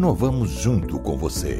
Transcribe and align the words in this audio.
Inovamos 0.00 0.48
junto 0.48 0.98
com 0.98 1.18
você. 1.18 1.58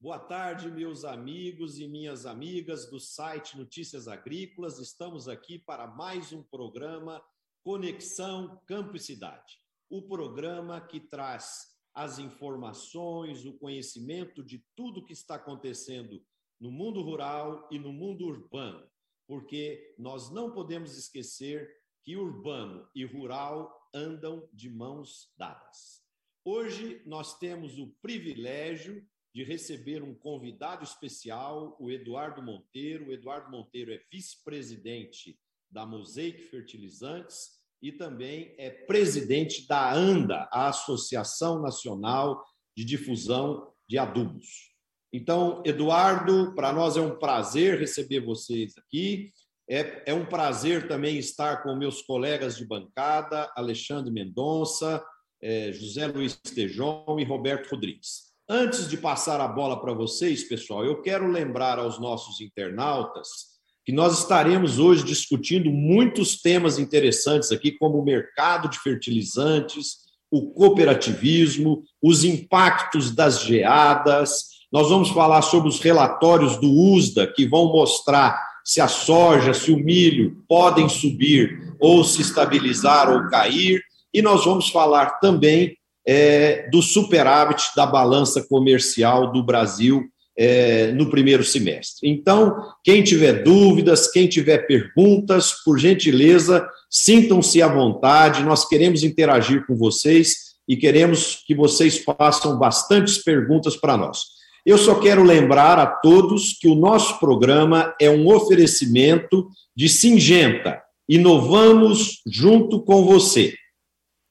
Boa 0.00 0.18
tarde, 0.18 0.68
meus 0.72 1.04
amigos 1.04 1.78
e 1.78 1.86
minhas 1.86 2.26
amigas 2.26 2.90
do 2.90 2.98
site 2.98 3.56
Notícias 3.56 4.08
Agrícolas. 4.08 4.80
Estamos 4.80 5.28
aqui 5.28 5.56
para 5.56 5.86
mais 5.86 6.32
um 6.32 6.42
programa 6.42 7.22
Conexão 7.62 8.60
Campo 8.66 8.96
e 8.96 8.98
Cidade. 8.98 9.60
O 9.88 10.02
programa 10.02 10.80
que 10.80 10.98
traz 10.98 11.78
as 11.94 12.18
informações, 12.18 13.46
o 13.46 13.56
conhecimento 13.56 14.42
de 14.42 14.66
tudo 14.74 15.06
que 15.06 15.12
está 15.12 15.36
acontecendo 15.36 16.20
no 16.60 16.72
mundo 16.72 17.02
rural 17.02 17.68
e 17.70 17.78
no 17.78 17.92
mundo 17.92 18.26
urbano, 18.26 18.84
porque 19.28 19.94
nós 19.96 20.28
não 20.32 20.50
podemos 20.50 20.98
esquecer 20.98 21.70
que 22.02 22.16
urbano 22.16 22.88
e 22.96 23.04
rural 23.04 23.77
andam 23.94 24.48
de 24.52 24.70
mãos 24.70 25.32
dadas. 25.36 26.02
Hoje 26.44 27.02
nós 27.04 27.38
temos 27.38 27.78
o 27.78 27.94
privilégio 28.00 29.06
de 29.34 29.44
receber 29.44 30.02
um 30.02 30.14
convidado 30.14 30.82
especial, 30.82 31.76
o 31.78 31.90
Eduardo 31.90 32.42
Monteiro. 32.42 33.08
O 33.08 33.12
Eduardo 33.12 33.50
Monteiro 33.50 33.92
é 33.92 34.00
vice-presidente 34.10 35.38
da 35.70 35.84
Mosaic 35.84 36.42
Fertilizantes 36.44 37.58
e 37.80 37.92
também 37.92 38.54
é 38.58 38.70
presidente 38.70 39.66
da 39.68 39.92
ANDA, 39.92 40.48
a 40.52 40.68
Associação 40.68 41.60
Nacional 41.60 42.44
de 42.76 42.84
Difusão 42.84 43.72
de 43.88 43.98
Adubos. 43.98 44.68
Então, 45.12 45.62
Eduardo, 45.64 46.54
para 46.54 46.72
nós 46.72 46.96
é 46.96 47.00
um 47.00 47.18
prazer 47.18 47.78
receber 47.78 48.20
vocês 48.20 48.76
aqui. 48.76 49.32
É, 49.70 50.02
é 50.06 50.14
um 50.14 50.24
prazer 50.24 50.88
também 50.88 51.18
estar 51.18 51.62
com 51.62 51.76
meus 51.76 52.00
colegas 52.00 52.56
de 52.56 52.64
bancada, 52.64 53.52
Alexandre 53.54 54.10
Mendonça, 54.10 55.02
é, 55.42 55.70
José 55.72 56.06
Luiz 56.06 56.34
Tejon 56.36 57.16
e 57.18 57.24
Roberto 57.24 57.70
Rodrigues. 57.70 58.28
Antes 58.48 58.88
de 58.88 58.96
passar 58.96 59.40
a 59.42 59.46
bola 59.46 59.78
para 59.78 59.92
vocês, 59.92 60.44
pessoal, 60.44 60.84
eu 60.84 61.02
quero 61.02 61.30
lembrar 61.30 61.78
aos 61.78 62.00
nossos 62.00 62.40
internautas 62.40 63.58
que 63.84 63.92
nós 63.92 64.18
estaremos 64.18 64.78
hoje 64.78 65.04
discutindo 65.04 65.70
muitos 65.70 66.40
temas 66.40 66.78
interessantes 66.78 67.52
aqui, 67.52 67.72
como 67.72 67.98
o 67.98 68.04
mercado 68.04 68.68
de 68.68 68.78
fertilizantes, 68.78 70.08
o 70.30 70.50
cooperativismo, 70.50 71.82
os 72.02 72.24
impactos 72.24 73.14
das 73.14 73.42
geadas. 73.42 74.44
Nós 74.72 74.88
vamos 74.88 75.10
falar 75.10 75.42
sobre 75.42 75.68
os 75.68 75.80
relatórios 75.80 76.58
do 76.58 76.70
USDA, 76.70 77.26
que 77.26 77.46
vão 77.46 77.72
mostrar 77.72 78.47
se 78.68 78.82
a 78.82 78.86
soja, 78.86 79.54
se 79.54 79.72
o 79.72 79.78
milho 79.78 80.44
podem 80.46 80.90
subir 80.90 81.74
ou 81.80 82.04
se 82.04 82.20
estabilizar 82.20 83.10
ou 83.10 83.26
cair. 83.30 83.82
E 84.12 84.20
nós 84.20 84.44
vamos 84.44 84.68
falar 84.68 85.20
também 85.20 85.74
é, 86.06 86.68
do 86.68 86.82
superávit 86.82 87.70
da 87.74 87.86
balança 87.86 88.44
comercial 88.46 89.32
do 89.32 89.42
Brasil 89.42 90.04
é, 90.36 90.92
no 90.92 91.08
primeiro 91.08 91.42
semestre. 91.42 92.10
Então, 92.10 92.62
quem 92.84 93.02
tiver 93.02 93.42
dúvidas, 93.42 94.10
quem 94.12 94.28
tiver 94.28 94.58
perguntas, 94.66 95.54
por 95.64 95.78
gentileza, 95.78 96.68
sintam-se 96.90 97.62
à 97.62 97.68
vontade. 97.68 98.44
Nós 98.44 98.68
queremos 98.68 99.02
interagir 99.02 99.66
com 99.66 99.76
vocês 99.76 100.58
e 100.68 100.76
queremos 100.76 101.42
que 101.46 101.54
vocês 101.54 102.04
façam 102.04 102.58
bastantes 102.58 103.16
perguntas 103.16 103.76
para 103.76 103.96
nós. 103.96 104.37
Eu 104.68 104.76
só 104.76 104.96
quero 104.96 105.22
lembrar 105.22 105.78
a 105.78 105.86
todos 105.86 106.52
que 106.52 106.68
o 106.68 106.74
nosso 106.74 107.18
programa 107.18 107.94
é 107.98 108.10
um 108.10 108.28
oferecimento 108.28 109.48
de 109.74 109.88
Singenta. 109.88 110.82
Inovamos 111.08 112.20
junto 112.26 112.82
com 112.82 113.02
você. 113.02 113.54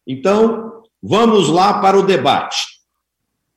Então, 0.05 0.83
vamos 1.01 1.49
lá 1.49 1.81
para 1.81 1.97
o 1.97 2.05
debate. 2.05 2.67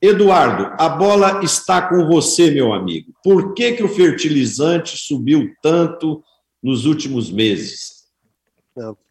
Eduardo, 0.00 0.74
a 0.82 0.88
bola 0.88 1.44
está 1.44 1.86
com 1.86 2.06
você, 2.06 2.50
meu 2.50 2.72
amigo. 2.72 3.12
Por 3.22 3.52
que, 3.52 3.72
que 3.72 3.82
o 3.82 3.88
fertilizante 3.88 4.96
subiu 4.96 5.52
tanto 5.62 6.24
nos 6.62 6.86
últimos 6.86 7.30
meses? 7.30 8.06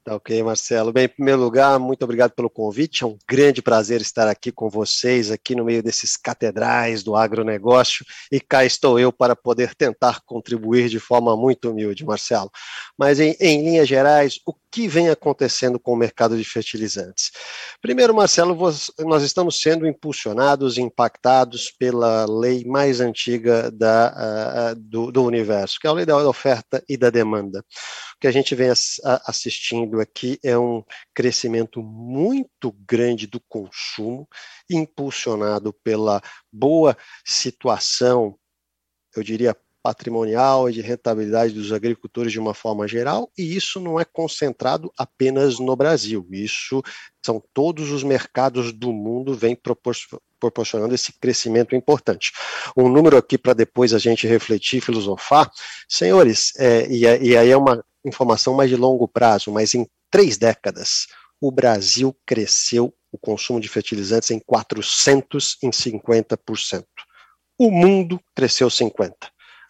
Tá 0.01 0.15
ok, 0.15 0.41
Marcelo. 0.41 0.93
Bem, 0.93 1.05
em 1.05 1.09
primeiro 1.09 1.41
lugar, 1.41 1.77
muito 1.77 2.03
obrigado 2.03 2.31
pelo 2.31 2.49
convite. 2.49 3.03
É 3.03 3.07
um 3.07 3.17
grande 3.29 3.61
prazer 3.61 3.99
estar 3.99 4.29
aqui 4.29 4.49
com 4.49 4.69
vocês, 4.69 5.29
aqui 5.29 5.53
no 5.53 5.65
meio 5.65 5.83
desses 5.83 6.15
catedrais 6.15 7.03
do 7.03 7.17
agronegócio. 7.17 8.05
E 8.31 8.39
cá 8.39 8.63
estou 8.63 8.97
eu 8.97 9.11
para 9.11 9.35
poder 9.35 9.75
tentar 9.75 10.21
contribuir 10.25 10.87
de 10.87 11.01
forma 11.01 11.35
muito 11.35 11.69
humilde, 11.69 12.05
Marcelo. 12.05 12.49
Mas, 12.97 13.19
em, 13.19 13.35
em 13.41 13.61
linhas 13.61 13.89
gerais, 13.89 14.39
o 14.45 14.53
que 14.71 14.87
vem 14.87 15.09
acontecendo 15.09 15.77
com 15.77 15.91
o 15.91 15.97
mercado 15.97 16.37
de 16.37 16.45
fertilizantes? 16.45 17.31
Primeiro, 17.81 18.15
Marcelo, 18.15 18.57
nós 18.99 19.23
estamos 19.23 19.59
sendo 19.59 19.85
impulsionados, 19.85 20.77
impactados 20.77 21.71
pela 21.77 22.25
lei 22.25 22.63
mais 22.63 23.01
antiga 23.01 23.69
da, 23.69 24.71
uh, 24.73 24.75
do, 24.79 25.11
do 25.11 25.23
universo, 25.25 25.77
que 25.77 25.87
é 25.87 25.89
a 25.89 25.93
lei 25.93 26.05
da 26.05 26.17
oferta 26.17 26.81
e 26.87 26.95
da 26.95 27.09
demanda 27.09 27.63
que 28.19 28.27
a 28.27 28.31
gente 28.31 28.53
vem 28.53 28.69
assistindo 29.25 29.98
aqui 29.99 30.39
é 30.43 30.57
um 30.57 30.83
crescimento 31.13 31.81
muito 31.81 32.71
grande 32.87 33.27
do 33.27 33.39
consumo, 33.39 34.27
impulsionado 34.69 35.73
pela 35.73 36.21
boa 36.51 36.97
situação, 37.25 38.37
eu 39.15 39.23
diria, 39.23 39.55
patrimonial 39.81 40.69
e 40.69 40.73
de 40.73 40.81
rentabilidade 40.81 41.53
dos 41.53 41.71
agricultores 41.71 42.31
de 42.31 42.39
uma 42.39 42.53
forma 42.53 42.87
geral, 42.87 43.31
e 43.37 43.55
isso 43.55 43.79
não 43.79 43.99
é 43.99 44.05
concentrado 44.05 44.91
apenas 44.97 45.57
no 45.57 45.75
Brasil. 45.75 46.27
Isso 46.31 46.83
são 47.25 47.41
todos 47.53 47.91
os 47.91 48.03
mercados 48.03 48.71
do 48.73 48.91
mundo 48.91 49.33
vêm 49.33 49.57
proporcionando 50.39 50.93
esse 50.93 51.13
crescimento 51.13 51.75
importante. 51.75 52.31
Um 52.75 52.89
número 52.89 53.17
aqui 53.17 53.37
para 53.37 53.53
depois 53.53 53.93
a 53.93 53.99
gente 53.99 54.27
refletir, 54.27 54.81
filosofar. 54.81 55.49
Senhores, 55.87 56.53
é, 56.57 56.87
e, 56.87 57.01
e 57.01 57.37
aí 57.37 57.49
é 57.49 57.57
uma 57.57 57.83
informação 58.05 58.53
mais 58.53 58.69
de 58.69 58.75
longo 58.75 59.07
prazo, 59.07 59.51
mas 59.51 59.73
em 59.73 59.87
três 60.09 60.37
décadas, 60.37 61.07
o 61.41 61.51
Brasil 61.51 62.15
cresceu 62.25 62.93
o 63.11 63.17
consumo 63.17 63.59
de 63.59 63.67
fertilizantes 63.67 64.31
em 64.31 64.39
450%. 64.39 66.85
O 67.57 67.71
mundo 67.71 68.21
cresceu 68.35 68.67
50%. 68.67 69.13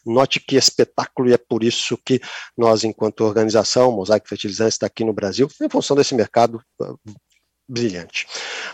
Note 0.05 0.39
que 0.39 0.55
espetáculo, 0.55 1.29
e 1.29 1.33
é 1.33 1.37
por 1.37 1.63
isso 1.63 1.97
que 1.97 2.21
nós, 2.57 2.83
enquanto 2.83 3.21
organização, 3.21 3.91
Mosaic 3.91 4.27
Fertilizantes, 4.27 4.75
está 4.75 4.87
aqui 4.87 5.03
no 5.03 5.13
Brasil, 5.13 5.47
em 5.61 5.69
função 5.69 5.95
desse 5.95 6.15
mercado 6.15 6.61
brilhante. 7.69 8.25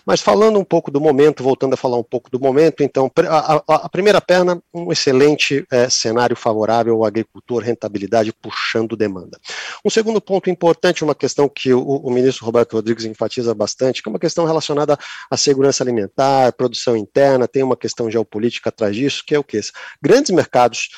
Mas 0.05 0.21
falando 0.21 0.57
um 0.57 0.63
pouco 0.63 0.89
do 0.89 1.01
momento, 1.01 1.43
voltando 1.43 1.73
a 1.73 1.77
falar 1.77 1.97
um 1.97 2.03
pouco 2.03 2.31
do 2.31 2.39
momento, 2.39 2.81
então, 2.81 3.11
a, 3.27 3.55
a, 3.55 3.75
a 3.85 3.89
primeira 3.89 4.21
perna, 4.21 4.61
um 4.73 4.91
excelente 4.91 5.65
é, 5.69 5.89
cenário 5.89 6.35
favorável 6.35 6.95
ao 6.95 7.05
agricultor, 7.05 7.61
rentabilidade 7.61 8.31
puxando 8.31 8.95
demanda. 8.95 9.37
Um 9.83 9.89
segundo 9.89 10.21
ponto 10.21 10.49
importante, 10.49 11.03
uma 11.03 11.13
questão 11.13 11.49
que 11.49 11.73
o, 11.73 11.81
o 11.81 12.09
ministro 12.09 12.45
Roberto 12.45 12.73
Rodrigues 12.73 13.03
enfatiza 13.03 13.53
bastante, 13.53 14.01
que 14.01 14.07
é 14.07 14.11
uma 14.11 14.19
questão 14.19 14.45
relacionada 14.45 14.97
à 15.29 15.35
segurança 15.35 15.83
alimentar, 15.83 16.53
produção 16.53 16.95
interna, 16.95 17.47
tem 17.47 17.63
uma 17.63 17.75
questão 17.75 18.09
geopolítica 18.09 18.69
atrás 18.69 18.95
disso, 18.95 19.23
que 19.25 19.35
é 19.35 19.39
o 19.39 19.43
que? 19.43 19.59
Grandes 20.01 20.31
mercados 20.31 20.89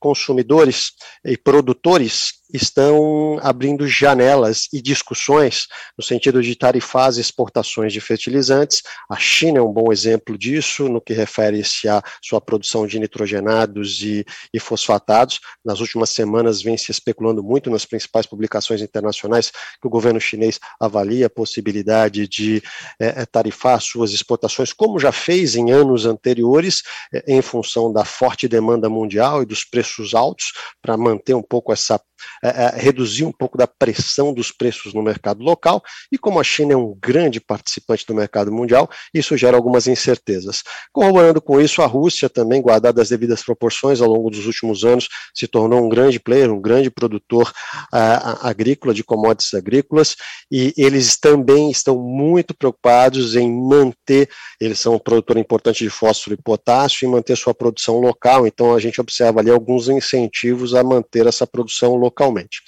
consumidores 0.00 0.92
e 1.24 1.36
produtores 1.36 2.42
estão 2.52 3.38
abrindo 3.42 3.88
janelas 3.88 4.68
e 4.72 4.82
discussões 4.82 5.66
no 5.96 6.04
sentido 6.04 6.42
de 6.42 6.54
tarifar 6.54 7.06
as 7.06 7.16
exportações 7.16 7.92
de 7.92 8.00
fertilizantes. 8.00 8.82
A 9.08 9.16
China 9.16 9.58
é 9.58 9.62
um 9.62 9.72
bom 9.72 9.90
exemplo 9.90 10.36
disso, 10.36 10.88
no 10.88 11.00
que 11.00 11.14
refere-se 11.14 11.88
à 11.88 12.02
sua 12.22 12.40
produção 12.40 12.86
de 12.86 12.98
nitrogenados 12.98 14.02
e, 14.02 14.24
e, 14.52 14.60
fosfatados. 14.60 15.40
Nas 15.64 15.80
últimas 15.80 16.10
semanas 16.10 16.62
vem 16.62 16.76
se 16.76 16.90
especulando 16.90 17.42
muito 17.42 17.70
nas 17.70 17.86
principais 17.86 18.26
publicações 18.26 18.82
internacionais 18.82 19.50
que 19.50 19.86
o 19.86 19.90
governo 19.90 20.20
chinês 20.20 20.60
avalia 20.78 21.26
a 21.26 21.30
possibilidade 21.30 22.28
de 22.28 22.62
é, 23.00 23.22
é 23.22 23.26
tarifar 23.26 23.80
suas 23.80 24.12
exportações, 24.12 24.72
como 24.72 24.98
já 24.98 25.12
fez 25.12 25.56
em 25.56 25.70
anos 25.70 26.04
anteriores, 26.04 26.82
é, 27.12 27.24
em 27.26 27.40
função 27.40 27.92
da 27.92 28.04
forte 28.04 28.46
demanda 28.46 28.88
mundial 28.88 29.41
e 29.42 29.46
dos 29.46 29.64
preços 29.64 30.14
altos, 30.14 30.52
para 30.80 30.96
manter 30.96 31.34
um 31.34 31.42
pouco 31.42 31.72
essa 31.72 32.00
é, 32.42 32.72
reduzir 32.76 33.24
um 33.24 33.32
pouco 33.32 33.56
da 33.56 33.66
pressão 33.66 34.32
dos 34.32 34.50
preços 34.50 34.94
no 34.94 35.02
mercado 35.02 35.42
local, 35.42 35.82
e 36.10 36.18
como 36.18 36.40
a 36.40 36.44
China 36.44 36.72
é 36.72 36.76
um 36.76 36.96
grande 37.00 37.40
participante 37.40 38.06
do 38.06 38.14
mercado 38.14 38.52
mundial, 38.52 38.88
isso 39.12 39.36
gera 39.36 39.56
algumas 39.56 39.86
incertezas. 39.86 40.62
Corroborando 40.92 41.40
com 41.40 41.60
isso, 41.60 41.82
a 41.82 41.86
Rússia 41.86 42.28
também, 42.28 42.60
guardada 42.62 43.02
as 43.02 43.08
devidas 43.08 43.42
proporções 43.42 44.00
ao 44.00 44.08
longo 44.08 44.30
dos 44.30 44.46
últimos 44.46 44.84
anos, 44.84 45.08
se 45.34 45.46
tornou 45.46 45.84
um 45.84 45.88
grande 45.88 46.20
player, 46.20 46.52
um 46.52 46.60
grande 46.60 46.90
produtor 46.90 47.52
agrícola, 47.90 48.94
de 48.94 49.02
commodities 49.02 49.54
agrícolas, 49.54 50.16
e 50.50 50.72
eles 50.76 51.18
também 51.18 51.70
estão 51.70 51.98
muito 51.98 52.54
preocupados 52.54 53.34
em 53.36 53.50
manter, 53.50 54.28
eles 54.60 54.78
são 54.78 54.94
um 54.94 54.98
produtor 54.98 55.36
importante 55.36 55.84
de 55.84 55.90
fósforo 55.90 56.34
e 56.34 56.42
potássio, 56.42 57.06
e 57.06 57.10
manter 57.10 57.36
sua 57.36 57.54
produção 57.54 57.98
local, 57.98 58.46
então 58.46 58.74
a 58.74 58.80
gente 58.80 59.00
observa 59.00 59.40
ali 59.40 59.50
alguns 59.50 59.88
incentivos 59.88 60.74
a 60.74 60.82
manter 60.82 61.26
essa 61.26 61.46
produção 61.46 61.94
local 61.94 62.11
localmente. 62.12 62.60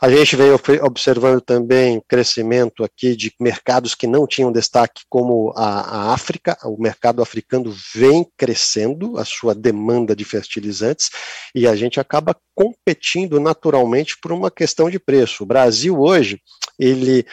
A 0.00 0.08
gente 0.08 0.36
vem 0.36 0.50
observando 0.82 1.40
também 1.40 2.00
crescimento 2.08 2.84
aqui 2.84 3.16
de 3.16 3.34
mercados 3.40 3.96
que 3.96 4.06
não 4.06 4.28
tinham 4.28 4.52
destaque, 4.52 5.02
como 5.08 5.52
a, 5.56 5.80
a 5.80 6.14
África. 6.14 6.56
O 6.62 6.80
mercado 6.80 7.20
africano 7.20 7.74
vem 7.92 8.24
crescendo 8.36 9.18
a 9.18 9.24
sua 9.24 9.56
demanda 9.56 10.14
de 10.14 10.24
fertilizantes 10.24 11.10
e 11.52 11.66
a 11.66 11.74
gente 11.74 11.98
acaba 11.98 12.36
competindo 12.54 13.40
naturalmente 13.40 14.16
por 14.22 14.30
uma 14.30 14.52
questão 14.52 14.88
de 14.88 15.00
preço. 15.00 15.42
O 15.42 15.46
Brasil 15.46 15.98
hoje, 16.00 16.40
ele 16.78 17.26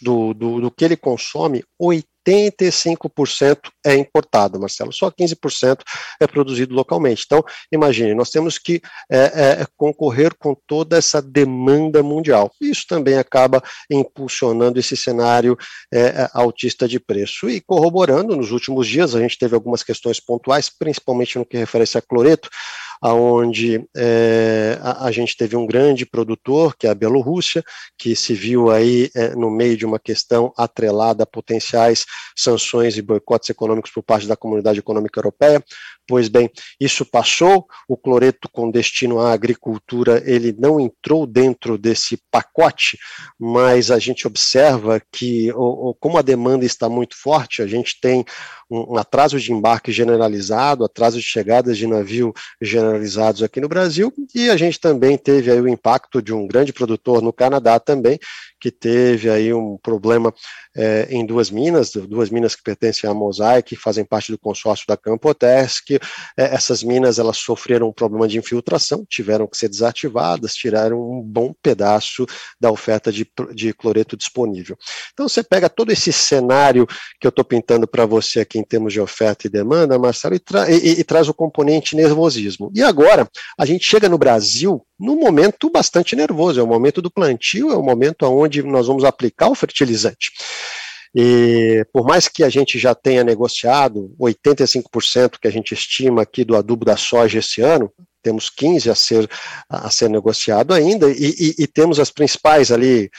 do, 0.00 0.32
do, 0.32 0.60
do 0.62 0.70
que 0.70 0.82
ele 0.82 0.96
consome, 0.96 1.62
85% 2.30 3.70
é 3.84 3.94
importado, 3.94 4.60
Marcelo, 4.60 4.92
só 4.92 5.10
15% 5.10 5.80
é 6.20 6.26
produzido 6.26 6.74
localmente. 6.74 7.24
Então, 7.26 7.44
imagine, 7.72 8.14
nós 8.14 8.30
temos 8.30 8.58
que 8.58 8.80
é, 9.10 9.60
é, 9.62 9.66
concorrer 9.76 10.34
com 10.38 10.54
toda 10.66 10.96
essa 10.96 11.22
demanda 11.22 12.02
mundial. 12.02 12.50
Isso 12.60 12.84
também 12.88 13.18
acaba 13.18 13.62
impulsionando 13.90 14.78
esse 14.78 14.96
cenário 14.96 15.56
é, 15.92 16.00
é 16.00 16.30
altista 16.32 16.86
de 16.88 17.00
preço. 17.00 17.48
E 17.48 17.60
corroborando, 17.60 18.36
nos 18.36 18.50
últimos 18.50 18.86
dias, 18.86 19.14
a 19.14 19.20
gente 19.20 19.38
teve 19.38 19.54
algumas 19.54 19.82
questões 19.82 20.20
pontuais, 20.20 20.70
principalmente 20.70 21.38
no 21.38 21.46
que 21.46 21.56
refere 21.56 21.84
a 21.94 22.02
cloreto, 22.02 22.48
aonde 23.00 23.84
é, 23.96 24.78
a, 24.80 25.06
a, 25.06 25.12
gente 25.12 25.36
teve 25.36 25.56
um 25.56 25.66
grande 25.66 26.04
produtor, 26.04 26.76
que 26.76 26.86
é 26.86 26.90
a 26.90 26.94
Bielorrússia, 26.94 27.62
que 27.96 28.14
se 28.16 28.34
viu 28.34 28.70
aí 28.70 29.10
é, 29.14 29.34
no 29.34 29.50
meio 29.50 29.76
de 29.76 29.86
uma 29.86 29.98
questão 29.98 30.52
atrelada 30.56 31.22
a 31.22 31.26
potenciais 31.26 32.04
sanções 32.36 32.96
e 32.96 33.02
boicotes 33.02 33.50
econômicos 33.50 33.90
por 33.90 34.02
parte 34.02 34.26
da 34.26 34.36
Comunidade 34.36 34.78
Econômica 34.78 35.18
Europeia. 35.18 35.62
Pois 36.08 36.28
bem, 36.28 36.50
isso 36.80 37.04
passou, 37.04 37.66
o 37.86 37.94
cloreto 37.94 38.48
com 38.50 38.70
destino 38.70 39.20
à 39.20 39.32
agricultura, 39.32 40.22
ele 40.24 40.56
não 40.58 40.80
entrou 40.80 41.26
dentro 41.26 41.76
desse 41.76 42.18
pacote, 42.30 42.98
mas 43.38 43.90
a 43.90 43.98
gente 43.98 44.26
observa 44.26 45.02
que, 45.12 45.52
como 46.00 46.16
a 46.16 46.22
demanda 46.22 46.64
está 46.64 46.88
muito 46.88 47.14
forte, 47.14 47.60
a 47.60 47.66
gente 47.66 48.00
tem 48.00 48.24
um, 48.70 48.96
atraso 48.96 49.38
de 49.38 49.52
embarque 49.52 49.92
generalizado, 49.92 50.84
atraso 50.84 51.18
de 51.18 51.24
chegadas 51.24 51.76
de 51.76 51.86
navio 51.86 52.32
aqui 53.44 53.60
no 53.60 53.68
Brasil, 53.68 54.12
e 54.34 54.50
a 54.50 54.56
gente 54.56 54.80
também 54.80 55.16
teve 55.16 55.50
aí 55.50 55.60
o 55.60 55.68
impacto 55.68 56.20
de 56.22 56.32
um 56.32 56.46
grande 56.46 56.72
produtor 56.72 57.22
no 57.22 57.32
Canadá 57.32 57.78
também, 57.78 58.18
que 58.60 58.70
teve 58.70 59.30
aí 59.30 59.52
um 59.52 59.76
problema 59.76 60.34
é, 60.78 61.08
em 61.10 61.26
duas 61.26 61.50
minas, 61.50 61.90
duas 61.90 62.30
minas 62.30 62.54
que 62.54 62.62
pertencem 62.62 63.10
à 63.10 63.12
Mosaic, 63.12 63.70
que 63.70 63.76
fazem 63.76 64.04
parte 64.04 64.30
do 64.30 64.38
consórcio 64.38 64.86
da 64.86 64.96
Campotes, 64.96 65.80
que 65.80 65.96
é, 66.36 66.54
essas 66.54 66.84
minas 66.84 67.18
elas 67.18 67.36
sofreram 67.36 67.88
um 67.88 67.92
problema 67.92 68.28
de 68.28 68.38
infiltração, 68.38 69.04
tiveram 69.08 69.48
que 69.48 69.58
ser 69.58 69.68
desativadas, 69.68 70.54
tiraram 70.54 70.98
um 70.98 71.20
bom 71.20 71.52
pedaço 71.60 72.24
da 72.60 72.70
oferta 72.70 73.10
de, 73.10 73.28
de 73.52 73.74
cloreto 73.74 74.16
disponível. 74.16 74.78
Então 75.12 75.28
você 75.28 75.42
pega 75.42 75.68
todo 75.68 75.90
esse 75.90 76.12
cenário 76.12 76.86
que 77.20 77.26
eu 77.26 77.30
estou 77.30 77.44
pintando 77.44 77.88
para 77.88 78.06
você 78.06 78.40
aqui 78.40 78.56
em 78.56 78.64
termos 78.64 78.92
de 78.92 79.00
oferta 79.00 79.48
e 79.48 79.50
demanda, 79.50 79.98
Marcelo, 79.98 80.36
e, 80.36 80.38
tra 80.38 80.70
e, 80.70 81.00
e 81.00 81.02
traz 81.02 81.28
o 81.28 81.34
componente 81.34 81.96
nervosismo. 81.96 82.70
E 82.72 82.84
agora, 82.84 83.28
a 83.58 83.66
gente 83.66 83.84
chega 83.84 84.08
no 84.08 84.16
Brasil 84.16 84.80
num 84.98 85.16
momento 85.16 85.70
bastante 85.70 86.16
nervoso, 86.16 86.58
é 86.58 86.62
o 86.62 86.66
momento 86.66 87.00
do 87.00 87.10
plantio, 87.10 87.70
é 87.70 87.76
o 87.76 87.82
momento 87.82 88.24
onde 88.24 88.62
nós 88.62 88.88
vamos 88.88 89.04
aplicar 89.04 89.48
o 89.48 89.54
fertilizante. 89.54 90.32
E 91.14 91.84
por 91.92 92.04
mais 92.06 92.28
que 92.28 92.44
a 92.44 92.48
gente 92.48 92.78
já 92.78 92.94
tenha 92.94 93.24
negociado 93.24 94.14
85% 94.20 95.38
que 95.40 95.48
a 95.48 95.50
gente 95.50 95.72
estima 95.72 96.22
aqui 96.22 96.44
do 96.44 96.56
adubo 96.56 96.84
da 96.84 96.96
soja 96.96 97.38
esse 97.38 97.60
ano, 97.60 97.92
temos 98.22 98.50
15 98.50 98.90
a 98.90 98.94
ser, 98.94 99.30
a 99.68 99.90
ser 99.90 100.10
negociado 100.10 100.74
ainda, 100.74 101.08
e, 101.10 101.34
e, 101.38 101.62
e 101.62 101.66
temos 101.66 101.98
as 101.98 102.10
principais 102.10 102.70
ali, 102.70 103.10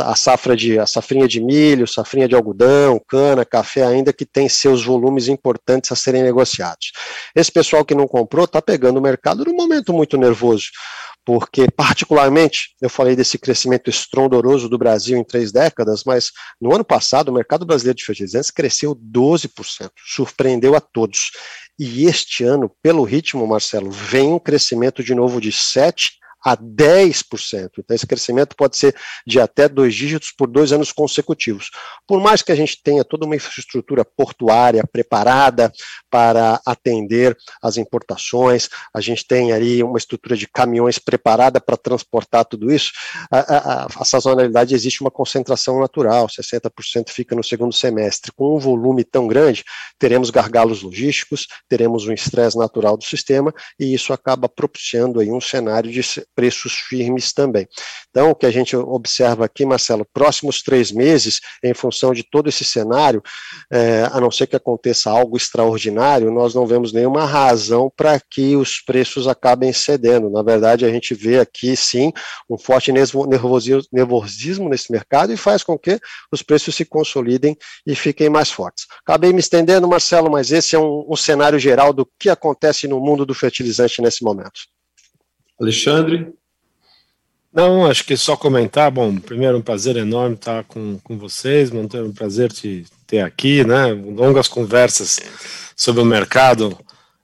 a 0.00 0.14
safra 0.14 0.54
de 0.56 0.78
a 0.78 0.86
safrinha 0.86 1.26
de 1.26 1.40
milho, 1.40 1.88
safrinha 1.88 2.28
de 2.28 2.36
algodão, 2.36 3.00
cana, 3.08 3.44
café 3.44 3.84
ainda 3.84 4.12
que 4.12 4.24
tem 4.24 4.48
seus 4.48 4.84
volumes 4.84 5.26
importantes 5.26 5.90
a 5.90 5.96
serem 5.96 6.22
negociados. 6.22 6.92
Esse 7.34 7.50
pessoal 7.50 7.84
que 7.84 7.94
não 7.94 8.06
comprou 8.06 8.44
está 8.44 8.62
pegando 8.62 8.98
o 8.98 9.02
mercado 9.02 9.44
num 9.44 9.56
momento 9.56 9.92
muito 9.92 10.16
nervoso 10.16 10.66
porque, 11.24 11.66
particularmente, 11.70 12.74
eu 12.80 12.90
falei 12.90 13.14
desse 13.14 13.38
crescimento 13.38 13.88
estrondoroso 13.88 14.68
do 14.68 14.78
Brasil 14.78 15.16
em 15.16 15.24
três 15.24 15.52
décadas, 15.52 16.02
mas 16.04 16.30
no 16.60 16.74
ano 16.74 16.84
passado 16.84 17.28
o 17.28 17.32
mercado 17.32 17.64
brasileiro 17.64 17.96
de 17.96 18.04
fertilizantes 18.04 18.50
cresceu 18.50 18.94
12%, 18.94 19.90
surpreendeu 20.04 20.74
a 20.74 20.80
todos. 20.80 21.30
E 21.78 22.04
este 22.06 22.44
ano, 22.44 22.70
pelo 22.82 23.02
ritmo, 23.02 23.46
Marcelo, 23.46 23.90
vem 23.90 24.32
um 24.32 24.38
crescimento 24.38 25.02
de 25.02 25.14
novo 25.14 25.40
de 25.40 25.50
7% 25.50 26.21
a 26.44 26.56
10%. 26.56 27.70
Então, 27.78 27.94
esse 27.94 28.06
crescimento 28.06 28.56
pode 28.56 28.76
ser 28.76 28.94
de 29.26 29.40
até 29.40 29.68
dois 29.68 29.94
dígitos 29.94 30.32
por 30.32 30.48
dois 30.48 30.72
anos 30.72 30.92
consecutivos. 30.92 31.70
Por 32.06 32.20
mais 32.20 32.42
que 32.42 32.52
a 32.52 32.54
gente 32.54 32.82
tenha 32.82 33.04
toda 33.04 33.26
uma 33.26 33.36
infraestrutura 33.36 34.04
portuária 34.04 34.82
preparada 34.90 35.72
para 36.10 36.60
atender 36.66 37.36
as 37.62 37.76
importações, 37.76 38.68
a 38.94 39.00
gente 39.00 39.26
tem 39.26 39.52
ali 39.52 39.82
uma 39.82 39.98
estrutura 39.98 40.36
de 40.36 40.46
caminhões 40.48 40.98
preparada 40.98 41.60
para 41.60 41.76
transportar 41.76 42.44
tudo 42.44 42.72
isso, 42.72 42.92
a, 43.30 43.38
a, 43.38 43.86
a 44.00 44.04
sazonalidade 44.04 44.74
existe 44.74 45.00
uma 45.00 45.10
concentração 45.10 45.80
natural, 45.80 46.26
60% 46.26 47.10
fica 47.10 47.34
no 47.34 47.42
segundo 47.42 47.72
semestre. 47.72 48.32
Com 48.32 48.56
um 48.56 48.58
volume 48.58 49.04
tão 49.04 49.26
grande, 49.26 49.64
teremos 49.98 50.30
gargalos 50.30 50.82
logísticos, 50.82 51.46
teremos 51.68 52.06
um 52.06 52.12
estresse 52.12 52.58
natural 52.58 52.96
do 52.96 53.04
sistema, 53.04 53.52
e 53.78 53.94
isso 53.94 54.12
acaba 54.12 54.48
propiciando 54.48 55.20
aí 55.20 55.30
um 55.30 55.40
cenário 55.40 55.90
de 55.90 56.00
preços 56.34 56.72
firmes 56.72 57.32
também. 57.32 57.66
Então, 58.10 58.30
o 58.30 58.34
que 58.34 58.46
a 58.46 58.50
gente 58.50 58.76
observa 58.76 59.44
aqui, 59.44 59.64
Marcelo, 59.64 60.06
próximos 60.12 60.62
três 60.62 60.90
meses, 60.92 61.40
em 61.62 61.74
função 61.74 62.12
de 62.12 62.22
todo 62.22 62.48
esse 62.48 62.64
cenário, 62.64 63.22
é, 63.70 64.08
a 64.12 64.20
não 64.20 64.30
ser 64.30 64.46
que 64.46 64.56
aconteça 64.56 65.10
algo 65.10 65.36
extraordinário, 65.36 66.30
nós 66.30 66.54
não 66.54 66.66
vemos 66.66 66.92
nenhuma 66.92 67.24
razão 67.24 67.90
para 67.96 68.18
que 68.20 68.56
os 68.56 68.80
preços 68.80 69.26
acabem 69.26 69.72
cedendo. 69.72 70.30
Na 70.30 70.42
verdade, 70.42 70.84
a 70.84 70.90
gente 70.90 71.14
vê 71.14 71.38
aqui, 71.38 71.76
sim, 71.76 72.12
um 72.48 72.58
forte 72.58 72.92
nervosismo, 72.92 74.68
nesse 74.68 74.90
mercado 74.90 75.32
e 75.32 75.36
faz 75.36 75.62
com 75.62 75.78
que 75.78 75.98
os 76.30 76.42
preços 76.42 76.74
se 76.74 76.84
consolidem 76.84 77.56
e 77.86 77.94
fiquem 77.94 78.28
mais 78.28 78.50
fortes. 78.50 78.86
Acabei 79.06 79.32
me 79.32 79.40
estendendo, 79.40 79.88
Marcelo, 79.88 80.30
mas 80.30 80.52
esse 80.52 80.76
é 80.76 80.78
um, 80.78 81.06
um 81.08 81.16
cenário 81.16 81.58
geral 81.58 81.92
do 81.92 82.08
que 82.18 82.28
acontece 82.28 82.86
no 82.88 83.00
mundo 83.00 83.24
do 83.26 83.34
fertilizante 83.34 84.02
nesse 84.02 84.22
momento. 84.24 84.60
Alexandre? 85.62 86.32
Não, 87.52 87.86
acho 87.86 88.04
que 88.04 88.16
só 88.16 88.36
comentar. 88.36 88.90
Bom, 88.90 89.16
primeiro, 89.16 89.58
um 89.58 89.62
prazer 89.62 89.96
enorme 89.96 90.34
estar 90.34 90.64
com, 90.64 90.98
com 90.98 91.16
vocês, 91.16 91.70
manter 91.70 92.02
um 92.02 92.12
prazer 92.12 92.50
te 92.50 92.84
ter 93.06 93.20
aqui, 93.20 93.62
né? 93.64 93.92
Longas 93.92 94.48
conversas 94.48 95.20
sobre 95.76 96.02
o 96.02 96.06
mercado. 96.06 96.76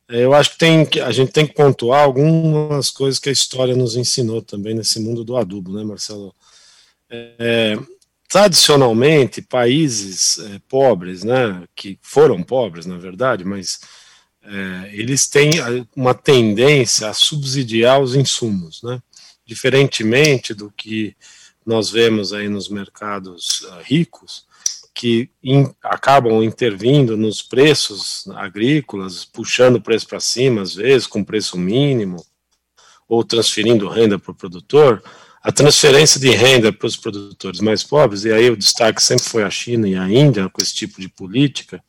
Eu 0.09 0.33
acho 0.35 0.53
que 0.53 0.59
tem, 0.59 0.87
a 1.03 1.11
gente 1.11 1.33
tem 1.33 1.47
que 1.47 1.55
pontuar 1.55 2.05
algumas 2.05 2.91
coisas 2.91 3.19
que 3.19 3.29
a 3.29 3.33
história 3.33 3.75
nos 3.75 3.97
ensinou 3.97 4.41
também 4.41 4.75
nesse 4.75 5.01
mundo 5.01 5.25
do 5.25 5.37
adubo, 5.37 5.73
né, 5.73 5.83
Marcelo? 5.83 6.35
É, 7.11 7.77
tradicionalmente, 8.29 9.43
países 9.43 10.39
é, 10.39 10.61
pobres, 10.69 11.25
né, 11.25 11.65
que 11.75 11.99
foram 12.03 12.43
pobres, 12.43 12.87
na 12.87 12.99
verdade, 12.99 13.45
mas 13.45 13.81
é, 14.51 14.91
eles 14.95 15.27
têm 15.27 15.51
uma 15.95 16.15
tendência 16.15 17.09
a 17.09 17.13
subsidiar 17.13 18.01
os 18.01 18.15
insumos, 18.15 18.83
né? 18.83 19.03
Diferentemente 19.45 20.55
do 20.55 20.71
que 20.71 21.15
nós 21.65 21.91
vemos 21.91 22.33
aí 22.33 22.49
nos 22.49 22.71
mercados 22.71 23.61
uh, 23.61 23.83
ricos, 23.83 24.47
que 24.95 25.29
in, 25.45 25.71
acabam 25.83 26.43
intervindo 26.43 27.15
nos 27.15 27.43
preços 27.43 28.27
agrícolas, 28.37 29.25
puxando 29.25 29.77
o 29.77 29.81
preço 29.83 30.09
para 30.09 30.19
cima, 30.19 30.63
às 30.63 30.75
vezes 30.75 31.07
com 31.07 31.23
preço 31.23 31.59
mínimo, 31.59 32.25
ou 33.07 33.23
transferindo 33.23 33.89
renda 33.89 34.19
para 34.19 34.33
o 34.33 34.35
produtor, 34.35 35.03
a 35.43 35.53
transferência 35.53 36.19
de 36.19 36.31
renda 36.31 36.73
para 36.73 36.87
os 36.87 36.97
produtores 36.97 37.61
mais 37.61 37.85
pobres, 37.85 38.25
e 38.25 38.33
aí 38.33 38.51
o 38.51 38.57
destaque 38.57 39.03
sempre 39.03 39.25
foi 39.25 39.43
a 39.43 39.51
China 39.51 39.87
e 39.87 39.95
a 39.95 40.09
Índia 40.09 40.49
com 40.49 40.63
esse 40.63 40.75
tipo 40.75 41.01
de 41.01 41.09
política, 41.09 41.83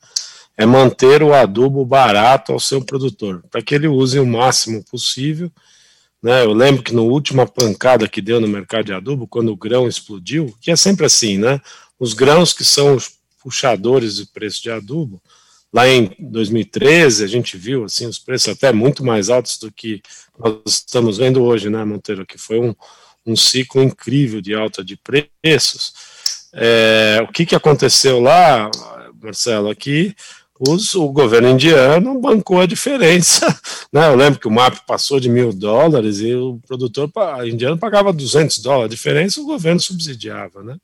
é 0.60 0.66
manter 0.66 1.24
o 1.24 1.34
adubo 1.34 1.86
barato 1.86 2.52
ao 2.52 2.60
seu 2.60 2.84
produtor, 2.84 3.42
para 3.50 3.62
que 3.62 3.74
ele 3.74 3.88
use 3.88 4.20
o 4.20 4.28
máximo 4.28 4.84
possível. 4.84 5.50
Né? 6.22 6.44
Eu 6.44 6.52
lembro 6.52 6.84
que 6.84 6.94
no 6.94 7.06
última 7.06 7.48
pancada 7.48 8.10
que 8.10 8.22
deu 8.22 8.42
no 8.42 8.48
mercado 8.48 8.88
de 8.88 8.94
adubo, 8.94 9.26
quando 9.26 9.54
o 9.54 9.56
grão 9.56 9.88
explodiu, 9.88 10.54
que 10.60 10.70
é 10.70 10.76
sempre 10.76 11.06
assim, 11.06 11.38
né? 11.38 11.62
Os 11.98 12.14
grãos 12.14 12.52
que 12.52 12.66
são 12.66 12.94
os 12.94 13.10
puxadores 13.42 14.18
de 14.18 14.26
preço 14.26 14.62
de 14.62 14.70
adubo, 14.70 15.22
lá 15.72 15.88
em 15.88 16.14
2013 16.20 17.24
a 17.24 17.28
gente 17.28 17.56
viu 17.56 17.86
assim 17.86 18.06
os 18.06 18.20
preços 18.20 18.50
até 18.50 18.74
muito 18.74 19.02
mais 19.02 19.30
altos 19.30 19.58
do 19.60 19.72
que 19.72 20.02
nós 20.38 20.60
estamos 20.66 21.18
vendo 21.18 21.42
hoje, 21.42 21.70
né, 21.70 21.86
Monteiro? 21.86 22.26
Que 22.26 22.38
foi 22.38 22.60
um, 22.60 22.76
um 23.26 23.34
ciclo 23.34 23.82
incrível 23.82 24.42
de 24.42 24.54
alta 24.54 24.84
de 24.84 24.98
preços. 24.98 25.94
É, 26.52 27.20
o 27.24 27.32
que, 27.32 27.46
que 27.46 27.56
aconteceu 27.56 28.20
lá, 28.20 28.70
Marcelo? 29.22 29.70
Aqui 29.70 30.14
os, 30.60 30.94
o 30.94 31.08
governo 31.08 31.48
indiano 31.48 32.20
bancou 32.20 32.60
a 32.60 32.66
diferença. 32.66 33.48
Né? 33.92 34.08
Eu 34.08 34.16
lembro 34.16 34.40
que 34.40 34.48
o 34.48 34.52
MAP 34.52 34.86
passou 34.86 35.20
de 35.20 35.28
mil 35.28 35.52
dólares 35.52 36.20
e 36.20 36.36
o 36.36 36.60
produtor 36.68 37.10
indiano 37.44 37.76
pagava 37.76 38.14
200 38.14 38.60
dólares. 38.60 38.86
A 38.86 38.96
diferença 38.96 39.42
o 39.42 39.46
governo 39.46 39.80
subsidiava. 39.80 40.62
Né? 40.62 40.78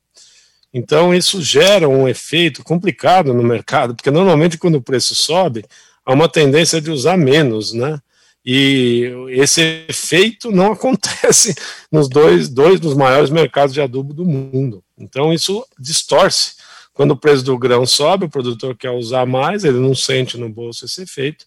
Então, 0.74 1.14
isso 1.14 1.40
gera 1.40 1.88
um 1.88 2.08
efeito 2.08 2.64
complicado 2.64 3.32
no 3.32 3.44
mercado, 3.44 3.94
porque 3.94 4.10
normalmente 4.10 4.58
quando 4.58 4.76
o 4.76 4.82
preço 4.82 5.14
sobe, 5.14 5.64
há 6.04 6.14
uma 6.14 6.28
tendência 6.28 6.82
de 6.82 6.90
usar 6.90 7.16
menos, 7.16 7.74
né? 7.74 8.00
E 8.44 9.12
esse 9.30 9.86
efeito 9.88 10.52
não 10.52 10.74
acontece 10.74 11.56
nos 11.92 12.10
dois, 12.10 12.50
dois 12.50 12.80
dos 12.80 12.96
maiores 12.96 13.30
mercados 13.30 13.74
de 13.74 13.82
adubo 13.82 14.16
do 14.16 14.26
mundo. 14.26 14.84
Então, 14.98 15.32
isso 15.32 15.64
distorce 15.80 16.55
quando 16.96 17.12
o 17.12 17.18
preço 17.18 17.44
do 17.44 17.58
grão 17.58 17.86
sobe, 17.86 18.26
o 18.26 18.30
produtor 18.30 18.74
quer 18.76 18.90
usar 18.90 19.26
mais, 19.26 19.66
ele 19.66 19.78
não 19.80 19.94
sente 19.94 20.38
no 20.38 20.50
bolso 20.50 20.86
esse 20.86 21.04
efeito. 21.04 21.46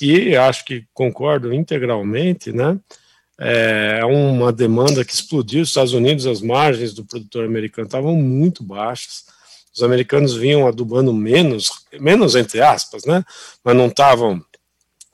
E 0.00 0.36
acho 0.36 0.64
que 0.64 0.84
concordo 0.94 1.52
integralmente, 1.52 2.52
né? 2.52 2.78
É 3.36 4.04
uma 4.04 4.52
demanda 4.52 5.04
que 5.04 5.12
explodiu. 5.12 5.62
Os 5.62 5.70
Estados 5.70 5.92
Unidos, 5.92 6.24
as 6.24 6.40
margens 6.40 6.94
do 6.94 7.04
produtor 7.04 7.44
americano 7.44 7.86
estavam 7.86 8.14
muito 8.14 8.62
baixas. 8.62 9.24
Os 9.74 9.82
americanos 9.82 10.34
vinham 10.34 10.68
adubando 10.68 11.12
menos, 11.12 11.68
menos 12.00 12.36
entre 12.36 12.62
aspas, 12.62 13.04
né? 13.04 13.24
Mas 13.64 13.76
não 13.76 13.88
estavam 13.88 14.40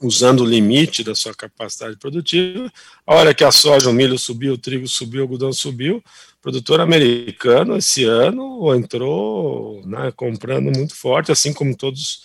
usando 0.03 0.41
o 0.41 0.47
limite 0.47 1.03
da 1.03 1.15
sua 1.15 1.35
capacidade 1.35 1.97
produtiva. 1.97 2.71
A 3.07 3.15
hora 3.15 3.33
que 3.33 3.43
a 3.43 3.51
soja, 3.51 3.89
o 3.89 3.93
milho 3.93 4.19
subiu, 4.19 4.53
o 4.53 4.59
trigo 4.59 4.87
subiu, 4.87 5.21
o 5.21 5.25
algodão 5.25 5.51
subiu, 5.51 6.05
produtor 6.43 6.81
americano 6.81 7.77
esse 7.77 8.05
ano 8.05 8.75
entrou 8.75 9.81
né, 9.87 10.13
comprando 10.15 10.77
muito 10.77 10.95
forte, 10.95 11.31
assim 11.31 11.53
como 11.53 11.77
todos 11.77 12.23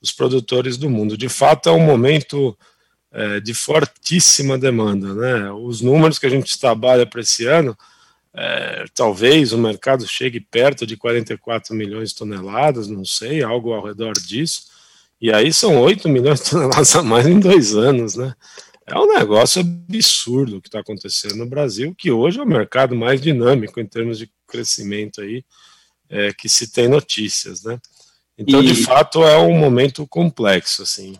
os 0.00 0.10
produtores 0.10 0.78
do 0.78 0.88
mundo. 0.88 1.18
De 1.18 1.28
fato, 1.28 1.68
é 1.68 1.72
um 1.72 1.84
momento 1.84 2.56
é, 3.12 3.40
de 3.40 3.52
fortíssima 3.52 4.56
demanda. 4.58 5.14
Né? 5.14 5.52
Os 5.52 5.82
números 5.82 6.18
que 6.18 6.26
a 6.26 6.30
gente 6.30 6.58
trabalha 6.58 7.04
para 7.04 7.20
esse 7.20 7.46
ano, 7.46 7.76
é, 8.34 8.86
talvez 8.94 9.52
o 9.52 9.58
mercado 9.58 10.06
chegue 10.06 10.40
perto 10.40 10.86
de 10.86 10.96
44 10.96 11.74
milhões 11.74 12.10
de 12.10 12.16
toneladas, 12.16 12.88
não 12.88 13.04
sei, 13.04 13.42
algo 13.42 13.72
ao 13.74 13.84
redor 13.84 14.14
disso. 14.14 14.62
E 15.20 15.30
aí 15.32 15.52
são 15.52 15.78
8 15.78 16.08
milhões 16.08 16.40
de 16.42 16.50
toneladas 16.50 16.96
a 16.96 17.02
mais 17.02 17.26
em 17.26 17.38
dois 17.38 17.74
anos, 17.74 18.14
né? 18.14 18.34
É 18.90 18.98
um 18.98 19.06
negócio 19.06 19.60
absurdo 19.60 20.56
o 20.56 20.62
que 20.62 20.68
está 20.68 20.80
acontecendo 20.80 21.36
no 21.36 21.46
Brasil, 21.46 21.94
que 21.96 22.10
hoje 22.10 22.38
é 22.38 22.42
o 22.42 22.46
mercado 22.46 22.96
mais 22.96 23.20
dinâmico 23.20 23.78
em 23.78 23.86
termos 23.86 24.18
de 24.18 24.30
crescimento 24.46 25.20
aí, 25.20 25.44
é, 26.08 26.32
que 26.32 26.48
se 26.48 26.72
tem 26.72 26.88
notícias, 26.88 27.62
né? 27.62 27.78
Então, 28.36 28.62
e... 28.62 28.66
de 28.66 28.74
fato, 28.82 29.22
é 29.22 29.36
um 29.38 29.58
momento 29.58 30.06
complexo, 30.06 30.82
assim. 30.82 31.16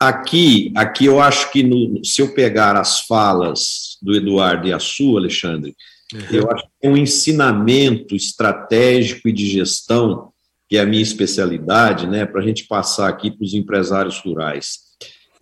Aqui, 0.00 0.72
aqui 0.74 1.06
eu 1.06 1.20
acho 1.20 1.52
que 1.52 1.62
no, 1.62 2.04
se 2.04 2.20
eu 2.20 2.34
pegar 2.34 2.76
as 2.76 3.00
falas 3.02 3.96
do 4.02 4.14
Eduardo 4.14 4.66
e 4.66 4.72
a 4.72 4.80
sua, 4.80 5.20
Alexandre, 5.20 5.74
uhum. 6.12 6.20
eu 6.32 6.50
acho 6.50 6.64
que 6.64 6.88
um 6.88 6.96
ensinamento 6.96 8.16
estratégico 8.16 9.28
e 9.28 9.32
de 9.32 9.48
gestão, 9.48 10.32
que 10.68 10.76
é 10.76 10.80
a 10.80 10.86
minha 10.86 11.02
especialidade, 11.02 12.08
né, 12.08 12.26
para 12.26 12.40
a 12.42 12.44
gente 12.44 12.64
passar 12.64 13.08
aqui 13.08 13.30
para 13.30 13.44
os 13.44 13.54
empresários 13.54 14.18
rurais 14.18 14.83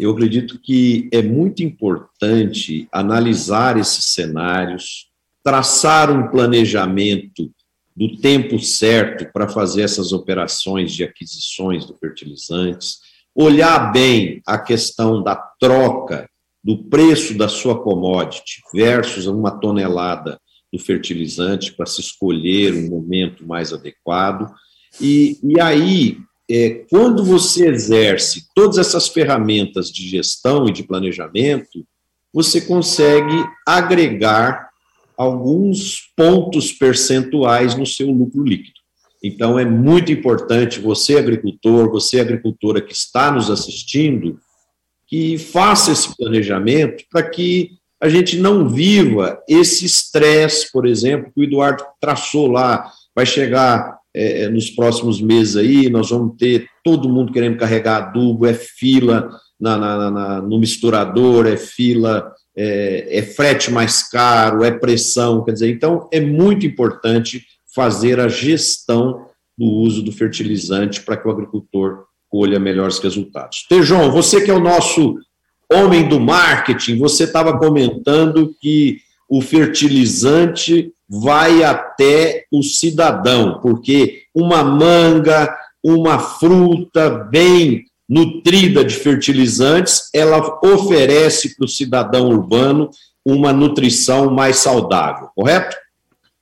eu 0.02 0.11
acredito 0.11 0.59
que 0.59 1.09
é 1.12 1.23
muito 1.23 1.62
importante 1.62 2.88
analisar 2.90 3.78
esses 3.78 4.06
cenários, 4.06 5.09
traçar 5.44 6.11
um 6.11 6.28
planejamento 6.28 7.50
do 7.94 8.16
tempo 8.16 8.59
certo 8.59 9.30
para 9.32 9.49
fazer 9.49 9.82
essas 9.82 10.12
operações 10.12 10.92
de 10.92 11.04
aquisições 11.04 11.87
de 11.87 11.94
fertilizantes, 11.99 12.99
olhar 13.35 13.92
bem 13.92 14.42
a 14.44 14.59
questão 14.59 15.23
da 15.23 15.37
troca 15.37 16.28
do 16.64 16.85
preço 16.85 17.37
da 17.37 17.49
sua 17.49 17.80
commodity 17.80 18.61
versus 18.75 19.26
uma 19.26 19.52
tonelada 19.52 20.40
do 20.73 20.78
fertilizante 20.78 21.73
para 21.73 21.87
se 21.87 22.00
escolher 22.00 22.75
um 22.75 22.88
momento 22.88 23.47
mais 23.47 23.73
adequado. 23.73 24.52
E, 25.00 25.38
e 25.42 25.61
aí 25.61 26.18
é, 26.54 26.85
quando 26.90 27.25
você 27.25 27.66
exerce 27.66 28.47
todas 28.54 28.76
essas 28.76 29.09
ferramentas 29.09 29.90
de 29.90 30.06
gestão 30.06 30.68
e 30.68 30.73
de 30.73 30.82
planejamento, 30.82 31.87
você 32.30 32.61
consegue 32.61 33.42
agregar 33.66 34.68
alguns 35.16 36.12
pontos 36.14 36.71
percentuais 36.71 37.75
no 37.75 37.87
seu 37.87 38.11
lucro 38.11 38.42
líquido. 38.42 38.82
Então, 39.25 39.59
é 39.59 39.64
muito 39.64 40.12
importante 40.12 40.78
você, 40.78 41.16
agricultor, 41.16 41.90
você, 41.90 42.21
agricultora 42.21 42.82
que 42.82 42.92
está 42.92 43.30
nos 43.30 43.50
assistindo, 43.50 44.38
que 45.06 45.38
faça 45.38 45.92
esse 45.92 46.14
planejamento 46.16 47.04
para 47.11 47.23
que 47.23 47.78
a 47.99 48.11
gente 48.11 48.37
não 48.37 48.68
viva 48.68 49.40
esse 49.49 49.87
estresse, 49.87 50.71
por 50.71 50.87
exemplo, 50.87 51.30
que 51.32 51.40
o 51.40 51.44
Eduardo 51.44 51.85
traçou 51.99 52.49
lá. 52.49 52.90
Vai 53.14 53.25
chegar 53.25 54.01
é, 54.14 54.42
é, 54.42 54.49
nos 54.49 54.71
próximos 54.71 55.21
meses 55.21 55.57
aí, 55.57 55.88
nós 55.88 56.11
vamos 56.11 56.37
ter 56.37 56.66
todo 56.85 57.09
mundo 57.09 57.33
querendo 57.33 57.57
carregar 57.57 57.97
adubo, 57.97 58.47
é 58.47 58.54
fila 58.54 59.31
na, 59.59 59.76
na, 59.76 60.11
na 60.11 60.42
no 60.42 60.59
misturador, 60.59 61.47
é 61.47 61.57
fila, 61.57 62.33
é, 62.57 63.19
é 63.19 63.23
frete 63.23 63.71
mais 63.71 64.09
caro, 64.09 64.64
é 64.64 64.71
pressão, 64.71 65.42
quer 65.45 65.52
dizer, 65.52 65.71
então 65.71 66.09
é 66.12 66.21
muito 66.21 66.66
importante 66.66 67.45
fazer 67.75 68.21
a 68.21 68.28
gestão 68.28 69.26
do 69.57 69.66
uso 69.66 70.02
do 70.02 70.12
fertilizante 70.12 71.00
para 71.02 71.16
que 71.16 71.26
o 71.26 71.31
agricultor 71.31 72.04
colha 72.28 72.59
melhores 72.59 72.99
resultados. 72.99 73.66
Tejon, 73.69 74.11
você 74.11 74.40
que 74.40 74.50
é 74.50 74.54
o 74.54 74.61
nosso 74.61 75.16
homem 75.73 76.07
do 76.09 76.21
marketing, 76.21 76.99
você 76.99 77.25
estava 77.25 77.59
comentando 77.59 78.54
que 78.61 78.99
o 79.28 79.40
fertilizante 79.40 80.91
vai 81.14 81.62
até 81.62 82.47
o 82.50 82.62
cidadão, 82.62 83.61
porque 83.61 84.23
uma 84.35 84.64
manga, 84.64 85.54
uma 85.85 86.19
fruta 86.19 87.11
bem 87.11 87.85
nutrida 88.09 88.83
de 88.83 88.95
fertilizantes, 88.95 90.09
ela 90.14 90.59
oferece 90.64 91.54
para 91.54 91.66
o 91.66 91.69
cidadão 91.69 92.28
urbano 92.28 92.88
uma 93.23 93.52
nutrição 93.52 94.31
mais 94.31 94.57
saudável, 94.57 95.28
correto? 95.35 95.76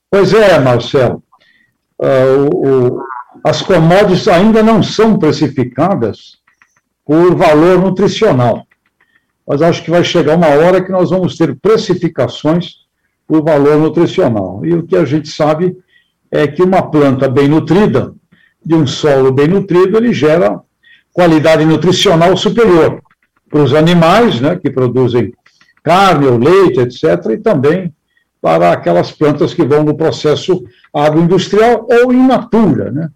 Pois 0.09 0.33
é, 0.33 0.57
Marcelo. 0.61 1.21
Uh, 2.01 2.49
o, 2.55 2.97
o, 2.97 3.03
as 3.45 3.61
commodities 3.63 4.29
ainda 4.29 4.63
não 4.63 4.85
são 4.85 5.19
precificadas 5.19 6.39
por 7.05 7.35
valor 7.35 7.81
nutricional, 7.81 8.65
mas 9.47 9.63
acho 9.63 9.83
que 9.83 9.91
vai 9.91 10.05
chegar 10.05 10.37
uma 10.37 10.47
hora 10.47 10.83
que 10.83 10.93
nós 10.93 11.11
vamos 11.11 11.37
ter 11.37 11.59
precificações 11.61 12.80
o 13.37 13.43
valor 13.43 13.79
nutricional. 13.79 14.61
E 14.65 14.75
o 14.75 14.83
que 14.83 14.97
a 14.97 15.05
gente 15.05 15.29
sabe 15.29 15.77
é 16.31 16.47
que 16.47 16.63
uma 16.63 16.83
planta 16.83 17.29
bem 17.29 17.49
nutrida, 17.49 18.13
de 18.65 18.75
um 18.75 18.87
solo 18.87 19.33
bem 19.33 19.49
nutrido, 19.49 19.97
ele 19.97 20.13
gera 20.13 20.61
qualidade 21.13 21.65
nutricional 21.65 22.37
superior 22.37 23.01
para 23.49 23.63
os 23.63 23.75
animais, 23.75 24.41
né, 24.41 24.57
que 24.57 24.71
produzem 24.71 25.33
carne 25.83 26.27
ou 26.27 26.39
leite, 26.39 26.81
etc., 26.81 27.33
e 27.33 27.39
também 27.39 27.93
para 28.41 28.73
aquelas 28.73 29.11
plantas 29.11 29.53
que 29.53 29.65
vão 29.65 29.83
no 29.85 29.97
processo 29.97 30.65
agroindustrial 30.95 31.87
ou 31.89 32.13
in 32.13 32.27
natura. 32.27 32.91
Né? 32.91 33.09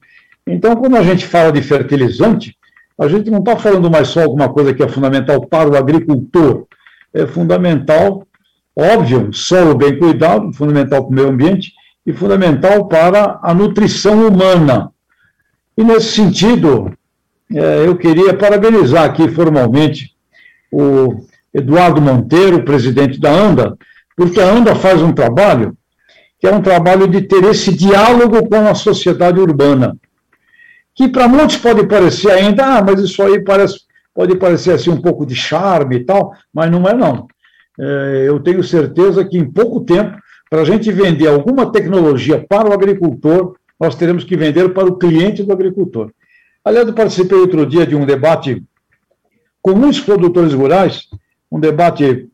Então, 0.47 0.77
quando 0.77 0.97
a 0.97 1.03
gente 1.03 1.27
fala 1.27 1.51
de 1.51 1.63
fertilizante, 1.63 2.57
a 2.99 3.09
gente 3.09 3.31
não 3.31 3.39
está 3.39 3.57
falando 3.57 3.91
mais 3.91 4.09
só 4.09 4.23
alguma 4.23 4.49
coisa 4.49 4.75
que 4.75 4.83
é 4.83 4.89
fundamental 4.89 5.41
para 5.47 5.69
o 5.69 5.77
agricultor, 5.77 6.67
é 7.13 7.27
fundamental 7.27 8.27
Óbvio, 8.77 9.33
solo 9.33 9.75
bem 9.75 9.99
cuidado, 9.99 10.53
fundamental 10.53 11.05
para 11.05 11.11
o 11.11 11.15
meio 11.15 11.29
ambiente 11.29 11.73
e 12.05 12.13
fundamental 12.13 12.87
para 12.87 13.39
a 13.43 13.55
nutrição 13.55 14.27
humana. 14.27 14.91
E 15.77 15.85
nesse 15.85 16.13
sentido, 16.13 16.93
é, 17.53 17.87
eu 17.87 17.97
queria 17.97 18.35
parabenizar 18.35 19.05
aqui 19.05 19.29
formalmente 19.29 20.13
o 20.73 21.25
Eduardo 21.53 22.03
Monteiro, 22.03 22.65
presidente 22.65 23.21
da 23.21 23.31
ANDA, 23.31 23.79
porque 24.17 24.41
a 24.41 24.51
ANDA 24.51 24.75
faz 24.75 25.01
um 25.01 25.13
trabalho 25.13 25.77
que 26.41 26.49
é 26.49 26.55
um 26.55 26.61
trabalho 26.61 27.09
de 27.09 27.23
ter 27.23 27.43
esse 27.45 27.73
diálogo 27.73 28.47
com 28.47 28.69
a 28.69 28.75
sociedade 28.75 29.41
urbana, 29.41 29.97
que 30.95 31.09
para 31.09 31.27
muitos 31.27 31.57
pode 31.57 31.87
parecer 31.87 32.31
ainda, 32.31 32.67
ah, 32.67 32.83
mas 32.83 33.01
isso 33.01 33.23
aí 33.23 33.43
parece, 33.43 33.81
pode 34.13 34.37
parecer 34.37 34.73
assim 34.73 34.91
um 34.91 35.01
pouco 35.01 35.25
de 35.25 35.35
charme 35.35 35.97
e 35.97 36.05
tal, 36.05 36.35
mas 36.53 36.71
não 36.71 36.87
é 36.87 36.93
não. 36.93 37.27
É, 37.79 38.25
eu 38.27 38.41
tenho 38.41 38.63
certeza 38.63 39.25
que 39.25 39.37
em 39.37 39.51
pouco 39.51 39.81
tempo, 39.81 40.17
para 40.49 40.63
a 40.63 40.65
gente 40.65 40.91
vender 40.93 41.27
alguma 41.27 41.71
tecnologia 41.71 42.45
para 42.49 42.69
o 42.69 42.73
agricultor, 42.73 43.57
nós 43.79 43.95
teremos 43.95 44.25
que 44.25 44.37
vender 44.37 44.73
para 44.73 44.87
o 44.87 44.97
cliente 44.97 45.43
do 45.43 45.53
agricultor. 45.53 46.11
Aliás, 46.65 46.87
eu 46.87 46.95
participei 46.95 47.39
outro 47.39 47.67
dia 47.67 47.87
de 47.87 47.97
um 47.97 48.07
debate 48.07 48.63
com 49.61 49.75
muitos 49.75 50.01
produtores 50.01 50.53
rurais, 50.53 51.09
um 51.51 51.59
debate 51.59 52.29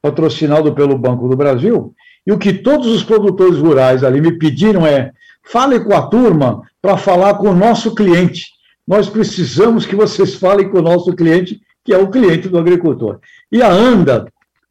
patrocinado 0.00 0.72
pelo 0.72 0.96
Banco 0.96 1.28
do 1.28 1.36
Brasil, 1.36 1.94
e 2.26 2.32
o 2.32 2.38
que 2.38 2.52
todos 2.52 2.86
os 2.86 3.04
produtores 3.04 3.58
rurais 3.58 4.02
ali 4.02 4.20
me 4.20 4.32
pediram 4.32 4.86
é: 4.86 5.12
fale 5.44 5.80
com 5.80 5.94
a 5.94 6.06
turma 6.06 6.62
para 6.80 6.96
falar 6.96 7.34
com 7.34 7.50
o 7.50 7.54
nosso 7.54 7.94
cliente, 7.94 8.46
nós 8.86 9.08
precisamos 9.08 9.84
que 9.84 9.96
vocês 9.96 10.36
falem 10.36 10.68
com 10.68 10.78
o 10.78 10.82
nosso 10.82 11.12
cliente, 11.14 11.60
que 11.84 11.92
é 11.92 11.98
o 11.98 12.08
cliente 12.08 12.48
do 12.48 12.58
agricultor. 12.58 13.18
E 13.50 13.60
a 13.60 13.68
ANDA, 13.68 14.26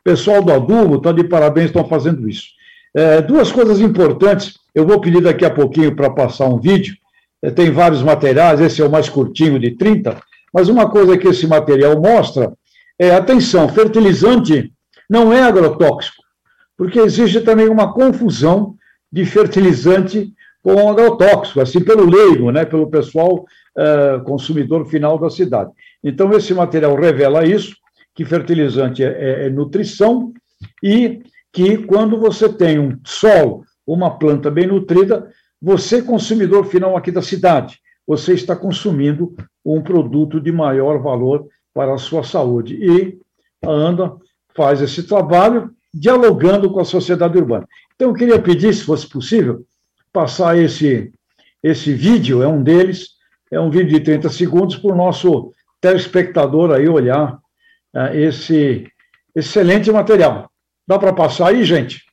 pessoal 0.06 0.44
do 0.44 0.54
adubo, 0.54 0.98
está 0.98 1.12
de 1.12 1.24
parabéns, 1.24 1.66
estão 1.66 1.84
fazendo 1.84 2.30
isso. 2.30 2.50
É, 2.94 3.22
duas 3.24 3.52
coisas 3.52 3.82
importantes, 3.82 4.60
eu 4.74 4.86
vou 4.86 5.02
pedir 5.02 5.20
daqui 5.20 5.44
a 5.44 5.50
pouquinho 5.50 5.96
para 5.96 6.12
passar 6.12 6.46
um 6.46 6.60
vídeo, 6.60 6.96
é, 7.42 7.50
tem 7.50 7.72
vários 7.72 8.04
materiais, 8.04 8.62
esse 8.62 8.82
é 8.82 8.86
o 8.86 8.92
mais 8.92 9.10
curtinho, 9.10 9.60
de 9.60 9.72
30, 9.72 10.22
mas 10.54 10.70
uma 10.70 10.88
coisa 10.90 11.18
que 11.18 11.28
esse 11.28 11.48
material 11.48 12.00
mostra 12.00 12.54
é, 13.00 13.16
atenção, 13.16 13.68
fertilizante 13.68 14.72
não 15.10 15.34
é 15.34 15.42
agrotóxico, 15.42 16.24
porque 16.78 17.00
existe 17.00 17.42
também 17.42 17.68
uma 17.68 17.92
confusão 17.92 18.76
de 19.12 19.26
fertilizante 19.26 20.32
com 20.62 20.90
agrotóxico, 20.90 21.62
assim 21.62 21.80
pelo 21.80 22.10
leigo, 22.10 22.52
né, 22.52 22.64
pelo 22.64 22.90
pessoal 22.90 23.46
uh, 23.78 24.24
consumidor 24.24 24.86
final 24.86 25.18
da 25.18 25.30
cidade. 25.30 25.72
Então, 26.04 26.32
esse 26.32 26.54
material 26.54 26.96
revela 26.96 27.46
isso, 27.46 27.76
que 28.16 28.24
fertilizante 28.24 29.04
é, 29.04 29.08
é, 29.08 29.46
é 29.46 29.50
nutrição 29.50 30.34
e 30.82 31.22
que 31.52 31.78
quando 31.80 32.18
você 32.18 32.50
tem 32.50 32.80
um 32.80 32.98
solo, 33.06 33.64
uma 33.86 34.18
planta 34.18 34.50
bem 34.50 34.68
nutrida, 34.68 35.30
você, 35.62 36.02
consumidor 36.02 36.66
final 36.66 36.96
aqui 36.96 37.12
da 37.12 37.22
cidade, 37.22 37.80
você 38.08 38.34
está 38.34 38.56
consumindo 38.56 39.36
um 39.64 39.82
produto 39.82 40.40
de 40.40 40.52
maior 40.52 41.02
valor 41.02 41.48
para 41.74 41.94
a 41.94 41.98
sua 41.98 42.24
saúde. 42.24 42.76
E 42.76 43.18
a 43.64 43.70
ANDA 43.70 44.16
faz 44.56 44.82
esse 44.82 45.04
trabalho 45.04 45.72
dialogando 45.94 46.72
com 46.72 46.80
a 46.80 46.86
sociedade 46.86 47.38
urbana. 47.38 47.68
Então, 47.96 48.10
eu 48.10 48.14
queria 48.14 48.40
pedir, 48.40 48.74
se 48.74 48.84
fosse 48.84 49.08
possível, 49.08 49.66
passar 50.12 50.58
esse, 50.58 51.12
esse 51.64 51.94
vídeo, 51.94 52.42
é 52.42 52.48
um 52.48 52.62
deles, 52.62 53.12
é 53.52 53.60
um 53.60 53.70
vídeo 53.70 53.98
de 53.98 54.02
30 54.02 54.30
segundos, 54.30 54.76
para 54.76 54.92
o 54.92 54.96
nosso 54.96 55.54
telespectador 55.82 56.72
aí 56.72 56.88
olhar 56.88 57.40
esse 58.14 58.88
excelente 59.36 59.92
material. 59.92 60.50
Dá 60.88 61.00
para 61.00 61.14
passar 61.14 61.50
aí, 61.50 61.64
gente? 61.64 62.04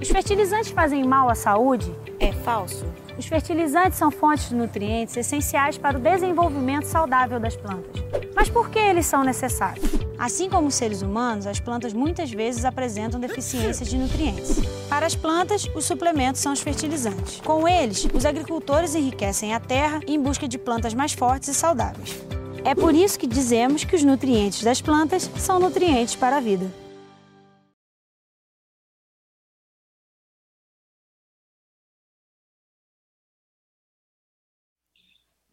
Os 0.00 0.08
fertilizantes 0.08 0.70
fazem 0.70 1.04
mal 1.04 1.28
à 1.28 1.34
saúde? 1.34 1.92
É 2.18 2.32
falso. 2.32 2.86
Os 3.18 3.26
fertilizantes 3.26 3.98
são 3.98 4.10
fontes 4.10 4.48
de 4.48 4.54
nutrientes 4.54 5.16
essenciais 5.16 5.78
para 5.78 5.96
o 5.96 6.00
desenvolvimento 6.00 6.84
saudável 6.84 7.40
das 7.40 7.56
plantas. 7.56 8.02
Mas 8.34 8.50
por 8.50 8.68
que 8.68 8.78
eles 8.78 9.06
são 9.06 9.24
necessários? 9.24 9.84
Assim 10.18 10.48
como 10.48 10.68
os 10.68 10.74
seres 10.74 11.02
humanos, 11.02 11.46
as 11.46 11.60
plantas 11.60 11.92
muitas 11.92 12.30
vezes 12.30 12.64
apresentam 12.64 13.20
deficiências 13.20 13.88
de 13.88 13.96
nutrientes. 13.96 14.60
Para 14.88 15.06
as 15.06 15.14
plantas, 15.14 15.68
os 15.74 15.84
suplementos 15.84 16.40
são 16.40 16.52
os 16.52 16.60
fertilizantes. 16.60 17.40
Com 17.40 17.68
eles, 17.68 18.06
os 18.12 18.24
agricultores 18.24 18.94
enriquecem 18.94 19.54
a 19.54 19.60
terra 19.60 20.00
em 20.06 20.20
busca 20.20 20.48
de 20.48 20.58
plantas 20.58 20.94
mais 20.94 21.12
fortes 21.12 21.48
e 21.48 21.54
saudáveis. 21.54 22.18
É 22.66 22.74
por 22.74 22.96
isso 22.96 23.16
que 23.16 23.28
dizemos 23.28 23.84
que 23.84 23.94
os 23.94 24.02
nutrientes 24.02 24.64
das 24.64 24.80
plantas 24.80 25.30
são 25.36 25.60
nutrientes 25.60 26.16
para 26.16 26.38
a 26.38 26.40
vida. 26.40 26.68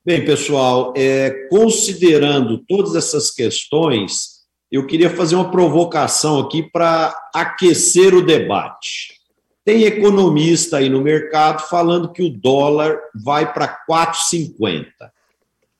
Bem, 0.03 0.25
pessoal, 0.25 0.91
é, 0.98 1.48
considerando 1.50 2.65
todas 2.67 2.96
essas 2.96 3.29
questões, 3.29 4.41
eu 4.72 4.88
queria 4.88 5.15
fazer 5.15 5.36
uma 5.36 5.51
provocação 5.51 6.39
aqui 6.39 6.63
para 6.63 7.15
aquecer 7.32 8.15
o 8.15 8.25
debate. 8.25 9.20
Tem 9.63 9.84
economista 9.84 10.77
aí 10.77 10.89
no 10.89 11.00
mercado 11.00 11.62
falando 11.70 12.12
que 12.12 12.24
o 12.24 12.36
dólar 12.36 13.00
vai 13.24 13.53
para 13.53 13.86
4,50. 13.88 14.84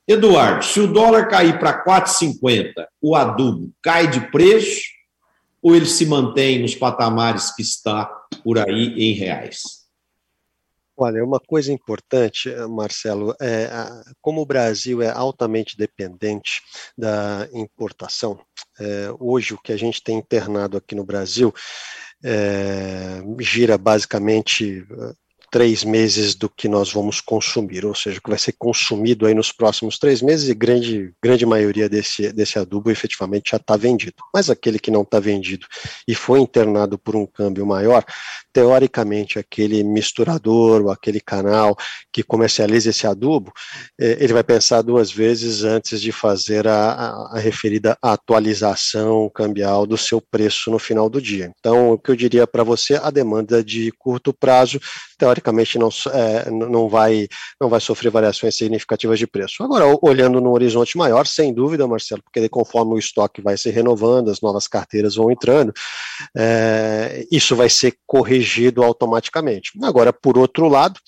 Eduardo, 0.06 0.64
se 0.64 0.80
o 0.80 0.86
dólar 0.86 1.28
cair 1.28 1.58
para 1.58 1.82
4,50, 1.84 2.86
o 3.00 3.16
adubo 3.16 3.72
cai 3.82 4.08
de 4.08 4.20
preço 4.30 4.82
ou 5.62 5.74
ele 5.74 5.86
se 5.86 6.04
mantém 6.04 6.60
nos 6.60 6.74
patamares 6.74 7.54
que 7.54 7.62
está 7.62 8.04
por 8.42 8.58
aí 8.58 8.94
em 8.98 9.14
reais? 9.14 9.84
Olha, 10.96 11.24
uma 11.24 11.40
coisa 11.40 11.72
importante, 11.72 12.54
Marcelo, 12.68 13.34
é 13.40 13.68
como 14.20 14.42
o 14.42 14.46
Brasil 14.46 15.02
é 15.02 15.10
altamente 15.10 15.76
dependente 15.76 16.62
da 16.96 17.48
importação, 17.52 18.38
é, 18.78 19.08
hoje 19.18 19.54
o 19.54 19.58
que 19.58 19.72
a 19.72 19.76
gente 19.76 20.02
tem 20.02 20.18
internado 20.18 20.76
aqui 20.76 20.94
no 20.94 21.04
Brasil 21.04 21.52
é, 22.22 23.22
gira 23.40 23.76
basicamente 23.76 24.86
três 25.54 25.84
meses 25.84 26.34
do 26.34 26.48
que 26.48 26.66
nós 26.66 26.92
vamos 26.92 27.20
consumir, 27.20 27.86
ou 27.86 27.94
seja, 27.94 28.20
que 28.20 28.28
vai 28.28 28.36
ser 28.36 28.56
consumido 28.58 29.24
aí 29.24 29.34
nos 29.34 29.52
próximos 29.52 30.00
três 30.00 30.20
meses 30.20 30.48
e 30.48 30.54
grande, 30.54 31.14
grande 31.22 31.46
maioria 31.46 31.88
desse, 31.88 32.32
desse 32.32 32.58
adubo 32.58 32.90
efetivamente 32.90 33.52
já 33.52 33.58
está 33.58 33.76
vendido. 33.76 34.16
Mas 34.34 34.50
aquele 34.50 34.80
que 34.80 34.90
não 34.90 35.02
está 35.02 35.20
vendido 35.20 35.64
e 36.08 36.12
foi 36.12 36.40
internado 36.40 36.98
por 36.98 37.14
um 37.14 37.24
câmbio 37.24 37.64
maior, 37.64 38.04
teoricamente 38.52 39.38
aquele 39.38 39.84
misturador 39.84 40.82
ou 40.82 40.90
aquele 40.90 41.20
canal 41.20 41.76
que 42.12 42.24
comercializa 42.24 42.90
esse 42.90 43.06
adubo, 43.06 43.52
eh, 44.00 44.16
ele 44.18 44.32
vai 44.32 44.42
pensar 44.42 44.82
duas 44.82 45.12
vezes 45.12 45.62
antes 45.62 46.00
de 46.00 46.10
fazer 46.10 46.66
a, 46.66 47.28
a 47.30 47.38
referida 47.38 47.96
atualização 48.02 49.30
cambial 49.32 49.86
do 49.86 49.96
seu 49.96 50.20
preço 50.20 50.68
no 50.68 50.80
final 50.80 51.08
do 51.08 51.22
dia. 51.22 51.52
Então, 51.60 51.92
o 51.92 51.98
que 51.98 52.10
eu 52.10 52.16
diria 52.16 52.44
para 52.44 52.64
você, 52.64 52.96
a 52.96 53.08
demanda 53.08 53.62
de 53.62 53.92
curto 53.92 54.32
prazo, 54.32 54.80
teoricamente 55.16 55.78
não, 55.78 55.88
é, 56.12 56.50
não, 56.50 56.88
vai, 56.88 57.28
não 57.60 57.68
vai 57.68 57.80
sofrer 57.80 58.10
variações 58.10 58.56
significativas 58.56 59.18
de 59.18 59.26
preço. 59.26 59.62
Agora, 59.62 59.84
olhando 60.02 60.40
no 60.40 60.52
horizonte 60.52 60.96
maior, 60.96 61.26
sem 61.26 61.52
dúvida, 61.52 61.86
Marcelo, 61.86 62.22
porque 62.22 62.48
conforme 62.48 62.94
o 62.94 62.98
estoque 62.98 63.40
vai 63.40 63.56
se 63.56 63.70
renovando, 63.70 64.30
as 64.30 64.40
novas 64.40 64.66
carteiras 64.66 65.14
vão 65.14 65.30
entrando, 65.30 65.72
é, 66.36 67.26
isso 67.30 67.54
vai 67.56 67.68
ser 67.68 67.96
corrigido 68.06 68.82
automaticamente. 68.82 69.72
Agora, 69.82 70.12
por 70.12 70.38
outro 70.38 70.68
lado, 70.68 70.98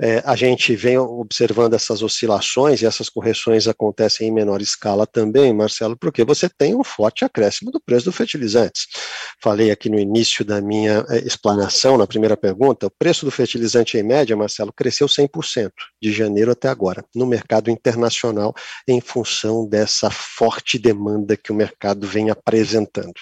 é, 0.00 0.22
a 0.24 0.34
gente 0.34 0.74
vem 0.74 0.98
observando 0.98 1.74
essas 1.74 2.02
oscilações 2.02 2.82
e 2.82 2.86
essas 2.86 3.08
correções 3.08 3.68
acontecem 3.68 4.28
em 4.28 4.32
menor 4.32 4.60
escala 4.60 5.06
também, 5.06 5.52
Marcelo, 5.52 5.96
porque 5.96 6.24
você 6.24 6.48
tem 6.48 6.74
um 6.74 6.84
forte 6.84 7.24
acréscimo 7.24 7.70
do 7.70 7.80
preço 7.80 8.06
dos 8.06 8.16
fertilizantes. 8.16 8.86
Falei 9.42 9.70
aqui 9.70 9.88
no 9.88 9.98
início 9.98 10.44
da 10.44 10.60
minha 10.60 11.04
é, 11.08 11.18
explanação, 11.18 11.96
na 11.96 12.06
primeira 12.06 12.36
pergunta, 12.36 12.86
o 12.86 12.90
preço 12.90 13.24
do 13.24 13.30
fertilizante 13.30 13.96
em 13.96 14.02
média, 14.02 14.36
Marcelo, 14.36 14.72
cresceu 14.72 15.06
100% 15.06 15.70
de 16.00 16.12
janeiro 16.12 16.50
até 16.50 16.68
agora, 16.68 17.04
no 17.14 17.26
mercado 17.26 17.70
internacional, 17.70 18.54
em 18.88 19.00
função 19.00 19.66
dessa 19.66 20.10
forte 20.10 20.78
demanda 20.78 21.36
que 21.36 21.52
o 21.52 21.54
mercado 21.54 22.06
vem 22.06 22.30
apresentando. 22.30 23.14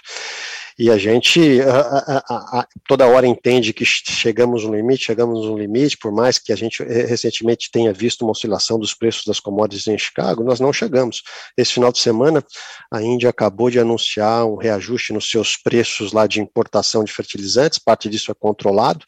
E 0.79 0.91
a 0.91 0.99
gente 0.99 1.61
a, 1.63 2.23
a, 2.29 2.61
a, 2.61 2.67
toda 2.89 3.07
hora 3.07 3.27
entende 3.27 3.73
que 3.73 3.85
chegamos 3.85 4.65
no 4.65 4.75
limite, 4.75 5.05
chegamos 5.05 5.47
no 5.47 5.57
limite, 5.57 5.99
por 5.99 6.13
mais 6.13 6.39
que 6.39 6.53
a 6.53 6.57
gente 6.57 6.83
eh, 6.83 7.07
recentemente 7.07 7.71
tenha 7.71 7.93
visto 7.93 8.23
uma 8.23 8.33
oscilação 8.33 8.79
dos 8.79 8.95
preços 8.95 9.25
das 9.27 9.41
commodities 9.41 9.87
em 9.87 9.99
Chicago, 9.99 10.45
nós 10.45 10.61
não 10.61 10.73
chegamos. 10.73 11.23
Esse 11.57 11.75
final 11.75 11.93
de 11.93 11.99
semana, 11.99 12.45
a 12.91 13.03
Índia 13.03 13.31
acabou 13.31 13.71
de 13.71 13.79
anunciar 13.79 14.47
um 14.47 14.57
reajuste 14.57 15.13
nos 15.13 15.31
seus 15.31 15.57
preços 15.57 16.13
lá 16.13 16.27
de 16.27 16.41
importação 16.41 17.05
de 17.05 17.13
fertilizantes, 17.13 17.79
parte 17.79 18.09
disso 18.09 18.31
é 18.31 18.35
controlado, 18.35 19.05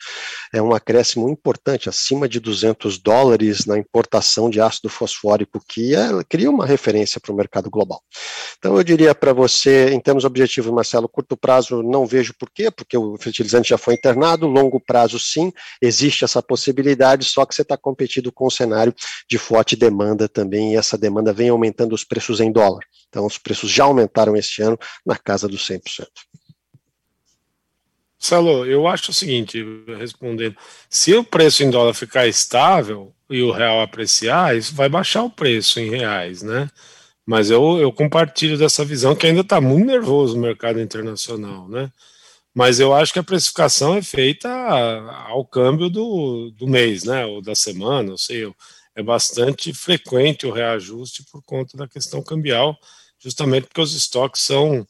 é 0.52 0.60
um 0.60 0.74
acréscimo 0.74 1.28
importante, 1.28 1.88
acima 1.88 2.28
de 2.28 2.40
200 2.40 2.98
dólares 2.98 3.66
na 3.66 3.78
importação 3.78 4.50
de 4.50 4.60
ácido 4.60 4.88
fosfórico, 4.88 5.60
que 5.68 5.94
é, 5.94 6.08
cria 6.28 6.50
uma 6.50 6.66
referência 6.66 7.20
para 7.20 7.32
o 7.32 7.36
mercado 7.36 7.70
global. 7.70 8.02
Então, 8.58 8.76
eu 8.76 8.84
diria 8.84 9.14
para 9.14 9.32
você, 9.32 9.90
em 9.90 10.00
termos 10.00 10.24
objetivos, 10.24 10.72
Marcelo, 10.72 11.08
curto 11.08 11.36
prazo, 11.36 11.53
prazo 11.54 11.82
não 11.82 12.04
vejo 12.04 12.34
por 12.34 12.50
quê, 12.50 12.70
porque 12.70 12.96
o 12.96 13.16
fertilizante 13.16 13.68
já 13.68 13.78
foi 13.78 13.94
internado, 13.94 14.46
longo 14.46 14.80
prazo 14.80 15.18
sim, 15.18 15.52
existe 15.80 16.24
essa 16.24 16.42
possibilidade, 16.42 17.24
só 17.24 17.46
que 17.46 17.54
você 17.54 17.62
está 17.62 17.76
competindo 17.76 18.32
com 18.32 18.46
um 18.46 18.50
cenário 18.50 18.94
de 19.28 19.38
forte 19.38 19.76
demanda 19.76 20.28
também, 20.28 20.72
e 20.72 20.76
essa 20.76 20.98
demanda 20.98 21.32
vem 21.32 21.48
aumentando 21.48 21.94
os 21.94 22.02
preços 22.02 22.40
em 22.40 22.50
dólar. 22.50 22.80
Então, 23.08 23.24
os 23.24 23.38
preços 23.38 23.70
já 23.70 23.84
aumentaram 23.84 24.36
este 24.36 24.62
ano 24.62 24.78
na 25.06 25.16
casa 25.16 25.46
dos 25.46 25.66
100%. 25.68 26.06
Salo, 28.18 28.64
eu 28.64 28.88
acho 28.88 29.10
o 29.10 29.14
seguinte, 29.14 29.62
respondendo, 29.98 30.56
se 30.88 31.14
o 31.14 31.22
preço 31.22 31.62
em 31.62 31.70
dólar 31.70 31.94
ficar 31.94 32.26
estável 32.26 33.14
e 33.30 33.42
o 33.42 33.52
real 33.52 33.80
apreciar, 33.82 34.56
isso 34.56 34.74
vai 34.74 34.88
baixar 34.88 35.22
o 35.22 35.30
preço 35.30 35.78
em 35.78 35.90
reais, 35.90 36.42
né? 36.42 36.68
Mas 37.26 37.50
eu, 37.50 37.78
eu 37.78 37.90
compartilho 37.92 38.58
dessa 38.58 38.84
visão 38.84 39.14
que 39.14 39.26
ainda 39.26 39.40
está 39.40 39.60
muito 39.60 39.86
nervoso 39.86 40.36
o 40.36 40.40
mercado 40.40 40.80
internacional, 40.80 41.68
né? 41.68 41.90
Mas 42.54 42.78
eu 42.78 42.94
acho 42.94 43.12
que 43.12 43.18
a 43.18 43.24
precificação 43.24 43.96
é 43.96 44.02
feita 44.02 44.48
ao 45.26 45.44
câmbio 45.44 45.90
do, 45.90 46.52
do 46.52 46.68
mês, 46.68 47.02
né? 47.02 47.26
Ou 47.26 47.42
da 47.42 47.54
semana, 47.54 48.10
não 48.10 48.18
sei. 48.18 48.52
É 48.94 49.02
bastante 49.02 49.72
frequente 49.74 50.46
o 50.46 50.52
reajuste 50.52 51.24
por 51.32 51.42
conta 51.42 51.76
da 51.76 51.88
questão 51.88 52.22
cambial, 52.22 52.78
justamente 53.18 53.66
porque 53.66 53.80
os 53.80 53.94
estoques 53.94 54.42
são 54.42 54.86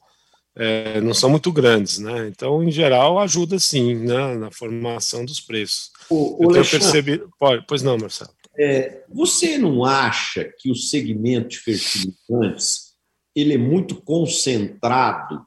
é, 0.57 1.01
não 1.01 1.13
são 1.15 1.31
muito 1.31 1.51
grandes, 1.51 1.99
né? 1.99 2.29
Então, 2.29 2.63
em 2.63 2.71
geral, 2.71 3.19
ajuda 3.19 3.59
sim 3.59 3.95
né, 3.95 4.35
na 4.37 4.51
formação 4.51 5.25
dos 5.25 5.41
preços. 5.41 5.91
O, 6.09 6.39
o 6.39 6.45
eu 6.45 6.53
tenho 6.53 6.71
percebido. 6.71 7.31
Pode, 7.39 7.65
pois 7.67 7.83
não, 7.83 7.99
Marcelo. 7.99 8.31
É, 8.59 9.05
você 9.09 9.59
não 9.59 9.85
acha 9.85 10.45
que 10.59 10.71
o 10.71 10.77
segmento 10.77 11.49
de 11.49 11.59
fertilizantes 11.59 12.95
ele 13.35 13.55
é 13.55 13.59
muito 13.59 14.01
concentrado 14.03 15.45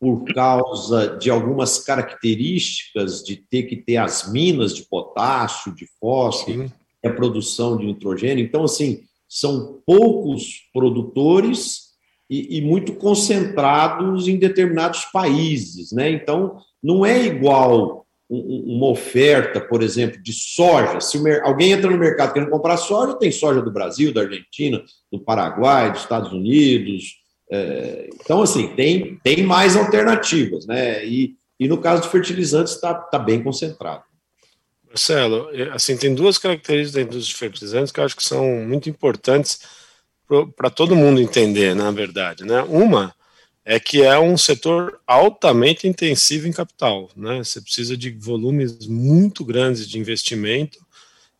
por 0.00 0.24
causa 0.32 1.16
de 1.18 1.30
algumas 1.30 1.78
características 1.78 3.22
de 3.22 3.36
ter 3.36 3.64
que 3.64 3.76
ter 3.76 3.96
as 3.96 4.30
minas 4.30 4.74
de 4.74 4.84
potássio, 4.84 5.74
de 5.74 5.86
fósforo, 6.00 6.70
a 7.04 7.10
produção 7.10 7.76
de 7.76 7.86
nitrogênio. 7.86 8.44
Então, 8.44 8.64
assim, 8.64 9.02
são 9.28 9.82
poucos 9.86 10.68
produtores 10.72 11.86
e, 12.28 12.58
e, 12.58 12.60
muito 12.60 12.94
concentrados 12.94 14.26
em 14.28 14.36
determinados 14.36 15.04
países, 15.06 15.92
né? 15.92 16.10
Então, 16.10 16.58
não 16.82 17.06
é 17.06 17.24
igual 17.24 18.05
uma 18.28 18.88
oferta, 18.88 19.60
por 19.60 19.82
exemplo, 19.82 20.20
de 20.20 20.32
soja. 20.32 21.00
Se 21.00 21.18
alguém 21.42 21.72
entra 21.72 21.90
no 21.90 21.96
mercado 21.96 22.32
querendo 22.32 22.50
comprar 22.50 22.76
soja, 22.76 23.14
tem 23.14 23.30
soja 23.30 23.62
do 23.62 23.70
Brasil, 23.70 24.12
da 24.12 24.22
Argentina, 24.22 24.82
do 25.12 25.20
Paraguai, 25.20 25.92
dos 25.92 26.02
Estados 26.02 26.32
Unidos. 26.32 27.20
É, 27.50 28.08
então, 28.14 28.42
assim, 28.42 28.68
tem, 28.74 29.18
tem 29.22 29.44
mais 29.44 29.76
alternativas, 29.76 30.66
né? 30.66 31.06
E, 31.06 31.36
e 31.58 31.68
no 31.68 31.78
caso 31.78 32.02
de 32.02 32.08
fertilizantes, 32.08 32.74
está 32.74 32.94
tá 32.94 33.18
bem 33.18 33.42
concentrado. 33.42 34.02
Marcelo, 34.88 35.48
é, 35.52 35.70
assim, 35.70 35.96
tem 35.96 36.14
duas 36.14 36.38
características 36.38 36.94
da 36.94 37.02
indústria 37.02 37.34
de 37.34 37.34
fertilizantes 37.34 37.92
que 37.92 38.00
eu 38.00 38.04
acho 38.04 38.16
que 38.16 38.24
são 38.24 38.44
muito 38.66 38.88
importantes 38.88 39.60
para 40.56 40.70
todo 40.70 40.96
mundo 40.96 41.20
entender, 41.20 41.76
na 41.76 41.92
verdade. 41.92 42.44
Né? 42.44 42.60
Uma 42.62 43.14
é 43.68 43.80
que 43.80 44.00
é 44.00 44.16
um 44.16 44.38
setor 44.38 45.00
altamente 45.04 45.88
intensivo 45.88 46.46
em 46.46 46.52
capital. 46.52 47.10
Né? 47.16 47.38
Você 47.38 47.60
precisa 47.60 47.96
de 47.96 48.12
volumes 48.12 48.86
muito 48.86 49.44
grandes 49.44 49.88
de 49.88 49.98
investimento 49.98 50.78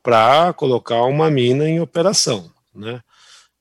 para 0.02 0.52
colocar 0.52 1.04
uma 1.04 1.30
mina 1.30 1.68
em 1.68 1.78
operação. 1.78 2.52
Né? 2.74 3.00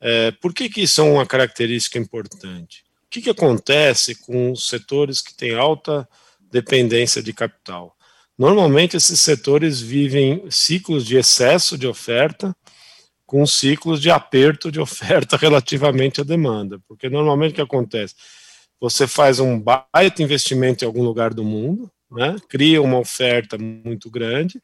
É, 0.01 0.31
por 0.31 0.51
que, 0.51 0.67
que 0.67 0.81
isso 0.81 0.99
é 0.99 1.03
uma 1.03 1.27
característica 1.27 1.99
importante? 1.99 2.83
O 3.05 3.09
que, 3.11 3.21
que 3.21 3.29
acontece 3.29 4.15
com 4.15 4.51
os 4.51 4.67
setores 4.67 5.21
que 5.21 5.35
têm 5.35 5.53
alta 5.53 6.09
dependência 6.51 7.21
de 7.21 7.33
capital? 7.33 7.95
Normalmente, 8.35 8.97
esses 8.97 9.21
setores 9.21 9.79
vivem 9.79 10.43
ciclos 10.49 11.05
de 11.05 11.17
excesso 11.17 11.77
de 11.77 11.85
oferta 11.85 12.53
com 13.27 13.45
ciclos 13.45 14.01
de 14.01 14.09
aperto 14.09 14.71
de 14.71 14.79
oferta 14.79 15.37
relativamente 15.37 16.19
à 16.19 16.23
demanda. 16.23 16.79
Porque 16.87 17.09
normalmente 17.09 17.51
o 17.51 17.55
que 17.55 17.61
acontece? 17.61 18.15
Você 18.79 19.07
faz 19.07 19.39
um 19.39 19.59
baita 19.59 20.21
investimento 20.21 20.83
em 20.83 20.87
algum 20.87 21.03
lugar 21.03 21.33
do 21.33 21.43
mundo, 21.43 21.89
né, 22.11 22.35
cria 22.49 22.81
uma 22.81 22.99
oferta 22.99 23.57
muito 23.57 24.09
grande, 24.09 24.61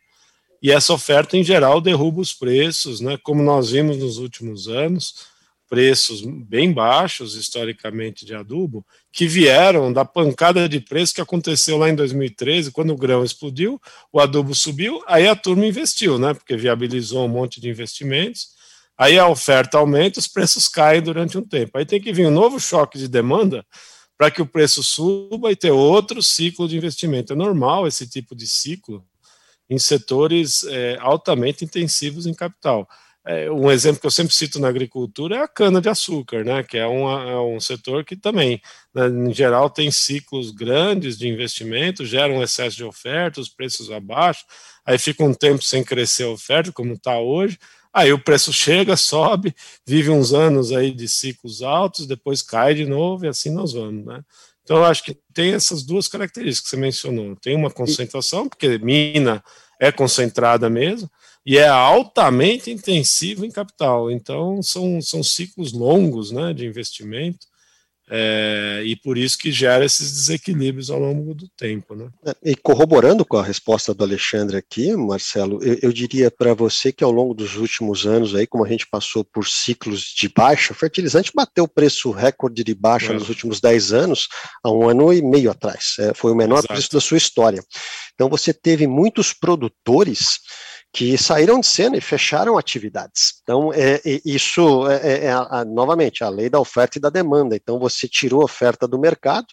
e 0.62 0.71
essa 0.71 0.93
oferta, 0.93 1.36
em 1.36 1.43
geral, 1.43 1.82
derruba 1.82 2.21
os 2.21 2.34
preços, 2.34 3.02
né, 3.02 3.17
como 3.24 3.41
nós 3.41 3.71
vimos 3.71 3.97
nos 3.97 4.17
últimos 4.17 4.67
anos, 4.67 5.32
preços 5.67 6.21
bem 6.21 6.71
baixos, 6.71 7.34
historicamente, 7.36 8.26
de 8.26 8.36
adubo, 8.36 8.86
que 9.12 9.26
vieram 9.26 9.91
da 9.91 10.04
pancada 10.04 10.67
de 10.67 10.82
preço 10.82 11.15
que 11.15 11.21
aconteceu 11.21 11.78
lá 11.78 11.89
em 11.89 11.95
2013, 11.95 12.71
quando 12.71 12.91
o 12.91 12.97
grão 12.97 13.24
explodiu, 13.24 13.82
o 14.12 14.19
adubo 14.19 14.54
subiu, 14.54 15.02
aí 15.08 15.28
a 15.28 15.36
turma 15.36 15.65
investiu, 15.65 16.19
né, 16.19 16.34
porque 16.34 16.58
viabilizou 16.58 17.26
um 17.26 17.30
monte 17.30 17.60
de 17.60 17.69
investimentos, 17.69 18.50
Aí 19.02 19.17
a 19.17 19.28
oferta 19.28 19.80
aumenta, 19.80 20.19
os 20.19 20.28
preços 20.28 20.67
caem 20.67 21.02
durante 21.02 21.36
um 21.36 21.41
tempo. 21.41 21.76
Aí 21.76 21.84
tem 21.84 22.00
que 22.00 22.13
vir 22.13 22.28
um 22.28 22.32
novo 22.32 22.60
choque 22.60 23.00
de 23.00 23.08
demanda 23.08 23.65
para 24.21 24.29
que 24.29 24.39
o 24.39 24.45
preço 24.45 24.84
suba 24.84 25.51
e 25.51 25.55
ter 25.55 25.71
outro 25.71 26.21
ciclo 26.21 26.67
de 26.67 26.77
investimento. 26.77 27.34
É 27.34 27.36
normal 27.36 27.88
esse 27.88 28.07
tipo 28.07 28.36
de 28.36 28.45
ciclo 28.47 29.03
em 29.67 29.79
setores 29.79 30.63
é, 30.65 30.95
altamente 30.99 31.65
intensivos 31.65 32.27
em 32.27 32.34
capital. 32.36 32.88
É, 33.25 33.49
um 33.49 33.71
exemplo 33.71 33.99
que 33.99 34.05
eu 34.05 34.12
sempre 34.12 34.36
cito 34.36 34.60
na 34.60 34.67
agricultura 34.67 35.38
é 35.38 35.39
a 35.39 35.47
cana-de-açúcar, 35.47 36.43
né, 36.43 36.62
que 36.62 36.77
é, 36.77 36.81
é, 36.81 36.88
um 36.88 37.60
setor 37.60 38.05
que 38.05 38.15
também, 38.15 38.62
né, 38.93 39.07
em 39.07 39.34
geral, 39.34 39.71
tem 39.71 39.89
ciclos 39.89 40.51
grandes 40.51 41.17
de 41.17 41.27
investimento, 41.27 42.05
gera 42.05 42.31
um 42.31 42.43
excesso 42.43 42.77
de 42.77 42.84
oferta, 42.84 43.41
os 43.41 43.49
preços 43.49 43.89
abaixo, 43.89 44.45
aí 44.86 44.99
fica 44.99 45.23
um 45.23 45.34
tempo 45.34 45.63
sem 45.63 45.84
crescer 45.84 46.25
a 46.25 46.29
oferta, 46.29 46.71
como 46.71 46.93
está 46.93 47.17
hoje, 47.17 47.57
Aí 47.93 48.13
o 48.13 48.23
preço 48.23 48.54
chega, 48.54 48.95
sobe, 48.95 49.54
vive 49.86 50.10
uns 50.10 50.34
anos 50.34 50.71
aí 50.71 50.91
de 50.91 51.08
ciclos 51.08 51.62
altos, 51.62 52.08
depois 52.08 52.41
cai 52.41 52.73
de 52.73 52.86
novo 52.86 53.25
e 53.25 53.27
assim 53.27 53.49
nós 53.49 53.73
vamos, 53.73 54.06
né? 54.06 54.23
Então 54.63 54.77
eu 54.77 54.86
acho 54.86 55.04
que 55.04 55.17
tem 55.34 55.54
essas 55.54 55.84
duas 55.84 56.08
características 56.08 56.63
que 56.63 56.69
você 56.69 56.77
mencionou. 56.77 57.36
Tem 57.36 57.56
uma 57.56 57.69
concentração, 57.69 58.47
porque 58.47 58.77
mina 58.77 59.43
é 59.80 59.91
concentrada 59.91 60.69
mesmo, 60.69 61.10
e 61.45 61.58
é 61.58 61.67
altamente 61.67 62.69
intensivo 62.71 63.43
em 63.43 63.51
capital. 63.51 64.10
Então 64.12 64.62
são, 64.62 65.01
são 65.01 65.23
ciclos 65.23 65.73
longos 65.73 66.32
né, 66.32 66.54
de 66.54 66.65
investimento 66.65 67.51
é, 68.13 68.84
e 68.86 68.93
por 68.97 69.17
isso 69.17 69.38
que 69.38 69.54
gera 69.54 69.86
esses 69.86 70.12
desequilíbrios 70.12 70.89
ao 70.89 71.00
longo 71.00 71.34
do 71.34 71.47
tempo. 71.56 71.95
Né? 71.95 72.10
E 72.43 72.58
corroborando 72.58 73.24
com 73.24 73.38
a 73.38 73.43
resposta 73.43 73.93
do 73.93 74.04
Alexandre 74.04 74.58
aqui, 74.58 74.93
Marcelo, 74.97 75.63
eu, 75.63 75.78
eu 75.82 75.93
diria 75.93 76.30
para 76.30 76.54
você 76.54 76.91
que 76.91 77.06
ao 77.06 77.12
longo 77.12 77.34
dos 77.34 77.56
últimos 77.56 78.06
anos, 78.06 78.36
aí, 78.36 78.45
como 78.45 78.65
a 78.65 78.67
gente 78.67 78.86
passou 78.86 79.24
por 79.24 79.47
ciclos 79.47 80.02
de 80.02 80.28
baixa, 80.28 80.74
o 80.74 80.76
fertilizante 80.76 81.32
bateu 81.34 81.63
o 81.63 81.69
preço 81.69 82.12
recorde 82.12 82.65
de 82.65 82.76
baixa 82.76 83.12
é. 83.12 83.13
nos 83.13 83.30
últimos 83.30 83.62
10 83.62 83.93
anos, 83.93 84.28
há 84.62 84.69
um 84.69 84.89
ano 84.89 85.13
e 85.13 85.21
meio 85.21 85.50
atrás. 85.50 85.95
É, 85.97 86.13
foi 86.13 86.34
o 86.34 86.36
menor 86.36 86.60
Exato. 86.60 86.74
preço 86.74 86.91
da 86.91 87.00
sua 87.00 87.17
história. 87.17 87.63
Então 88.13 88.28
você 88.28 88.54
teve 88.54 88.88
muitos 88.88 89.32
produtores 89.32 90.39
que 90.93 91.17
saíram 91.17 91.60
de 91.60 91.67
cena 91.67 91.95
e 91.95 92.01
fecharam 92.01 92.58
atividades. 92.58 93.36
Então, 93.43 93.71
é, 93.73 94.01
isso 94.25 94.88
é, 94.89 95.25
é, 95.25 95.25
é 95.27 95.65
novamente 95.65 96.23
a 96.23 96.30
lei 96.30 96.49
da 96.49 96.60
oferta 96.60 96.97
e 96.97 97.01
da 97.01 97.10
demanda. 97.10 97.56
Então, 97.56 97.80
você 97.80 98.08
tirou 98.08 98.41
a 98.41 98.45
oferta 98.45 98.88
do 98.88 98.99
mercado 98.99 99.47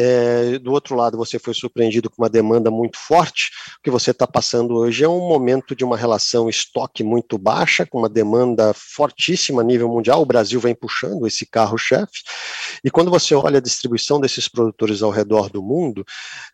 é, 0.00 0.58
do 0.60 0.70
outro 0.70 0.94
lado, 0.94 1.18
você 1.18 1.40
foi 1.40 1.52
surpreendido 1.52 2.08
com 2.08 2.22
uma 2.22 2.28
demanda 2.28 2.70
muito 2.70 2.96
forte. 2.96 3.50
O 3.78 3.82
que 3.82 3.90
você 3.90 4.12
está 4.12 4.28
passando 4.28 4.76
hoje 4.76 5.02
é 5.02 5.08
um 5.08 5.26
momento 5.26 5.74
de 5.74 5.84
uma 5.84 5.96
relação 5.96 6.48
estoque 6.48 7.02
muito 7.02 7.36
baixa, 7.36 7.84
com 7.84 7.98
uma 7.98 8.08
demanda 8.08 8.72
fortíssima 8.72 9.60
a 9.60 9.64
nível 9.64 9.88
mundial. 9.88 10.22
O 10.22 10.26
Brasil 10.26 10.60
vem 10.60 10.72
puxando 10.72 11.26
esse 11.26 11.44
carro-chefe. 11.44 12.22
E 12.84 12.92
quando 12.92 13.10
você 13.10 13.34
olha 13.34 13.58
a 13.58 13.62
distribuição 13.62 14.20
desses 14.20 14.46
produtores 14.46 15.02
ao 15.02 15.10
redor 15.10 15.50
do 15.50 15.60
mundo, 15.60 16.04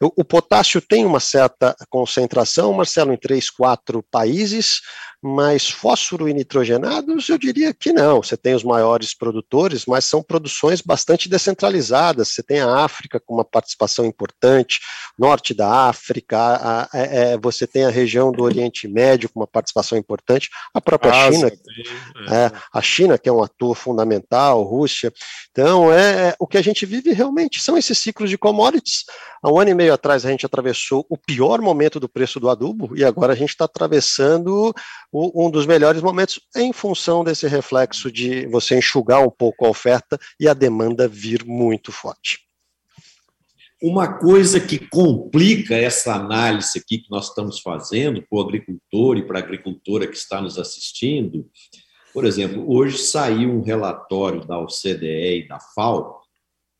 o, 0.01 0.23
o 0.23 0.25
potássio 0.25 0.81
tem 0.81 1.05
uma 1.05 1.21
certa 1.21 1.77
concentração, 1.91 2.73
Marcelo, 2.73 3.13
em 3.13 3.19
três, 3.19 3.51
quatro 3.51 4.03
países 4.11 4.81
mas 5.27 5.71
fósforo 5.71 6.29
e 6.29 6.35
nitrogenados, 6.35 7.31
eu 7.31 7.39
diria 7.39 7.73
que 7.73 7.95
não. 7.95 8.23
Você 8.23 8.37
tem 8.37 8.55
os 8.55 8.63
maiores 8.63 9.15
produtores, 9.15 9.87
mas 9.87 10.05
são 10.05 10.23
produções 10.23 10.83
bastante 10.83 11.31
descentralizadas. 11.31 12.29
Você 12.29 12.43
tem 12.43 12.61
a 12.61 12.85
África 12.85 13.19
com 13.19 13.33
uma 13.33 13.45
participação 13.45 14.05
importante, 14.05 14.81
norte 15.19 15.55
da 15.55 15.89
África, 15.89 16.37
a, 16.37 16.83
a, 16.83 16.89
é, 16.93 17.33
é 17.33 17.39
você 17.39 17.67
tem 17.67 17.87
a 17.87 17.89
região 17.89 18.31
do 18.31 18.43
Oriente 18.43 18.87
Médio 18.87 19.31
com 19.31 19.41
uma 19.41 19.47
participação 19.47 19.97
importante, 19.97 20.51
a 20.75 20.81
própria 20.81 21.13
ah, 21.13 21.33
China, 21.33 21.49
é. 21.49 22.45
É, 22.45 22.53
a 22.71 22.83
China 22.83 23.17
que 23.17 23.27
é 23.27 23.33
um 23.33 23.43
ator 23.43 23.75
fundamental, 23.75 24.63
Rússia. 24.63 25.11
Então, 25.51 25.91
é, 25.91 26.29
é, 26.29 26.37
o 26.39 26.47
que 26.47 26.59
a 26.59 26.63
gente 26.63 26.85
vive 26.85 27.15
realmente 27.15 27.63
são 27.63 27.79
esses 27.79 27.97
ciclos 27.97 28.29
de 28.29 28.37
commodities. 28.37 29.05
Há 29.43 29.51
um 29.51 29.59
ano 29.59 29.71
e 29.71 29.75
meio 29.75 29.95
atrás 29.95 30.27
a 30.27 30.31
gente 30.31 30.45
atravessou 30.45 31.07
o 31.09 31.17
pior 31.17 31.61
momento 31.63 31.99
do 31.99 32.09
preço 32.09 32.39
do 32.39 32.51
adubo 32.51 32.95
e 32.95 33.05
agora 33.05 33.33
a 33.33 33.37
gente 33.37 33.51
está 33.51 33.65
atravessando 33.65 34.75
um 35.15 35.49
dos 35.49 35.65
melhores 35.65 36.03
momentos 36.03 36.41
em 36.57 36.73
função 36.73 37.23
desse 37.23 37.47
reflexo 37.47 38.11
de 38.11 38.47
você 38.47 38.79
enxugar 38.79 39.25
um 39.25 39.31
pouco 39.31 39.65
a 39.65 39.69
oferta 39.69 40.19
e 40.41 40.49
a 40.49 40.55
demanda 40.55 41.07
vir 41.07 41.45
muito 41.45 41.93
forte. 41.93 42.41
Uma 43.81 44.19
coisa 44.19 44.59
que 44.59 44.79
complica 44.79 45.77
essa 45.77 46.15
análise 46.15 46.79
aqui 46.79 46.99
que 46.99 47.11
nós 47.11 47.29
estamos 47.29 47.61
fazendo 47.61 48.23
para 48.23 48.39
o 48.39 48.41
agricultor 48.41 49.19
e 49.19 49.27
para 49.27 49.39
a 49.39 49.43
agricultora 49.43 50.07
que 50.07 50.17
está 50.17 50.41
nos 50.41 50.59
assistindo, 50.59 51.49
por 52.13 52.25
exemplo, 52.25 52.65
hoje 52.69 52.99
saiu 52.99 53.51
um 53.51 53.63
relatório 53.63 54.45
da 54.47 54.59
OCDE 54.59 55.45
e 55.45 55.49
da 55.49 55.61
FAO 55.61 56.25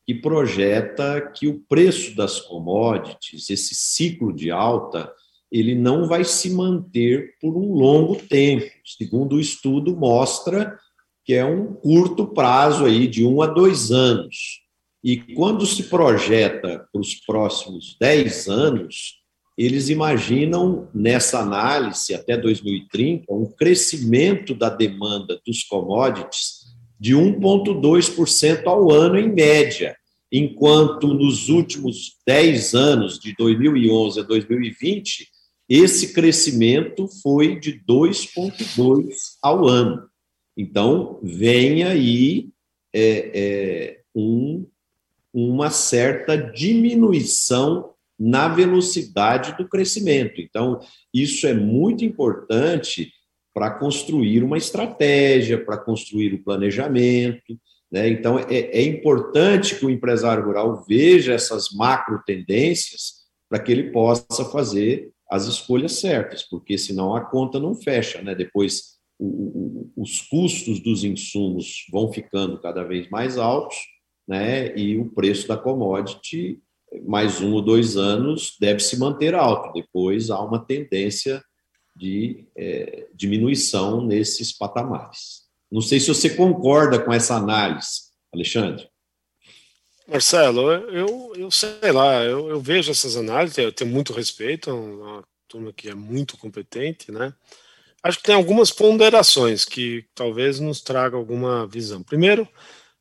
que 0.05 0.13
projeta 0.13 1.21
que 1.35 1.47
o 1.47 1.59
preço 1.67 2.15
das 2.15 2.39
commodities, 2.39 3.49
esse 3.49 3.73
ciclo 3.73 4.31
de 4.31 4.51
alta, 4.51 5.11
ele 5.51 5.75
não 5.75 6.07
vai 6.07 6.23
se 6.23 6.49
manter 6.49 7.35
por 7.39 7.55
um 7.55 7.73
longo 7.73 8.15
tempo. 8.15 8.65
Segundo 8.83 9.35
o 9.35 9.39
estudo 9.39 9.95
mostra 9.95 10.77
que 11.23 11.33
é 11.33 11.43
um 11.43 11.73
curto 11.73 12.27
prazo 12.27 12.85
aí 12.85 13.07
de 13.07 13.25
um 13.25 13.41
a 13.41 13.47
dois 13.47 13.91
anos. 13.91 14.61
E 15.03 15.17
quando 15.17 15.65
se 15.65 15.83
projeta 15.83 16.87
para 16.91 17.01
os 17.01 17.15
próximos 17.15 17.95
dez 17.99 18.47
anos, 18.47 19.23
eles 19.57 19.89
imaginam 19.89 20.89
nessa 20.93 21.39
análise 21.39 22.13
até 22.13 22.37
2030 22.37 23.25
um 23.33 23.45
crescimento 23.45 24.53
da 24.53 24.69
demanda 24.69 25.39
dos 25.45 25.63
commodities 25.63 26.65
de 26.99 27.13
1,2% 27.13 28.67
ao 28.67 28.91
ano 28.91 29.17
em 29.17 29.31
média, 29.31 29.95
enquanto 30.31 31.13
nos 31.13 31.49
últimos 31.49 32.17
10 32.25 32.73
anos, 32.73 33.19
de 33.19 33.33
2011 33.35 34.19
a 34.19 34.23
2020, 34.23 35.27
esse 35.67 36.13
crescimento 36.13 37.07
foi 37.21 37.59
de 37.59 37.81
2,2 37.87 39.13
ao 39.41 39.67
ano. 39.67 40.07
Então, 40.55 41.19
vem 41.21 41.83
aí 41.83 42.49
é, 42.93 43.31
é, 43.33 44.01
um, 44.15 44.65
uma 45.33 45.69
certa 45.69 46.37
diminuição 46.37 47.93
na 48.17 48.47
velocidade 48.47 49.57
do 49.57 49.67
crescimento. 49.67 50.39
Então, 50.39 50.79
isso 51.13 51.45
é 51.45 51.53
muito 51.53 52.05
importante 52.05 53.11
para 53.53 53.71
construir 53.71 54.43
uma 54.43 54.57
estratégia, 54.57 55.63
para 55.63 55.77
construir 55.77 56.33
o 56.33 56.43
planejamento. 56.43 57.57
Né? 57.91 58.09
Então, 58.09 58.39
é, 58.39 58.45
é 58.49 58.81
importante 58.83 59.75
que 59.75 59.85
o 59.85 59.89
empresário 59.89 60.45
rural 60.45 60.85
veja 60.87 61.33
essas 61.33 61.71
macro 61.71 62.21
tendências 62.25 63.25
para 63.49 63.59
que 63.59 63.71
ele 63.71 63.91
possa 63.91 64.45
fazer 64.45 65.11
as 65.29 65.45
escolhas 65.45 65.93
certas, 65.93 66.43
porque 66.43 66.77
senão 66.77 67.15
a 67.15 67.21
conta 67.21 67.59
não 67.59 67.75
fecha, 67.75 68.21
né? 68.21 68.35
Depois 68.35 68.95
o, 69.17 69.25
o, 69.25 70.03
os 70.03 70.21
custos 70.21 70.79
dos 70.79 71.03
insumos 71.03 71.85
vão 71.91 72.11
ficando 72.11 72.59
cada 72.59 72.83
vez 72.83 73.09
mais 73.09 73.37
altos, 73.37 73.77
né? 74.27 74.75
E 74.77 74.97
o 74.97 75.09
preço 75.11 75.47
da 75.47 75.57
commodity, 75.57 76.61
mais 77.05 77.41
um 77.41 77.53
ou 77.53 77.61
dois 77.61 77.97
anos, 77.97 78.55
deve 78.59 78.79
se 78.79 78.97
manter 78.97 79.33
alto. 79.33 79.73
Depois 79.73 80.29
há 80.29 80.39
uma 80.41 80.59
tendência 80.59 81.41
de 81.95 82.45
é, 82.55 83.07
diminuição 83.13 84.05
nesses 84.05 84.55
patamares. 84.55 85.45
Não 85.71 85.81
sei 85.81 85.99
se 85.99 86.07
você 86.07 86.29
concorda 86.29 86.99
com 86.99 87.11
essa 87.11 87.35
análise, 87.35 88.11
Alexandre. 88.33 88.87
Marcelo, 90.07 90.71
eu, 90.71 91.33
eu 91.35 91.49
sei 91.49 91.91
lá, 91.91 92.23
eu, 92.23 92.49
eu 92.49 92.61
vejo 92.61 92.91
essas 92.91 93.17
análises, 93.17 93.57
eu 93.57 93.71
tenho 93.71 93.89
muito 93.89 94.13
respeito, 94.13 94.69
é 94.69 94.73
uma 94.73 95.23
turma 95.47 95.73
que 95.73 95.89
é 95.89 95.95
muito 95.95 96.37
competente, 96.37 97.11
né? 97.11 97.33
Acho 98.03 98.19
que 98.19 98.25
tem 98.25 98.35
algumas 98.35 98.71
ponderações 98.71 99.65
que 99.65 100.05
talvez 100.13 100.59
nos 100.59 100.79
traga 100.79 101.17
alguma 101.17 101.65
visão. 101.65 102.03
Primeiro, 102.03 102.47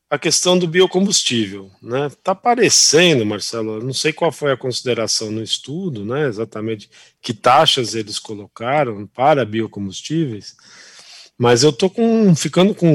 a 0.09 0.19
questão 0.19 0.59
do 0.59 0.67
biocombustível, 0.67 1.71
né? 1.83 2.11
Tá 2.23 2.35
parecendo, 2.35 3.27
Marcelo, 3.27 3.83
não 3.83 3.93
sei 3.93 4.13
qual 4.13 4.33
foi 4.33 4.53
a 4.53 4.57
consideração 4.57 5.31
no 5.31 5.43
estudo, 5.43 6.05
né? 6.07 6.27
Exatamente 6.27 6.89
que 7.21 7.35
taxas 7.35 7.95
eles 7.95 8.19
colocaram 8.19 9.07
para 9.07 9.45
biocombustíveis, 9.45 10.57
mas 11.37 11.63
eu 11.63 11.73
tô 11.73 11.91
com, 11.91 12.35
ficando 12.35 12.75
com 12.75 12.89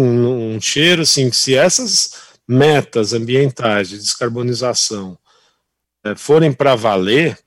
um 0.55 0.61
cheiro 0.61 1.01
assim, 1.03 1.29
que 1.29 1.35
se 1.35 1.55
essas 1.55 2.28
metas 2.49 3.13
ambientais 3.13 3.89
de 3.89 3.99
descarbonização 3.99 5.15
é, 6.03 6.15
forem 6.15 6.51
para 6.51 6.73
valer, 6.73 7.37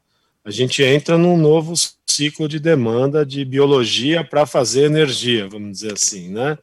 a 0.44 0.50
gente 0.52 0.80
entra 0.80 1.18
num 1.18 1.36
novo 1.36 1.74
ciclo 2.06 2.46
de 2.46 2.60
demanda 2.60 3.26
de 3.26 3.44
biologia 3.44 4.22
para 4.22 4.46
fazer 4.46 4.84
energia, 4.84 5.48
vamos 5.48 5.72
dizer 5.72 5.94
assim, 5.94 6.28
né? 6.28 6.56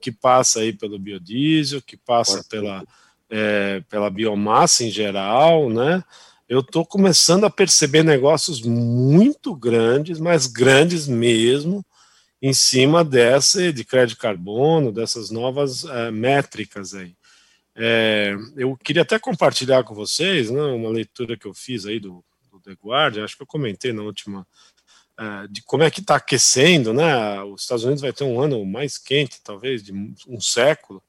Que 0.00 0.12
passa 0.12 0.60
aí 0.60 0.72
pelo 0.72 1.00
biodiesel, 1.00 1.82
que 1.82 1.96
passa 1.96 2.44
pela, 2.48 2.84
é, 3.28 3.82
pela 3.88 4.08
biomassa 4.08 4.84
em 4.84 4.90
geral, 4.90 5.68
né? 5.68 6.04
Eu 6.48 6.60
estou 6.60 6.86
começando 6.86 7.44
a 7.44 7.50
perceber 7.50 8.04
negócios 8.04 8.62
muito 8.62 9.52
grandes, 9.52 10.20
mas 10.20 10.46
grandes 10.46 11.08
mesmo, 11.08 11.84
em 12.40 12.52
cima 12.52 13.04
dessa 13.04 13.72
de 13.72 13.84
crédito 13.84 14.14
de 14.14 14.20
carbono, 14.20 14.92
dessas 14.92 15.30
novas 15.30 15.84
é, 15.84 16.10
métricas 16.12 16.94
aí. 16.94 17.16
É, 17.82 18.36
eu 18.58 18.76
queria 18.76 19.00
até 19.00 19.18
compartilhar 19.18 19.82
com 19.84 19.94
vocês 19.94 20.50
né, 20.50 20.60
uma 20.60 20.90
leitura 20.90 21.34
que 21.34 21.46
eu 21.46 21.54
fiz 21.54 21.86
aí 21.86 21.98
do, 21.98 22.22
do 22.52 22.60
The 22.60 22.72
Guardian, 22.72 23.24
acho 23.24 23.38
que 23.38 23.42
eu 23.42 23.46
comentei 23.46 23.90
na 23.90 24.02
última, 24.02 24.46
é, 25.18 25.46
de 25.48 25.62
como 25.62 25.82
é 25.82 25.90
que 25.90 26.00
está 26.00 26.16
aquecendo, 26.16 26.92
né? 26.92 27.42
Os 27.44 27.62
Estados 27.62 27.84
Unidos 27.84 28.02
vai 28.02 28.12
ter 28.12 28.24
um 28.24 28.38
ano 28.38 28.62
mais 28.66 28.98
quente, 28.98 29.40
talvez, 29.42 29.82
de 29.82 29.94
um 30.28 30.40
século. 30.42 31.02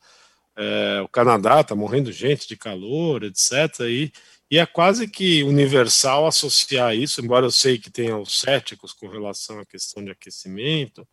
É, 0.55 1.01
o 1.01 1.09
Canadá 1.09 1.59
está 1.59 1.75
morrendo 1.75 2.09
gente 2.09 2.47
de 2.47 2.55
calor, 2.55 3.23
etc. 3.23 3.51
E, 3.89 4.13
e 4.49 4.57
é 4.57 4.65
quase 4.65 5.09
que 5.09 5.43
universal 5.43 6.25
associar 6.25 6.95
isso, 6.95 7.19
embora 7.19 7.45
eu 7.45 7.51
sei 7.51 7.77
que 7.77 7.89
tenha 7.89 8.17
os 8.17 8.39
céticos 8.39 8.93
com 8.93 9.09
relação 9.09 9.59
à 9.59 9.65
questão 9.65 10.05
de 10.05 10.11
aquecimento, 10.11 11.05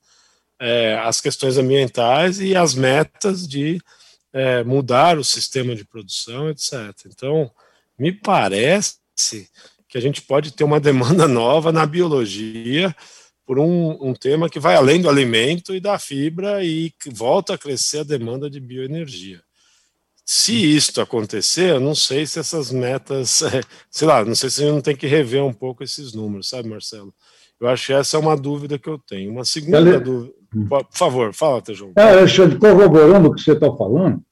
é, 0.61 0.97
as 1.03 1.21
questões 1.21 1.59
ambientais 1.59 2.41
e 2.41 2.55
as 2.55 2.77
metas 2.77 3.47
de 3.47 3.81
é, 4.39 4.63
mudar 4.63 5.19
o 5.19 5.25
sistema 5.25 5.75
de 5.75 5.85
produção, 5.85 6.49
etc. 6.49 6.73
Então, 7.07 7.51
me 7.99 8.13
parece 8.13 8.97
que 9.89 9.99
a 9.99 10.01
gente 10.01 10.23
pode 10.23 10.53
ter 10.53 10.65
uma 10.65 10.79
demanda 10.81 11.27
nova 11.27 11.73
na 11.73 11.85
biologia 11.85 12.95
por 13.45 13.59
um, 13.59 13.97
um, 14.01 14.13
tema 14.13 14.49
que 14.49 14.61
vai 14.61 14.77
além 14.77 15.01
do 15.01 15.09
alimento 15.09 15.75
e 15.75 15.81
da 15.81 15.99
fibra 15.99 16.63
e 16.63 16.93
volta 17.11 17.55
a 17.55 17.59
crescer 17.59 18.01
a 18.01 18.05
demanda 18.05 18.49
de 18.49 18.61
bioenergia. 18.61 19.41
Se 20.23 20.53
isto 20.53 21.01
acontecer, 21.01 21.71
eu 21.71 21.81
não 21.81 21.95
sei 21.95 22.27
se 22.27 22.39
essas 22.39 22.71
metas, 22.71 23.43
sei 23.91 24.07
lá, 24.07 24.23
não 24.23 24.35
sei 24.35 24.51
se 24.51 24.61
a 24.61 24.67
gente 24.67 24.75
não 24.75 24.83
tem 24.83 24.95
que 24.95 25.07
rever 25.07 25.43
um 25.43 25.55
pouco 25.55 25.83
esses 25.83 26.13
números, 26.13 26.51
sabe, 26.51 26.69
Marcelo? 26.69 27.13
Eu 27.59 27.67
acho 27.67 27.87
que 27.87 27.93
essa 27.95 28.17
é 28.17 28.21
uma 28.21 28.37
dúvida 28.37 28.79
que 28.79 28.89
eu 28.89 28.99
tenho. 28.99 29.33
Uma 29.33 29.45
segunda 29.45 29.99
dúvida. 29.99 30.33
Por 30.69 30.87
favor, 30.93 31.35
fala, 31.35 31.61
Tejão. 31.61 31.93
É, 31.97 32.59
corroborando 32.59 33.29
o 33.29 33.35
que 33.35 33.43
você 33.43 33.53
está 33.53 33.75
falando, 33.75 34.23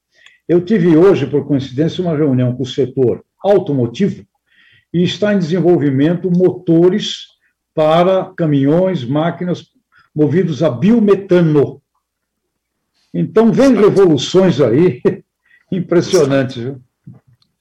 eu 0.48 0.64
tive 0.64 0.96
hoje, 0.96 1.26
por 1.26 1.46
coincidência, 1.46 2.02
uma 2.02 2.16
reunião 2.16 2.54
com 2.54 2.62
o 2.62 2.66
setor 2.66 3.24
automotivo 3.42 4.24
e 4.92 5.02
está 5.02 5.34
em 5.34 5.38
desenvolvimento 5.38 6.30
motores 6.30 7.26
para 7.74 8.32
caminhões, 8.36 9.04
máquinas 9.04 9.66
movidos 10.14 10.62
a 10.62 10.70
biometano. 10.70 11.82
Então, 13.12 13.52
vem 13.52 13.72
Exato. 13.72 13.88
revoluções 13.88 14.60
aí 14.60 15.02
impressionantes. 15.70 16.56
Exato. 16.56 16.72
Viu? 16.72 16.82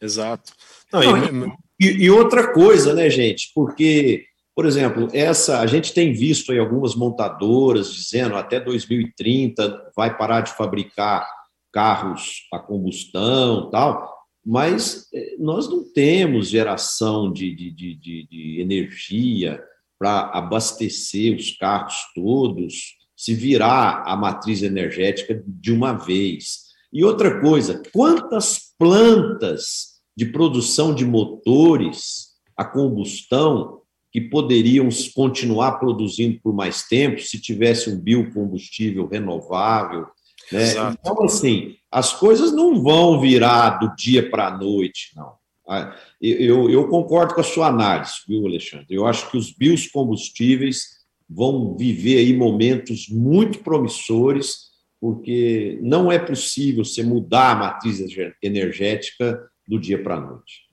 Exato. 0.01 0.53
Não, 0.93 1.57
e, 1.79 2.05
e, 2.05 2.09
outra 2.09 2.53
coisa, 2.53 2.93
né, 2.93 3.09
gente? 3.09 3.51
Porque 3.53 4.25
por 4.55 4.65
exemplo, 4.65 5.09
essa 5.11 5.59
a 5.59 5.67
gente 5.67 5.93
tem 5.93 6.13
visto 6.13 6.53
aí 6.53 6.57
algumas 6.57 6.95
montadoras 6.95 7.93
dizendo 7.93 8.37
até 8.37 8.57
2030 8.57 9.91
vai 9.93 10.15
parar 10.17 10.39
de 10.39 10.53
fabricar 10.53 11.27
carros 11.75 12.47
a 12.53 12.57
combustão, 12.57 13.69
tal, 13.69 14.15
mas 14.45 15.09
eh, 15.13 15.35
nós 15.37 15.67
não 15.67 15.83
temos 15.83 16.47
geração 16.47 17.33
de, 17.33 17.53
de, 17.53 17.69
de, 17.69 18.27
de 18.31 18.61
energia 18.61 19.61
para 19.99 20.29
abastecer 20.31 21.35
os 21.35 21.51
carros 21.57 21.95
todos, 22.15 22.95
se 23.13 23.33
virar 23.33 24.03
a 24.07 24.15
matriz 24.15 24.63
energética 24.63 25.43
de 25.45 25.73
uma 25.73 25.91
vez. 25.91 26.65
E 26.93 27.03
outra 27.03 27.41
coisa, 27.41 27.83
quantas 27.91 28.73
plantas 28.79 29.95
de 30.15 30.27
produção 30.27 30.95
de 30.95 31.03
motores 31.03 32.35
a 32.55 32.63
combustão 32.63 33.81
que 34.13 34.21
poderiam 34.21 34.87
continuar 35.13 35.73
produzindo 35.73 36.39
por 36.41 36.53
mais 36.53 36.83
tempo 36.83 37.19
se 37.19 37.37
tivesse 37.37 37.89
um 37.89 37.99
biocombustível 37.99 39.09
renovável. 39.09 40.07
Né? 40.51 40.71
Então, 40.99 41.23
assim, 41.23 41.75
as 41.91 42.13
coisas 42.13 42.51
não 42.51 42.81
vão 42.81 43.19
virar 43.19 43.79
do 43.79 43.95
dia 43.95 44.29
para 44.29 44.47
a 44.47 44.57
noite, 44.57 45.11
não. 45.15 45.33
Ah, 45.67 45.95
eu, 46.21 46.69
eu, 46.69 46.87
concordo 46.87 47.33
com 47.33 47.41
a 47.41 47.43
sua 47.43 47.67
análise, 47.67 48.13
viu, 48.27 48.45
Alexandre? 48.45 48.85
Eu 48.89 49.07
acho 49.07 49.31
que 49.31 49.37
os 49.37 49.51
biocombustíveis 49.51 50.95
vão 51.27 51.75
viver 51.75 52.19
aí 52.19 52.35
momentos 52.35 53.07
muito 53.09 53.59
promissores, 53.59 54.65
porque 55.01 55.79
não 55.81 56.11
é 56.11 56.19
possível 56.19 56.85
você 56.85 57.01
mudar 57.01 57.51
a 57.51 57.55
matriz 57.55 57.99
energética 58.43 59.41
do 59.67 59.79
dia 59.79 60.01
para 60.01 60.15
a 60.15 60.21
noite. 60.21 60.64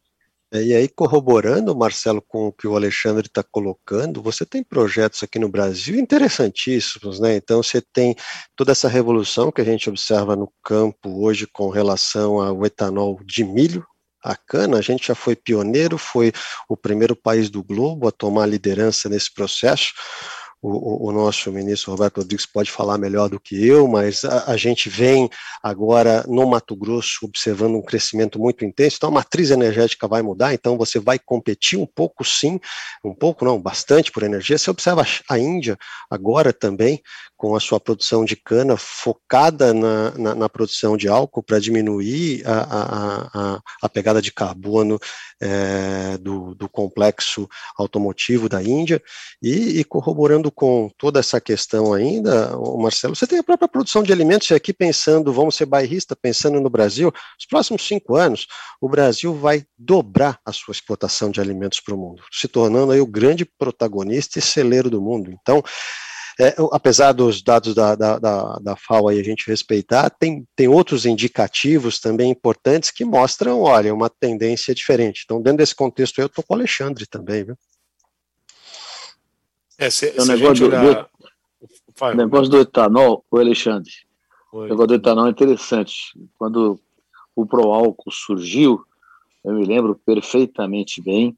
É, 0.55 0.63
e 0.63 0.75
aí, 0.75 0.87
corroborando, 0.87 1.75
Marcelo, 1.75 2.21
com 2.21 2.49
o 2.49 2.53
que 2.53 2.67
o 2.67 2.77
Alexandre 2.77 3.27
está 3.27 3.43
colocando, 3.43 4.21
você 4.21 4.45
tem 4.45 4.63
projetos 4.63 5.23
aqui 5.23 5.39
no 5.39 5.49
Brasil 5.49 5.99
interessantíssimos, 5.99 7.19
né? 7.19 7.37
Então, 7.37 7.63
você 7.63 7.81
tem 7.81 8.15
toda 8.55 8.71
essa 8.73 8.87
revolução 8.87 9.51
que 9.51 9.63
a 9.63 9.65
gente 9.65 9.89
observa 9.89 10.37
no 10.37 10.53
campo 10.63 11.25
hoje 11.25 11.47
com 11.51 11.71
relação 11.71 12.39
ao 12.39 12.67
etanol 12.67 13.19
de 13.25 13.43
milho, 13.45 13.83
a 14.23 14.37
cana, 14.37 14.77
a 14.77 14.83
gente 14.83 15.09
já 15.09 15.15
foi 15.15 15.35
pioneiro, 15.35 15.97
foi 15.97 16.33
o 16.69 16.77
primeiro 16.77 17.17
país 17.17 17.49
do 17.49 17.63
globo 17.63 18.07
a 18.07 18.13
tomar 18.13 18.47
liderança 18.47 19.09
nesse 19.09 19.33
processo 19.33 19.93
o, 20.63 21.09
o, 21.09 21.13
nosso 21.13 21.51
ministro 21.51 21.91
Roberto 21.91 22.19
Rodrigues 22.19 22.47
pode 22.47 22.71
falar 22.71 22.97
melhor 22.97 23.29
do 23.29 23.41
que 23.41 23.67
eu, 23.67 23.89
mas 23.89 24.25
a, 24.25 24.53
a, 24.53 24.57
gente 24.57 24.89
vem 24.89 25.29
agora 25.61 26.25
no 26.29 26.49
Mato 26.49 26.77
Grosso 26.77 27.27
observando 27.27 27.75
um 27.75 27.83
crescimento 27.83 28.39
muito 28.39 28.65
intenso, 28.65 28.97
então 28.97 29.09
a 29.09 29.13
matriz 29.13 29.51
energética 29.51 30.07
vai 30.07 30.23
mudar, 30.23 30.55
então 30.55 30.79
você 30.79 31.01
vai 31.01 31.19
competir 31.19 31.77
um 31.77 31.87
pouco 31.87 32.25
sim, 32.25 32.61
um 33.05 33.13
pouco 33.13 33.45
não, 33.45 33.61
bastante 33.61 34.13
por 34.13 34.23
energia. 34.23 34.57
Você 34.57 34.71
observa 34.71 35.05
a 35.29 35.39
Índia 35.39 35.77
agora 36.09 36.53
também 36.53 37.03
com 37.43 37.57
a 37.57 37.61
sua 37.61 37.81
produção 37.81 38.25
de 38.25 38.37
cana 38.37 38.77
focada 38.77 39.75
na, 39.75 40.13
na, 40.13 40.33
na 40.33 40.49
produção 40.49 40.97
de 40.97 41.09
álcool 41.09 41.43
para 41.43 41.59
diminuir 41.59 42.47
a, 42.47 42.53
a, 42.53 43.31
a, 43.35 43.61
a, 43.83 43.89
pegada 43.89 44.23
de 44.23 44.31
carbono 44.31 44.97
é, 45.41 46.19
do, 46.19 46.55
do, 46.55 46.69
complexo 46.69 47.49
automotivo 47.77 48.49
da 48.49 48.63
Índia, 48.63 49.03
e, 49.43 49.81
e, 49.81 49.85
corroborando 49.85 50.53
com 50.53 50.89
toda 50.97 51.19
essa 51.19 51.41
questão 51.41 51.93
ainda, 51.93 52.57
Marcelo, 52.79 53.17
você 53.17 53.27
tem 53.27 53.41
a 53.41 53.43
própria 53.43 53.67
produção 53.67 54.05
de 54.05 54.13
alimentos, 54.13 54.49
e 54.49 54.55
aqui 54.55 54.73
pensando, 54.73 55.33
vamos 55.33 55.57
ser 55.57 55.67
bairrista, 55.67 56.15
pensando 56.15 56.61
no 56.61 56.71
Brasil, 56.71 57.11
nos 57.11 57.47
próximos 57.51 57.85
cinco 57.85 58.15
anos, 58.15 58.47
o 58.81 58.89
Brasil 58.89 59.35
vai 59.35 59.65
dobrar 59.77 60.39
a 60.47 60.53
sua 60.53 60.71
exportação 60.71 61.29
de 61.29 61.41
alimentos 61.41 61.81
para 61.81 61.97
o 61.97 61.99
mundo, 61.99 62.23
se 62.31 62.47
tornando 62.47 62.93
aí 62.93 63.01
o 63.01 63.07
grande 63.07 63.45
protagonista 63.45 64.39
e 64.39 64.43
celeiro 64.43 64.89
do 64.89 65.03
mundo. 65.03 65.29
Então, 65.33 65.61
é, 66.39 66.55
apesar 66.73 67.13
dos 67.13 67.43
dados 67.43 67.75
da, 67.75 67.95
da, 67.95 68.19
da, 68.19 68.59
da 68.59 68.77
FAO 68.77 69.09
aí 69.09 69.21
a 69.21 69.25
gente 69.25 69.47
respeitar, 69.47 70.09
tem, 70.11 70.47
tem 70.57 70.69
outros 70.69 71.05
indicativos 71.05 72.01
também 72.01 72.31
importantes 72.31 72.91
que 72.91 73.05
mostram, 73.05 73.61
olha, 73.61 73.95
uma 73.95 74.09
tendência 74.09 74.75
diferente. 74.75 75.23
Então, 75.25 75.43
dentro 75.43 75.59
desse 75.59 75.75
contexto, 75.75 76.21
eu 76.21 76.27
estou 76.27 76.43
com 76.45 76.55
o 76.55 76.57
Alexandre 76.57 77.07
também, 77.07 77.45
viu? 77.45 77.57
É, 79.79 79.91
se, 79.91 80.15
o 80.19 80.25
negócio, 80.25 80.69
do, 80.69 80.77
do, 80.77 81.07
o 82.01 82.15
negócio 82.15 82.49
do 82.49 82.61
etanol, 82.61 83.25
o 83.31 83.39
Alexandre, 83.39 83.91
Oi. 84.53 84.67
o 84.67 84.69
negócio 84.69 84.89
do 84.89 84.95
etanol 84.95 85.27
é 85.27 85.31
interessante. 85.31 85.95
Quando 86.39 86.79
o 87.35 87.47
Proálcool 87.47 88.13
surgiu, 88.13 88.85
eu 89.45 89.55
me 89.55 89.65
lembro 89.65 90.01
perfeitamente 90.07 91.03
bem 91.03 91.37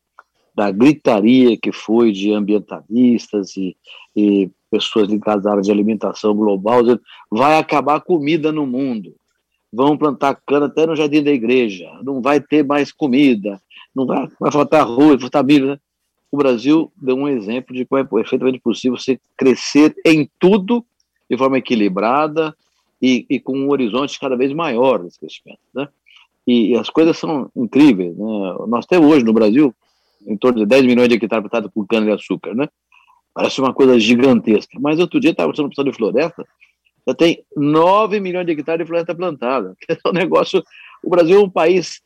da 0.54 0.70
gritaria 0.70 1.56
que 1.56 1.72
foi 1.72 2.12
de 2.12 2.32
ambientalistas 2.32 3.56
e, 3.56 3.76
e 4.14 4.50
pessoas 4.74 5.08
ligadas 5.08 5.46
à 5.46 5.52
área 5.52 5.62
de 5.62 5.70
alimentação 5.70 6.34
global, 6.34 6.82
dizendo, 6.82 7.00
vai 7.30 7.58
acabar 7.58 8.00
comida 8.00 8.50
no 8.50 8.66
mundo, 8.66 9.14
vão 9.72 9.96
plantar 9.96 10.40
cana 10.46 10.66
até 10.66 10.86
no 10.86 10.96
jardim 10.96 11.22
da 11.22 11.30
igreja, 11.30 11.90
não 12.02 12.20
vai 12.20 12.40
ter 12.40 12.64
mais 12.64 12.90
comida, 12.90 13.60
não 13.94 14.06
vai, 14.06 14.28
vai 14.40 14.50
faltar 14.50 14.80
arroz, 14.80 15.10
vai 15.10 15.20
faltar 15.20 15.44
milho. 15.44 15.68
Né? 15.68 15.78
O 16.30 16.36
Brasil 16.36 16.92
deu 16.96 17.16
um 17.16 17.28
exemplo 17.28 17.74
de 17.74 17.84
como 17.84 18.00
é 18.00 18.04
perfeitamente 18.04 18.58
possível 18.58 18.98
você 18.98 19.20
crescer 19.36 19.94
em 20.04 20.28
tudo 20.38 20.84
de 21.30 21.38
forma 21.38 21.58
equilibrada 21.58 22.54
e, 23.00 23.24
e 23.30 23.38
com 23.38 23.56
um 23.56 23.70
horizonte 23.70 24.18
cada 24.18 24.36
vez 24.36 24.52
maior 24.52 25.02
desse 25.02 25.18
crescimento. 25.18 25.60
Né? 25.72 25.88
E, 26.46 26.72
e 26.72 26.76
as 26.76 26.90
coisas 26.90 27.16
são 27.16 27.50
incríveis. 27.54 28.16
Né? 28.16 28.26
Nós 28.66 28.86
temos 28.86 29.10
hoje 29.10 29.24
no 29.24 29.32
Brasil 29.32 29.74
em 30.26 30.36
torno 30.36 30.58
de 30.58 30.66
10 30.66 30.84
milhões 30.86 31.08
de 31.08 31.14
hectares 31.14 31.42
plantados 31.42 31.70
por 31.72 31.86
cana-de-açúcar, 31.86 32.54
né? 32.54 32.68
Parece 33.34 33.60
uma 33.60 33.74
coisa 33.74 33.98
gigantesca. 33.98 34.78
Mas 34.80 35.00
outro 35.00 35.18
dia 35.18 35.32
estava 35.32 35.52
por 35.52 35.84
de 35.84 35.92
floresta, 35.92 36.46
já 37.06 37.14
tem 37.14 37.44
9 37.56 38.20
milhões 38.20 38.46
de 38.46 38.52
hectares 38.52 38.84
de 38.84 38.88
floresta 38.88 39.14
plantada. 39.14 39.76
É 39.88 40.08
um 40.08 40.12
negócio. 40.12 40.62
O 41.02 41.10
Brasil 41.10 41.40
é 41.40 41.42
um 41.42 41.50
país 41.50 42.00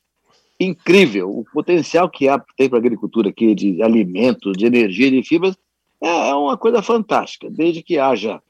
incrível. 0.59 1.31
O 1.31 1.45
potencial 1.53 2.09
que 2.09 2.29
há, 2.29 2.43
tem 2.57 2.69
para 2.69 2.79
a 2.79 2.81
agricultura 2.81 3.29
aqui 3.29 3.55
de 3.55 3.83
alimentos, 3.83 4.57
de 4.57 4.67
energia, 4.67 5.11
de 5.11 5.23
fibras, 5.23 5.57
é, 6.01 6.31
é 6.31 6.35
uma 6.35 6.57
coisa 6.57 6.83
fantástica. 6.83 7.49
Desde 7.51 7.83
que 7.83 7.99
haja 7.99 8.41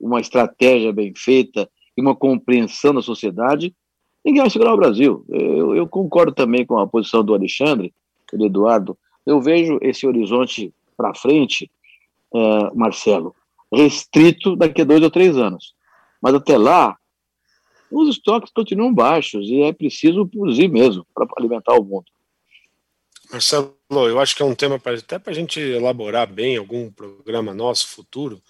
uma 0.00 0.20
estratégia 0.20 0.92
bem 0.92 1.12
feita 1.16 1.68
e 1.96 2.00
uma 2.00 2.14
compreensão 2.14 2.94
da 2.94 3.02
sociedade, 3.02 3.74
ninguém 4.24 4.42
vai 4.42 4.50
segurar 4.50 4.74
o 4.74 4.78
Brasil. 4.78 5.24
Eu, 5.28 5.74
eu 5.74 5.88
concordo 5.88 6.32
também 6.32 6.64
com 6.64 6.78
a 6.78 6.86
posição 6.86 7.24
do 7.24 7.34
Alexandre, 7.34 7.92
do 8.32 8.46
Eduardo. 8.46 8.96
Eu 9.26 9.40
vejo 9.40 9.78
esse 9.82 10.06
horizonte 10.06 10.72
para 10.96 11.14
frente 11.14 11.68
é, 12.34 12.74
Marcelo, 12.74 13.34
restrito 13.72 14.56
daqui 14.56 14.82
a 14.82 14.84
dois 14.84 15.02
ou 15.02 15.10
três 15.10 15.36
anos. 15.36 15.74
Mas 16.20 16.34
até 16.34 16.56
lá, 16.56 16.96
os 17.90 18.08
estoques 18.08 18.52
continuam 18.52 18.92
baixos 18.92 19.46
e 19.48 19.62
é 19.62 19.72
preciso 19.72 20.26
produzir 20.26 20.68
mesmo 20.68 21.06
para 21.14 21.26
alimentar 21.36 21.74
o 21.74 21.84
mundo. 21.84 22.06
Marcelo, 23.30 23.74
eu 23.90 24.18
acho 24.20 24.34
que 24.34 24.42
é 24.42 24.46
um 24.46 24.54
tema 24.54 24.78
pra, 24.78 24.94
até 24.94 25.18
para 25.18 25.32
a 25.32 25.34
gente 25.34 25.60
elaborar 25.60 26.26
bem 26.26 26.56
algum 26.56 26.90
programa 26.90 27.54
nosso 27.54 27.88
futuro, 27.88 28.42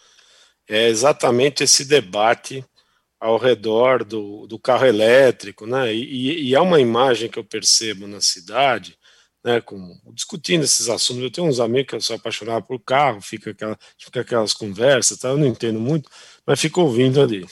é 0.69 0.89
exatamente 0.89 1.65
esse 1.65 1.85
debate 1.85 2.65
ao 3.19 3.37
redor 3.37 4.05
do, 4.05 4.47
do 4.47 4.59
carro 4.59 4.87
elétrico, 4.87 5.67
né? 5.67 5.93
E, 5.93 6.49
e, 6.49 6.55
é 6.55 6.61
uma 6.61 6.81
imagem 6.81 7.29
que 7.29 7.39
eu 7.39 7.45
percebo 7.45 8.07
na 8.07 8.21
cidade 8.21 8.98
né, 9.49 9.63
com, 9.63 9.99
discutindo 10.13 10.65
esses 10.65 10.91
assuntos. 10.91 11.23
Eu 11.23 11.31
tenho 11.31 11.47
uns 11.47 11.59
amigos 11.59 11.89
que 11.89 11.97
eu 11.97 12.01
sou 12.03 12.17
apaixonado 12.17 12.65
por 12.65 12.79
carro, 12.81 13.23
fica, 13.23 13.51
aquela, 13.51 13.79
fica 13.99 14.21
aquelas 14.21 14.53
conversas, 14.53 15.19
tá? 15.19 15.29
eu 15.29 15.39
não 15.39 15.47
entendo 15.47 15.81
muito, 15.81 16.11
mas 16.47 16.61
fico 16.61 16.83
ouvindo 16.83 17.21
ali. 17.21 17.47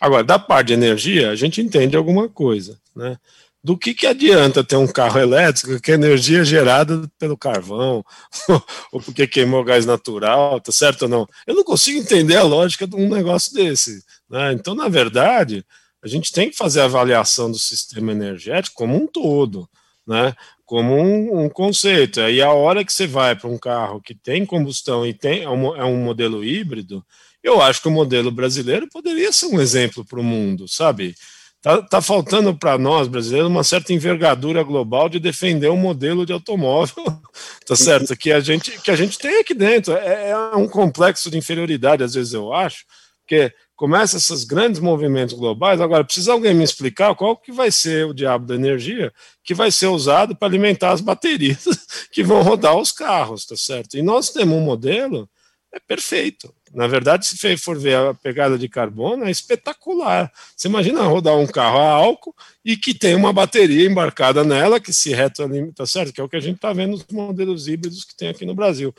Agora, 0.00 0.24
da 0.24 0.38
parte 0.38 0.68
de 0.68 0.72
energia, 0.72 1.30
a 1.30 1.36
gente 1.36 1.60
entende 1.60 1.96
alguma 1.96 2.28
coisa, 2.28 2.78
né? 2.94 3.16
Do 3.62 3.76
que, 3.76 3.92
que 3.92 4.06
adianta 4.06 4.62
ter 4.62 4.76
um 4.76 4.86
carro 4.86 5.18
elétrico 5.18 5.80
que 5.80 5.90
a 5.90 5.94
energia 5.94 6.40
é 6.40 6.44
gerada 6.44 7.08
pelo 7.18 7.36
carvão, 7.36 8.04
ou 8.92 9.00
porque 9.00 9.26
queimou 9.26 9.64
gás 9.64 9.84
natural, 9.84 10.60
tá 10.60 10.70
certo 10.70 11.02
ou 11.02 11.08
não? 11.08 11.28
Eu 11.46 11.56
não 11.56 11.64
consigo 11.64 11.98
entender 11.98 12.36
a 12.36 12.44
lógica 12.44 12.86
de 12.86 12.94
um 12.94 13.08
negócio 13.08 13.52
desse. 13.52 14.02
Né? 14.30 14.52
Então, 14.52 14.76
na 14.76 14.88
verdade, 14.88 15.64
a 16.02 16.06
gente 16.06 16.32
tem 16.32 16.50
que 16.50 16.56
fazer 16.56 16.80
a 16.80 16.84
avaliação 16.84 17.50
do 17.50 17.58
sistema 17.58 18.12
energético 18.12 18.76
como 18.76 18.96
um 18.96 19.06
todo, 19.06 19.68
né? 20.06 20.34
Como 20.68 20.94
um, 20.94 21.44
um, 21.44 21.48
conceito. 21.48 22.20
Aí 22.20 22.42
a 22.42 22.52
hora 22.52 22.84
que 22.84 22.92
você 22.92 23.06
vai 23.06 23.34
para 23.34 23.48
um 23.48 23.56
carro 23.56 24.02
que 24.02 24.14
tem 24.14 24.44
combustão 24.44 25.06
e 25.06 25.14
tem 25.14 25.42
é 25.42 25.48
um, 25.48 25.74
é 25.74 25.82
um 25.82 25.96
modelo 25.96 26.44
híbrido, 26.44 27.02
eu 27.42 27.62
acho 27.62 27.80
que 27.80 27.88
o 27.88 27.90
modelo 27.90 28.30
brasileiro 28.30 28.86
poderia 28.86 29.32
ser 29.32 29.46
um 29.46 29.58
exemplo 29.58 30.04
para 30.04 30.20
o 30.20 30.22
mundo, 30.22 30.68
sabe? 30.68 31.14
Tá, 31.62 31.80
tá 31.80 32.02
faltando 32.02 32.54
para 32.54 32.76
nós 32.76 33.08
brasileiros 33.08 33.50
uma 33.50 33.64
certa 33.64 33.94
envergadura 33.94 34.62
global 34.62 35.08
de 35.08 35.18
defender 35.18 35.70
um 35.70 35.76
modelo 35.76 36.26
de 36.26 36.34
automóvel, 36.34 37.02
tá 37.66 37.74
certo? 37.74 38.14
Que 38.14 38.30
a 38.30 38.40
gente 38.40 38.78
que 38.82 38.90
a 38.90 38.96
gente 38.96 39.16
tem 39.16 39.40
aqui 39.40 39.54
dentro 39.54 39.94
é, 39.94 40.30
é 40.32 40.36
um 40.54 40.68
complexo 40.68 41.30
de 41.30 41.38
inferioridade 41.38 42.04
às 42.04 42.12
vezes 42.12 42.34
eu 42.34 42.52
acho, 42.52 42.84
porque 43.26 43.54
começa 43.78 44.16
esses 44.16 44.42
grandes 44.42 44.80
movimentos 44.80 45.34
globais. 45.34 45.80
Agora, 45.80 46.02
precisa 46.02 46.32
alguém 46.32 46.52
me 46.52 46.64
explicar 46.64 47.14
qual 47.14 47.36
que 47.36 47.52
vai 47.52 47.70
ser 47.70 48.06
o 48.06 48.12
diabo 48.12 48.44
da 48.44 48.56
energia 48.56 49.12
que 49.44 49.54
vai 49.54 49.70
ser 49.70 49.86
usado 49.86 50.34
para 50.34 50.48
alimentar 50.48 50.90
as 50.90 51.00
baterias 51.00 51.64
que 52.10 52.24
vão 52.24 52.42
rodar 52.42 52.76
os 52.76 52.90
carros, 52.90 53.46
tá 53.46 53.56
certo? 53.56 53.96
E 53.96 54.02
nós 54.02 54.30
temos 54.30 54.56
um 54.56 54.60
modelo 54.60 55.30
é 55.72 55.78
perfeito. 55.78 56.52
Na 56.74 56.86
verdade, 56.88 57.24
se 57.24 57.56
for 57.56 57.78
ver 57.78 57.94
a 57.94 58.14
pegada 58.14 58.58
de 58.58 58.68
carbono, 58.68 59.24
é 59.24 59.30
espetacular. 59.30 60.32
Você 60.56 60.66
imagina 60.66 61.02
rodar 61.02 61.36
um 61.36 61.46
carro 61.46 61.78
a 61.78 61.90
álcool 61.90 62.34
e 62.64 62.76
que 62.76 62.92
tem 62.92 63.14
uma 63.14 63.32
bateria 63.32 63.86
embarcada 63.86 64.42
nela 64.42 64.80
que 64.80 64.92
se 64.92 65.10
retroalimenta, 65.10 65.74
tá 65.74 65.86
certo? 65.86 66.12
Que 66.12 66.20
é 66.20 66.24
o 66.24 66.28
que 66.28 66.36
a 66.36 66.40
gente 66.40 66.56
está 66.56 66.72
vendo 66.72 66.92
nos 66.92 67.06
modelos 67.12 67.68
híbridos 67.68 68.04
que 68.04 68.16
tem 68.16 68.28
aqui 68.28 68.44
no 68.44 68.54
Brasil. 68.54 68.92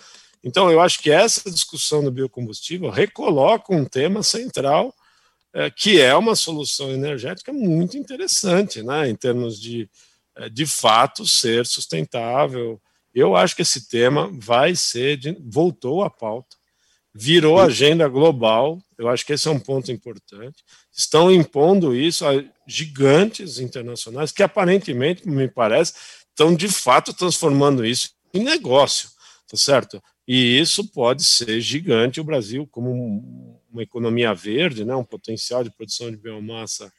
Então, 0.43 0.71
eu 0.71 0.80
acho 0.80 0.99
que 0.99 1.12
essa 1.12 1.49
discussão 1.52 2.04
do 2.04 2.12
biocombustível 2.12 2.89
recoloca 2.89 3.73
um 3.73 3.84
tema 3.84 4.23
central, 4.23 4.93
é, 5.54 5.69
que 5.69 5.99
é 5.99 6.15
uma 6.15 6.36
solução 6.36 6.91
energética 6.91 7.52
muito 7.52 7.97
interessante, 7.97 8.82
né, 8.82 9.10
em 9.10 9.15
termos 9.15 9.60
de, 9.60 9.89
é, 10.38 10.47
de 10.49 10.65
fato, 10.65 11.25
ser 11.28 11.65
sustentável. 11.65 12.80
Eu 13.13 13.36
acho 13.36 13.56
que 13.56 13.63
esse 13.63 13.89
tema 13.89 14.30
vai 14.34 14.75
ser, 14.75 15.17
de, 15.17 15.38
voltou 15.41 16.04
à 16.04 16.10
pauta, 16.10 16.56
virou 17.13 17.60
agenda 17.60 18.08
global, 18.08 18.80
eu 18.97 19.10
acho 19.10 19.25
que 19.25 19.34
esse 19.34 19.47
é 19.47 19.52
um 19.52 19.60
ponto 19.60 19.91
importante. 19.91 20.63
Estão 20.91 21.32
impondo 21.32 21.95
isso 21.95 22.25
a 22.25 22.43
gigantes 22.67 23.60
internacionais 23.60 24.32
que 24.32 24.43
aparentemente, 24.43 25.28
me 25.28 25.47
parece, 25.47 25.93
estão 26.30 26.56
de 26.56 26.69
fato 26.69 27.13
transformando 27.13 27.86
isso 27.86 28.12
em 28.34 28.43
negócio, 28.43 29.10
tá 29.49 29.58
certo? 29.58 30.02
E 30.31 30.59
isso 30.59 30.87
pode 30.91 31.23
ser 31.23 31.59
gigante. 31.59 32.21
O 32.21 32.23
Brasil, 32.23 32.67
como 32.67 33.63
uma 33.71 33.81
economia 33.81 34.31
verde, 34.31 34.85
né, 34.85 34.95
um 34.95 35.03
potencial 35.03 35.63
de 35.63 35.71
produção 35.71 36.11
de 36.11 36.17
biomassa 36.17 36.93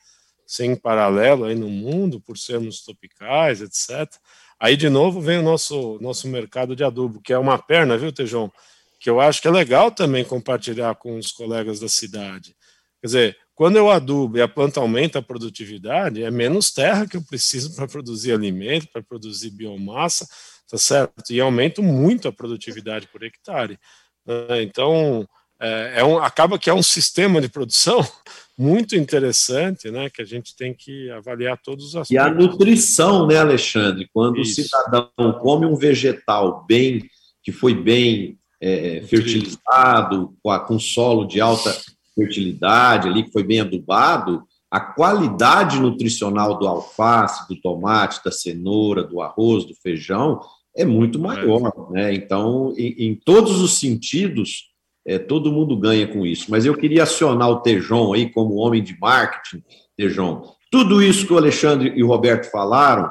sem 0.45 0.75
paralelo 0.75 1.45
aí 1.45 1.55
no 1.55 1.69
mundo, 1.69 2.21
por 2.21 2.37
sermos 2.37 2.83
tropicais, 2.83 3.61
etc. 3.61 4.13
Aí, 4.59 4.77
de 4.77 4.89
novo, 4.89 5.21
vem 5.21 5.39
o 5.39 5.45
nosso, 5.45 5.97
nosso 6.01 6.27
mercado 6.27 6.75
de 6.75 6.83
adubo, 6.83 7.21
que 7.21 7.33
é 7.33 7.39
uma 7.39 7.57
perna, 7.57 7.97
viu, 7.97 8.13
Tejão? 8.13 8.51
Que 8.99 9.09
eu 9.09 9.21
acho 9.21 9.41
que 9.41 9.47
é 9.47 9.51
legal 9.53 9.93
também 9.93 10.25
compartilhar 10.25 10.97
com 10.97 11.17
os 11.17 11.31
colegas 11.31 11.79
da 11.79 11.89
cidade. 11.89 12.57
Quer 13.01 13.07
dizer, 13.07 13.39
quando 13.55 13.77
eu 13.77 13.89
adubo 13.89 14.39
e 14.39 14.43
a 14.43 14.49
planta 14.49 14.81
aumenta 14.81 15.21
a 15.21 15.23
produtividade, 15.23 16.21
é 16.21 16.33
menos 16.33 16.73
terra 16.73 17.07
que 17.07 17.17
eu 17.17 17.23
preciso 17.23 17.75
para 17.79 17.87
produzir 17.87 18.33
alimento, 18.33 18.89
para 18.93 19.05
produzir 19.05 19.51
biomassa, 19.51 20.27
tá 20.71 20.79
certo? 20.79 21.33
E 21.33 21.41
aumento 21.41 21.83
muito 21.83 22.29
a 22.29 22.33
produtividade 22.33 23.09
por 23.09 23.23
hectare. 23.25 23.79
Né? 24.25 24.63
Então, 24.63 25.27
é, 25.61 25.95
é 25.97 26.05
um, 26.05 26.19
acaba 26.19 26.59
que 26.59 26.71
é 26.71 26.75
um 26.75 26.83
sistema 26.83 27.41
de 27.41 27.49
produção 27.49 28.01
muito 28.57 28.95
interessante, 28.95 29.91
né, 29.91 30.09
que 30.09 30.23
a 30.23 30.25
gente 30.25 30.55
tem 30.55 30.73
que 30.73 31.11
avaliar 31.11 31.59
todos 31.59 31.87
os 31.87 31.97
aspectos. 31.97 32.11
E 32.11 32.19
a 32.19 32.33
nutrição, 32.33 33.27
né, 33.27 33.39
Alexandre? 33.39 34.09
Quando 34.13 34.39
Isso. 34.39 34.61
o 34.61 34.65
cidadão 34.65 35.11
come 35.41 35.67
um 35.67 35.75
vegetal 35.75 36.65
bem, 36.67 37.03
que 37.43 37.51
foi 37.51 37.75
bem 37.75 38.39
é, 38.61 39.03
fertilizado, 39.03 40.35
com, 40.43 40.51
a, 40.51 40.61
com 40.61 40.79
solo 40.79 41.27
de 41.27 41.41
alta 41.41 41.75
fertilidade 42.15 43.09
ali, 43.09 43.25
que 43.25 43.33
foi 43.33 43.43
bem 43.43 43.61
adubado, 43.61 44.45
a 44.71 44.79
qualidade 44.79 45.81
nutricional 45.81 46.59
do 46.59 46.69
alface, 46.69 47.49
do 47.49 47.61
tomate, 47.61 48.23
da 48.25 48.31
cenoura, 48.31 49.03
do 49.03 49.21
arroz, 49.21 49.65
do 49.65 49.75
feijão 49.75 50.41
é 50.77 50.85
muito 50.85 51.19
maior, 51.19 51.91
né? 51.91 52.15
Então, 52.15 52.73
em, 52.77 53.09
em 53.09 53.15
todos 53.15 53.61
os 53.61 53.79
sentidos, 53.79 54.71
é, 55.07 55.19
todo 55.19 55.53
mundo 55.53 55.77
ganha 55.77 56.07
com 56.07 56.27
isso. 56.27 56.47
Mas 56.51 56.65
eu 56.65 56.77
queria 56.77 57.03
acionar 57.03 57.49
o 57.51 57.61
Tejon 57.61 58.13
aí 58.15 58.31
como 58.31 58.57
homem 58.57 58.83
de 58.83 58.99
marketing, 58.99 59.63
Tejon. 59.97 60.43
Tudo 60.71 61.03
isso 61.03 61.27
que 61.27 61.33
o 61.33 61.39
Alexandre 61.39 61.93
e 61.95 62.03
o 62.03 62.07
Roberto 62.07 62.51
falaram 62.51 63.11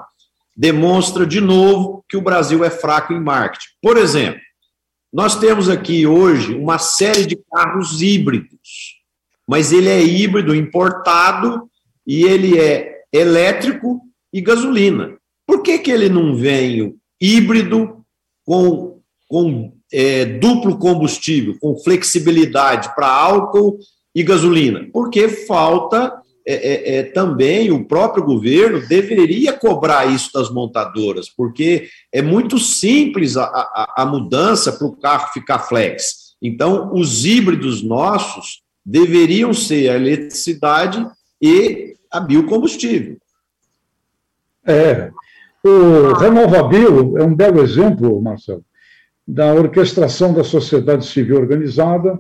demonstra 0.55 1.25
de 1.25 1.39
novo 1.39 2.03
que 2.07 2.17
o 2.17 2.21
Brasil 2.21 2.63
é 2.63 2.69
fraco 2.69 3.13
em 3.13 3.19
marketing. 3.19 3.69
Por 3.81 3.97
exemplo, 3.97 4.41
nós 5.11 5.37
temos 5.39 5.69
aqui 5.69 6.05
hoje 6.05 6.53
uma 6.53 6.77
série 6.77 7.25
de 7.25 7.37
carros 7.49 8.01
híbridos 8.01 8.99
mas 9.49 9.71
ele 9.71 9.89
é 9.89 9.99
híbrido 9.99 10.53
importado 10.53 11.67
e 12.05 12.21
ele 12.21 12.59
é 12.59 13.01
elétrico 13.11 13.99
e 14.31 14.41
gasolina. 14.41 15.17
Por 15.47 15.63
que, 15.63 15.79
que 15.79 15.89
ele 15.89 16.07
não 16.07 16.35
vem 16.35 16.98
híbrido 17.19 18.03
com, 18.45 18.99
com 19.27 19.73
é, 19.91 20.25
duplo 20.25 20.77
combustível, 20.77 21.57
com 21.59 21.77
flexibilidade 21.77 22.93
para 22.95 23.07
álcool 23.07 23.79
e 24.13 24.23
gasolina? 24.23 24.87
Porque 24.91 25.27
falta 25.29 26.19
é, 26.47 26.53
é, 26.53 26.95
é, 26.95 27.03
também 27.03 27.69
o 27.69 27.85
próprio 27.85 28.23
governo 28.23 28.87
deveria 28.87 29.53
cobrar 29.53 30.11
isso 30.11 30.31
das 30.33 30.49
montadoras, 30.49 31.29
porque 31.29 31.87
é 32.11 32.23
muito 32.23 32.57
simples 32.57 33.37
a, 33.37 33.43
a, 33.43 33.93
a 33.97 34.05
mudança 34.05 34.71
para 34.71 34.87
o 34.87 34.95
carro 34.95 35.31
ficar 35.31 35.59
flex. 35.59 36.35
Então, 36.41 36.91
os 36.93 37.23
híbridos 37.23 37.83
nossos 37.83 38.63
deveriam 38.83 39.53
ser 39.53 39.89
a 39.89 39.95
eletricidade 39.95 41.05
e 41.39 41.95
a 42.09 42.19
biocombustível. 42.19 43.17
É. 44.65 45.11
O 45.63 46.13
Renovabil 46.13 47.17
é 47.17 47.23
um 47.23 47.35
belo 47.35 47.61
exemplo, 47.61 48.21
Marcelo, 48.21 48.63
da 49.27 49.53
orquestração 49.53 50.33
da 50.33 50.43
sociedade 50.43 51.05
civil 51.05 51.37
organizada, 51.37 52.19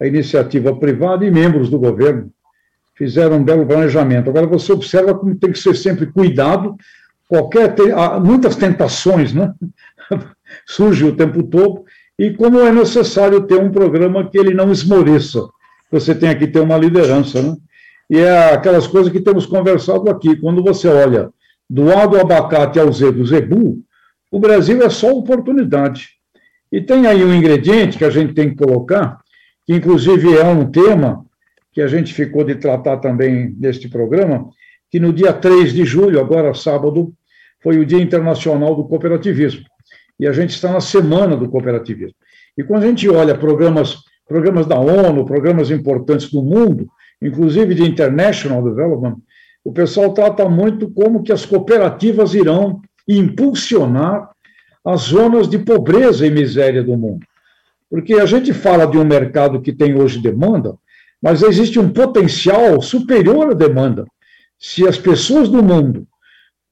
a 0.00 0.06
iniciativa 0.06 0.74
privada 0.74 1.24
e 1.24 1.30
membros 1.30 1.68
do 1.70 1.78
governo 1.78 2.30
fizeram 2.94 3.36
um 3.36 3.44
belo 3.44 3.66
planejamento. 3.66 4.30
Agora 4.30 4.46
você 4.46 4.72
observa 4.72 5.14
como 5.14 5.36
tem 5.36 5.52
que 5.52 5.58
ser 5.58 5.76
sempre 5.76 6.06
cuidado, 6.06 6.76
qualquer 7.28 7.74
muitas 8.22 8.56
tentações, 8.56 9.32
né? 9.32 9.52
Surge 10.66 11.04
o 11.04 11.16
tempo 11.16 11.42
todo 11.42 11.84
e 12.18 12.30
como 12.32 12.60
é 12.60 12.72
necessário 12.72 13.42
ter 13.42 13.60
um 13.60 13.70
programa 13.70 14.28
que 14.28 14.38
ele 14.38 14.54
não 14.54 14.70
esmoreça 14.70 15.40
você 15.92 16.14
tem 16.14 16.36
que 16.36 16.46
ter 16.46 16.60
uma 16.60 16.78
liderança, 16.78 17.42
né? 17.42 17.54
E 18.08 18.18
é 18.18 18.54
aquelas 18.54 18.86
coisas 18.86 19.12
que 19.12 19.20
temos 19.20 19.44
conversado 19.44 20.10
aqui. 20.10 20.34
Quando 20.36 20.62
você 20.62 20.88
olha 20.88 21.28
do 21.68 21.92
A 21.92 22.06
do 22.06 22.20
abacate 22.20 22.78
ao 22.78 22.92
Z 22.92 23.12
do 23.12 23.24
zebu, 23.24 23.82
o 24.30 24.38
Brasil 24.38 24.82
é 24.82 24.90
só 24.90 25.10
oportunidade. 25.10 26.10
E 26.70 26.80
tem 26.80 27.06
aí 27.06 27.24
um 27.24 27.34
ingrediente 27.34 27.98
que 27.98 28.04
a 28.04 28.10
gente 28.10 28.34
tem 28.34 28.50
que 28.50 28.56
colocar, 28.56 29.18
que 29.66 29.74
inclusive 29.74 30.36
é 30.36 30.44
um 30.44 30.70
tema 30.70 31.24
que 31.72 31.80
a 31.80 31.86
gente 31.86 32.12
ficou 32.12 32.44
de 32.44 32.54
tratar 32.54 32.98
também 32.98 33.54
neste 33.58 33.88
programa, 33.88 34.48
que 34.90 35.00
no 35.00 35.12
dia 35.12 35.32
3 35.32 35.72
de 35.72 35.84
julho, 35.84 36.20
agora 36.20 36.54
sábado, 36.54 37.12
foi 37.62 37.78
o 37.78 37.86
Dia 37.86 38.00
Internacional 38.00 38.74
do 38.74 38.84
Cooperativismo. 38.84 39.64
E 40.18 40.26
a 40.26 40.32
gente 40.32 40.50
está 40.50 40.70
na 40.72 40.80
semana 40.80 41.36
do 41.36 41.48
cooperativismo. 41.48 42.14
E 42.56 42.62
quando 42.62 42.84
a 42.84 42.86
gente 42.86 43.08
olha 43.08 43.34
programas 43.34 44.02
programas 44.26 44.66
da 44.66 44.78
ONU, 44.78 45.26
programas 45.26 45.70
importantes 45.70 46.30
do 46.30 46.42
mundo, 46.42 46.86
inclusive 47.20 47.74
de 47.74 47.82
international 47.82 48.62
development, 48.62 49.16
o 49.64 49.72
pessoal 49.72 50.12
trata 50.12 50.48
muito 50.48 50.90
como 50.90 51.22
que 51.22 51.32
as 51.32 51.46
cooperativas 51.46 52.34
irão 52.34 52.80
impulsionar 53.06 54.30
as 54.84 55.02
zonas 55.02 55.48
de 55.48 55.58
pobreza 55.58 56.26
e 56.26 56.30
miséria 56.30 56.82
do 56.82 56.96
mundo. 56.96 57.24
Porque 57.88 58.14
a 58.14 58.26
gente 58.26 58.52
fala 58.52 58.86
de 58.86 58.98
um 58.98 59.04
mercado 59.04 59.60
que 59.60 59.72
tem 59.72 59.94
hoje 59.94 60.20
demanda, 60.20 60.74
mas 61.22 61.42
existe 61.42 61.78
um 61.78 61.88
potencial 61.90 62.80
superior 62.80 63.50
à 63.50 63.54
demanda. 63.54 64.04
Se 64.58 64.86
as 64.86 64.98
pessoas 64.98 65.48
do 65.48 65.62
mundo, 65.62 66.06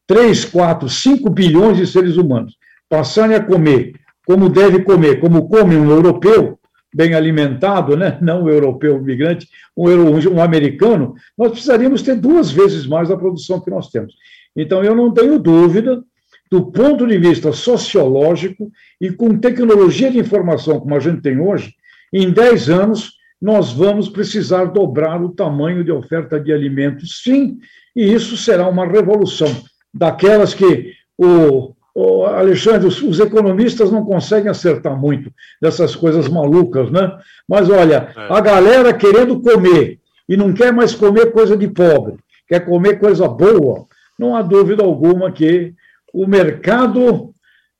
3, 0.06 0.44
4, 0.46 0.88
5 0.88 1.30
bilhões 1.30 1.76
de 1.76 1.86
seres 1.86 2.16
humanos, 2.16 2.56
passarem 2.88 3.36
a 3.36 3.44
comer 3.44 3.94
como 4.26 4.48
deve 4.48 4.84
comer, 4.84 5.20
como 5.20 5.48
come 5.48 5.76
um 5.76 5.90
europeu, 5.90 6.59
bem 6.94 7.14
alimentado, 7.14 7.96
né? 7.96 8.18
não 8.22 8.44
o 8.44 8.50
europeu 8.50 9.00
migrante, 9.00 9.48
um, 9.76 9.88
um 10.34 10.42
americano, 10.42 11.14
nós 11.36 11.52
precisaríamos 11.52 12.02
ter 12.02 12.16
duas 12.16 12.50
vezes 12.50 12.86
mais 12.86 13.10
a 13.10 13.16
produção 13.16 13.60
que 13.60 13.70
nós 13.70 13.88
temos. 13.90 14.14
Então, 14.56 14.82
eu 14.82 14.94
não 14.94 15.12
tenho 15.12 15.38
dúvida, 15.38 16.02
do 16.50 16.66
ponto 16.72 17.06
de 17.06 17.16
vista 17.16 17.52
sociológico 17.52 18.70
e 19.00 19.10
com 19.10 19.38
tecnologia 19.38 20.10
de 20.10 20.18
informação 20.18 20.80
como 20.80 20.96
a 20.96 21.00
gente 21.00 21.22
tem 21.22 21.38
hoje, 21.40 21.74
em 22.12 22.30
10 22.30 22.70
anos 22.70 23.12
nós 23.40 23.72
vamos 23.72 24.08
precisar 24.08 24.66
dobrar 24.66 25.22
o 25.22 25.30
tamanho 25.30 25.82
de 25.82 25.90
oferta 25.90 26.38
de 26.38 26.52
alimentos, 26.52 27.22
sim, 27.22 27.58
e 27.96 28.12
isso 28.12 28.36
será 28.36 28.68
uma 28.68 28.86
revolução 28.86 29.48
daquelas 29.94 30.52
que 30.52 30.92
o 31.16 31.74
oh, 31.94 32.24
Alexandre, 32.24 32.86
os, 32.86 33.02
os, 33.02 33.20
economistas 33.20 33.90
não 33.90 34.04
conseguem 34.04 34.50
acertar 34.50 34.96
muito 34.98 35.32
dessas 35.60 35.94
coisas 35.94 36.28
malucas, 36.28 36.90
né? 36.90 37.18
Mas 37.48 37.68
olha, 37.68 38.12
é. 38.16 38.32
a 38.32 38.40
galera 38.40 38.92
querendo 38.92 39.40
comer 39.40 39.98
e 40.28 40.36
não 40.36 40.52
quer 40.52 40.72
mais 40.72 40.94
comer 40.94 41.32
coisa 41.32 41.56
de 41.56 41.68
pobre, 41.68 42.16
quer 42.48 42.60
comer 42.60 42.98
coisa 42.98 43.26
boa, 43.28 43.86
não 44.18 44.36
há 44.36 44.42
dúvida 44.42 44.82
alguma 44.82 45.32
que 45.32 45.74
o 46.12 46.26
mercado 46.26 47.32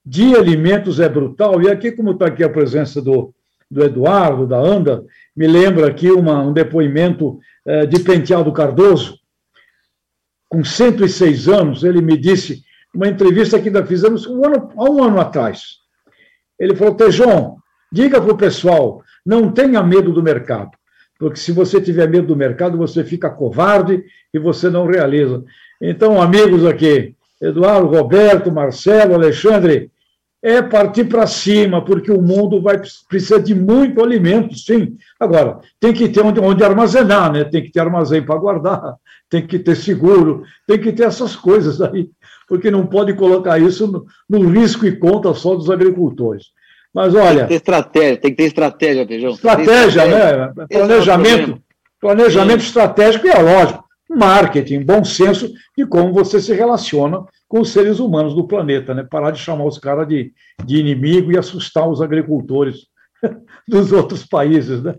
de 0.05 0.35
alimentos 0.35 0.99
é 0.99 1.09
brutal. 1.09 1.61
E 1.63 1.71
aqui, 1.71 1.93
como 1.93 2.13
está 2.13 2.27
aqui 2.27 2.43
a 2.43 2.49
presença 2.49 3.01
do, 3.01 3.35
do 3.71 3.85
Eduardo, 3.85 4.47
da 4.47 4.59
Anda, 4.59 5.05
me 5.37 5.47
lembra 5.47 5.87
aqui 5.87 6.11
uma, 6.11 6.43
um 6.43 6.53
depoimento 6.53 7.39
eh, 7.67 7.87
de 7.87 8.01
Penteado 8.01 8.53
Cardoso, 8.53 9.19
com 10.49 10.65
106 10.65 11.49
anos, 11.49 11.85
ele 11.85 12.03
me 12.03 12.17
disse 12.17 12.65
uma 12.95 13.09
entrevista 13.09 13.59
que 13.61 13.69
ainda 13.69 13.87
fizemos 13.87 14.27
um 14.27 14.45
ano, 14.45 14.71
há 14.77 14.85
um 14.91 15.03
ano 15.03 15.21
atrás. 15.21 15.79
Ele 16.59 16.75
falou: 16.75 16.95
Tejon, 16.95 17.57
diga 17.93 18.21
para 18.21 18.33
o 18.33 18.37
pessoal, 18.37 19.03
não 19.25 19.51
tenha 19.51 19.83
medo 19.83 20.13
do 20.13 20.23
mercado, 20.23 20.71
porque 21.19 21.39
se 21.39 21.53
você 21.53 21.81
tiver 21.81 22.09
medo 22.09 22.29
do 22.29 22.37
mercado, 22.37 22.77
você 22.77 23.05
fica 23.05 23.31
covarde 23.31 24.05
e 24.33 24.39
você 24.39 24.69
não 24.69 24.87
realiza. 24.87 25.43
Então, 25.81 26.21
amigos 26.21 26.65
aqui, 26.65 27.15
Eduardo, 27.41 27.87
Roberto, 27.87 28.53
Marcelo, 28.53 29.15
Alexandre, 29.15 29.91
é 30.43 30.63
partir 30.63 31.05
para 31.05 31.27
cima, 31.27 31.85
porque 31.85 32.11
o 32.11 32.21
mundo 32.21 32.63
vai 32.63 32.81
precisar 33.09 33.39
de 33.39 33.55
muito 33.55 34.03
alimento, 34.03 34.57
sim. 34.57 34.97
Agora, 35.19 35.61
tem 35.79 35.93
que 35.93 36.09
ter 36.09 36.23
onde, 36.23 36.41
onde 36.41 36.65
armazenar, 36.65 37.31
né? 37.31 37.45
tem 37.45 37.63
que 37.63 37.71
ter 37.71 37.81
armazém 37.81 38.23
para 38.23 38.39
guardar, 38.39 38.95
tem 39.29 39.47
que 39.47 39.59
ter 39.59 39.77
seguro, 39.77 40.43
tem 40.67 40.81
que 40.81 40.93
ter 40.93 41.05
essas 41.05 41.37
coisas 41.37 41.81
aí 41.81 42.09
porque 42.51 42.69
não 42.69 42.85
pode 42.85 43.15
colocar 43.15 43.61
isso 43.61 43.87
no, 43.87 44.05
no 44.29 44.49
risco 44.49 44.85
e 44.85 44.97
conta 44.97 45.33
só 45.33 45.55
dos 45.55 45.71
agricultores. 45.71 46.47
Mas 46.93 47.15
olha. 47.15 47.31
Tem 47.31 47.43
que 47.43 47.49
ter 47.49 47.55
estratégia, 47.55 48.17
tem 48.17 48.31
que 48.33 48.37
ter 48.37 48.47
estratégia, 48.49 49.07
Feijão. 49.07 49.31
Estratégia, 49.31 49.87
estratégia, 49.87 50.47
né? 50.49 50.67
Planejamento, 50.69 51.53
é 51.53 51.59
planejamento 52.01 52.61
estratégico 52.65 53.29
e 53.29 53.31
é 53.31 53.39
lógico. 53.41 53.85
Marketing, 54.11 54.81
bom 54.81 55.05
senso 55.05 55.53
de 55.79 55.87
como 55.87 56.13
você 56.13 56.41
se 56.41 56.53
relaciona 56.53 57.25
com 57.47 57.61
os 57.61 57.71
seres 57.71 58.01
humanos 58.01 58.35
do 58.35 58.49
planeta, 58.49 58.93
né? 58.93 59.07
Parar 59.09 59.31
de 59.31 59.39
chamar 59.39 59.67
os 59.67 59.79
caras 59.79 60.09
de, 60.09 60.33
de 60.65 60.77
inimigo 60.77 61.31
e 61.31 61.39
assustar 61.39 61.89
os 61.89 62.03
agricultores 62.03 62.89
dos 63.69 63.93
outros 63.93 64.27
países, 64.27 64.83
né? 64.83 64.97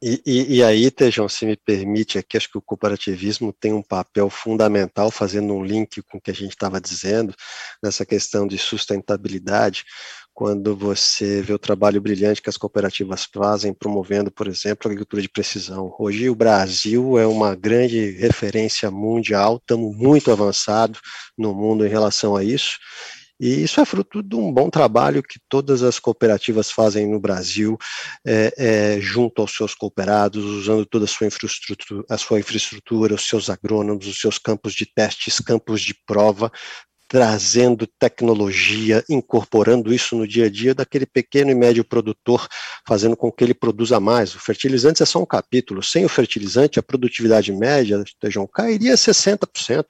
E, 0.00 0.22
e, 0.24 0.56
e, 0.58 0.62
aí, 0.62 0.90
Tejão, 0.92 1.28
se 1.28 1.44
me 1.44 1.56
permite, 1.56 2.18
aqui 2.18 2.36
acho 2.36 2.48
que 2.48 2.56
o 2.58 2.62
cooperativismo 2.62 3.52
tem 3.52 3.72
um 3.72 3.82
papel 3.82 4.30
fundamental, 4.30 5.10
fazendo 5.10 5.52
um 5.52 5.64
link 5.64 6.00
com 6.02 6.18
o 6.18 6.20
que 6.20 6.30
a 6.30 6.34
gente 6.34 6.52
estava 6.52 6.80
dizendo, 6.80 7.34
nessa 7.82 8.06
questão 8.06 8.46
de 8.46 8.56
sustentabilidade, 8.58 9.84
quando 10.32 10.76
você 10.76 11.42
vê 11.42 11.52
o 11.52 11.58
trabalho 11.58 12.00
brilhante 12.00 12.40
que 12.40 12.48
as 12.48 12.56
cooperativas 12.56 13.24
fazem, 13.24 13.74
promovendo, 13.74 14.30
por 14.30 14.46
exemplo, 14.46 14.88
a 14.88 14.92
agricultura 14.92 15.20
de 15.20 15.28
precisão. 15.28 15.92
Hoje 15.98 16.30
o 16.30 16.34
Brasil 16.36 17.18
é 17.18 17.26
uma 17.26 17.56
grande 17.56 18.12
referência 18.12 18.88
mundial, 18.92 19.56
estamos 19.56 19.96
muito 19.96 20.30
avançados 20.30 21.00
no 21.36 21.52
mundo 21.52 21.84
em 21.84 21.88
relação 21.88 22.36
a 22.36 22.44
isso, 22.44 22.78
e 23.40 23.62
isso 23.62 23.80
é 23.80 23.84
fruto 23.84 24.22
de 24.22 24.34
um 24.34 24.52
bom 24.52 24.68
trabalho 24.68 25.22
que 25.22 25.38
todas 25.48 25.82
as 25.82 25.98
cooperativas 25.98 26.70
fazem 26.70 27.08
no 27.08 27.20
Brasil, 27.20 27.78
é, 28.26 28.52
é, 28.56 29.00
junto 29.00 29.40
aos 29.40 29.54
seus 29.54 29.74
cooperados, 29.74 30.44
usando 30.44 30.84
toda 30.84 31.04
a 31.04 31.08
sua 31.08 31.26
infraestrutura, 31.26 32.04
a 32.10 32.18
sua 32.18 32.40
infraestrutura, 32.40 33.14
os 33.14 33.28
seus 33.28 33.48
agrônomos, 33.48 34.06
os 34.06 34.20
seus 34.20 34.38
campos 34.38 34.72
de 34.72 34.86
testes, 34.86 35.38
campos 35.38 35.80
de 35.82 35.94
prova, 36.06 36.50
trazendo 37.08 37.86
tecnologia, 37.86 39.02
incorporando 39.08 39.92
isso 39.92 40.14
no 40.14 40.28
dia 40.28 40.44
a 40.44 40.50
dia 40.50 40.74
daquele 40.74 41.06
pequeno 41.06 41.50
e 41.50 41.54
médio 41.54 41.82
produtor, 41.82 42.46
fazendo 42.86 43.16
com 43.16 43.32
que 43.32 43.42
ele 43.42 43.54
produza 43.54 43.98
mais. 43.98 44.34
O 44.34 44.38
fertilizante 44.38 45.02
é 45.02 45.06
só 45.06 45.18
um 45.18 45.26
capítulo. 45.26 45.82
Sem 45.82 46.04
o 46.04 46.08
fertilizante, 46.08 46.78
a 46.78 46.82
produtividade 46.82 47.50
média, 47.50 48.04
Tejão, 48.20 48.46
cairia 48.46 48.94
60%. 48.94 49.86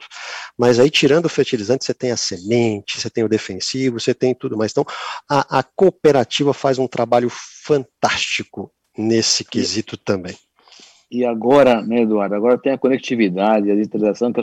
Mas 0.57 0.79
aí, 0.79 0.89
tirando 0.89 1.27
o 1.27 1.31
fertilizante, 1.31 1.85
você 1.85 1.93
tem 1.93 2.13
a 2.13 2.17
semente, 2.17 3.01
você 3.01 3.11
tem 3.11 3.25
o 3.25 3.29
defensivo, 3.29 3.99
você 3.99 4.15
tem 4.15 4.33
tudo 4.33 4.57
mais. 4.57 4.71
Então, 4.71 4.87
a, 5.29 5.59
a 5.59 5.63
cooperativa 5.63 6.55
faz 6.55 6.79
um 6.79 6.87
trabalho 6.87 7.31
fantástico 7.65 8.73
nesse 8.97 9.45
quesito 9.45 9.97
também. 9.97 10.37
E 11.11 11.25
agora, 11.25 11.81
né, 11.83 12.03
Eduardo, 12.03 12.35
agora 12.35 12.59
tem 12.59 12.73
a 12.73 12.79
conectividade, 12.79 13.71
a 13.71 13.75
digitalização 13.75 14.33
que, 14.33 14.43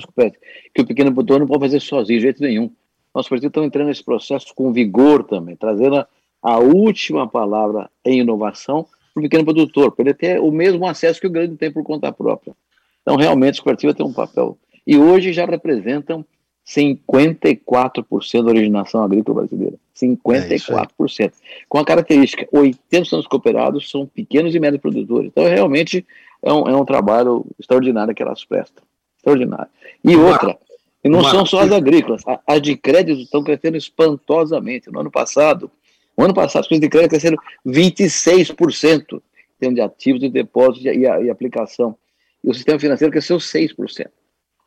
que 0.73 0.81
o 0.81 0.85
pequeno 0.85 1.13
produtor 1.13 1.39
não 1.39 1.47
pode 1.47 1.61
fazer 1.61 1.79
sozinho, 1.79 2.19
de 2.19 2.23
jeito 2.23 2.41
nenhum. 2.41 2.71
Nossos 3.13 3.29
partidos 3.29 3.49
estão 3.49 3.63
entrando 3.63 3.87
nesse 3.87 4.03
processo 4.03 4.53
com 4.55 4.73
vigor 4.73 5.23
também, 5.23 5.55
trazendo 5.55 5.97
a, 5.97 6.07
a 6.41 6.57
última 6.57 7.27
palavra 7.27 7.89
em 8.03 8.19
inovação 8.19 8.85
para 9.13 9.21
o 9.21 9.23
pequeno 9.23 9.45
produtor, 9.45 9.91
para 9.91 10.05
ele 10.05 10.13
ter 10.13 10.39
o 10.39 10.51
mesmo 10.51 10.85
acesso 10.87 11.21
que 11.21 11.27
o 11.27 11.31
grande 11.31 11.55
tem 11.55 11.71
por 11.71 11.83
conta 11.83 12.11
própria. 12.11 12.53
Então, 13.01 13.15
realmente, 13.15 13.53
as 13.53 13.59
cooperativas 13.59 13.95
têm 13.95 14.05
um 14.05 14.11
papel. 14.11 14.57
E 14.85 14.97
hoje 14.97 15.31
já 15.31 15.45
representam 15.45 16.25
54% 16.67 18.43
da 18.43 18.49
originação 18.49 19.03
agrícola 19.03 19.41
brasileira. 19.41 19.77
54%. 19.95 21.25
É 21.27 21.31
com 21.69 21.77
a 21.77 21.85
característica, 21.85 22.47
80% 22.51 23.11
dos 23.11 23.27
cooperados 23.27 23.89
são 23.89 24.05
pequenos 24.07 24.55
e 24.55 24.59
médios 24.59 24.81
produtores. 24.81 25.29
Então, 25.31 25.45
realmente, 25.45 26.05
é 26.45 26.53
um, 26.53 26.69
é 26.69 26.75
um 26.75 26.85
trabalho 26.85 27.45
extraordinário 27.59 28.15
que 28.15 28.23
elas 28.23 28.45
prestam. 28.45 28.83
Extraordinário. 29.17 29.67
E 30.03 30.15
outra, 30.15 30.57
e 31.03 31.09
não 31.09 31.23
são 31.23 31.45
só 31.45 31.59
as 31.59 31.71
agrícolas, 31.71 32.21
as 32.47 32.61
de 32.61 32.77
crédito 32.77 33.19
estão 33.19 33.43
crescendo 33.43 33.75
espantosamente. 33.75 34.89
No 34.89 35.01
ano 35.01 35.11
passado, 35.11 35.69
no 36.17 36.23
ano 36.23 36.33
passado, 36.33 36.61
as 36.61 36.67
coisas 36.67 36.81
de 36.81 36.89
crédito 36.89 37.09
cresceram 37.09 37.37
26% 37.65 39.15
em 39.15 39.21
termos 39.59 39.75
de 39.75 39.81
ativos 39.81 40.23
e 40.23 40.29
depósitos 40.29 40.85
e, 40.85 40.89
e, 40.89 41.01
e 41.01 41.29
aplicação. 41.29 41.97
E 42.43 42.49
o 42.49 42.53
sistema 42.53 42.79
financeiro 42.79 43.11
cresceu 43.11 43.37
6% 43.37 44.07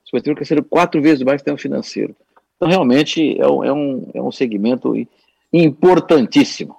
substituir 0.09 0.35
cresceram 0.35 0.62
quatro 0.62 1.01
vezes 1.03 1.22
mais 1.22 1.43
que 1.43 1.51
o 1.51 1.53
sistema 1.53 1.59
financeiro. 1.59 2.16
Então, 2.57 2.68
realmente, 2.68 3.39
é 3.39 3.47
um, 3.47 3.64
é 3.64 3.72
um, 3.72 4.11
é 4.14 4.22
um 4.22 4.33
segmento 4.33 4.95
importantíssimo. 5.53 6.76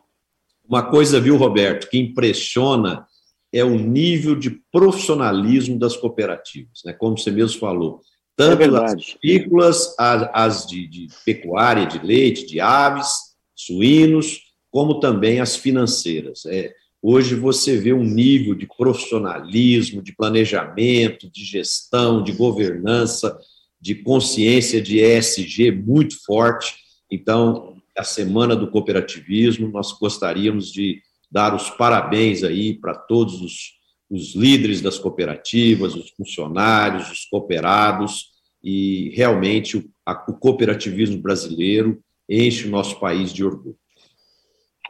Uma 0.68 0.84
coisa, 0.84 1.22
viu, 1.22 1.38
Roberto, 1.38 1.90
que 1.90 1.98
impressiona 1.98 3.06
é 3.52 3.64
o 3.64 3.78
nível 3.78 4.36
de 4.36 4.62
profissionalismo 4.72 5.78
das 5.78 5.96
cooperativas, 5.96 6.82
né? 6.86 6.94
como 6.94 7.18
você 7.18 7.32
mesmo 7.32 7.60
falou. 7.60 8.02
Tanto 8.36 8.62
é 8.62 8.68
as 8.68 8.94
agrícolas, 9.16 9.96
as, 9.98 10.30
as 10.34 10.68
de, 10.68 10.88
de 10.88 11.08
pecuária, 11.26 11.86
de 11.86 12.00
leite, 12.00 12.46
de 12.46 12.62
aves, 12.62 13.10
suínos, 13.56 14.40
como 14.72 15.00
também 15.00 15.40
as 15.40 15.56
financeiras. 15.56 16.46
É, 16.46 16.74
Hoje 17.02 17.34
você 17.34 17.78
vê 17.78 17.94
um 17.94 18.04
nível 18.04 18.54
de 18.54 18.68
profissionalismo, 18.68 20.02
de 20.02 20.14
planejamento, 20.14 21.30
de 21.30 21.46
gestão, 21.46 22.22
de 22.22 22.34
governança, 22.34 23.40
de 23.80 23.96
consciência 23.96 24.82
de 24.82 25.00
ESG 25.00 25.72
muito 25.72 26.22
forte. 26.26 26.76
Então, 27.10 27.78
a 27.98 28.04
semana 28.04 28.54
do 28.54 28.70
cooperativismo, 28.70 29.70
nós 29.70 29.94
gostaríamos 29.98 30.74
de 30.74 31.02
dar 31.32 31.56
os 31.56 31.70
parabéns 31.70 32.44
aí 32.44 32.74
para 32.74 32.96
todos 32.96 33.42
os, 33.42 33.74
os 34.10 34.36
líderes 34.36 34.82
das 34.82 34.98
cooperativas, 34.98 35.96
os 35.96 36.10
funcionários, 36.12 37.12
os 37.12 37.26
cooperados, 37.26 38.30
e 38.64 39.12
realmente 39.16 39.78
o, 39.78 39.90
a, 40.06 40.14
o 40.28 40.34
cooperativismo 40.34 41.22
brasileiro 41.22 42.02
enche 42.28 42.68
o 42.68 42.72
nosso 42.72 43.00
país 43.00 43.32
de 43.32 43.44
orgulho. 43.44 43.78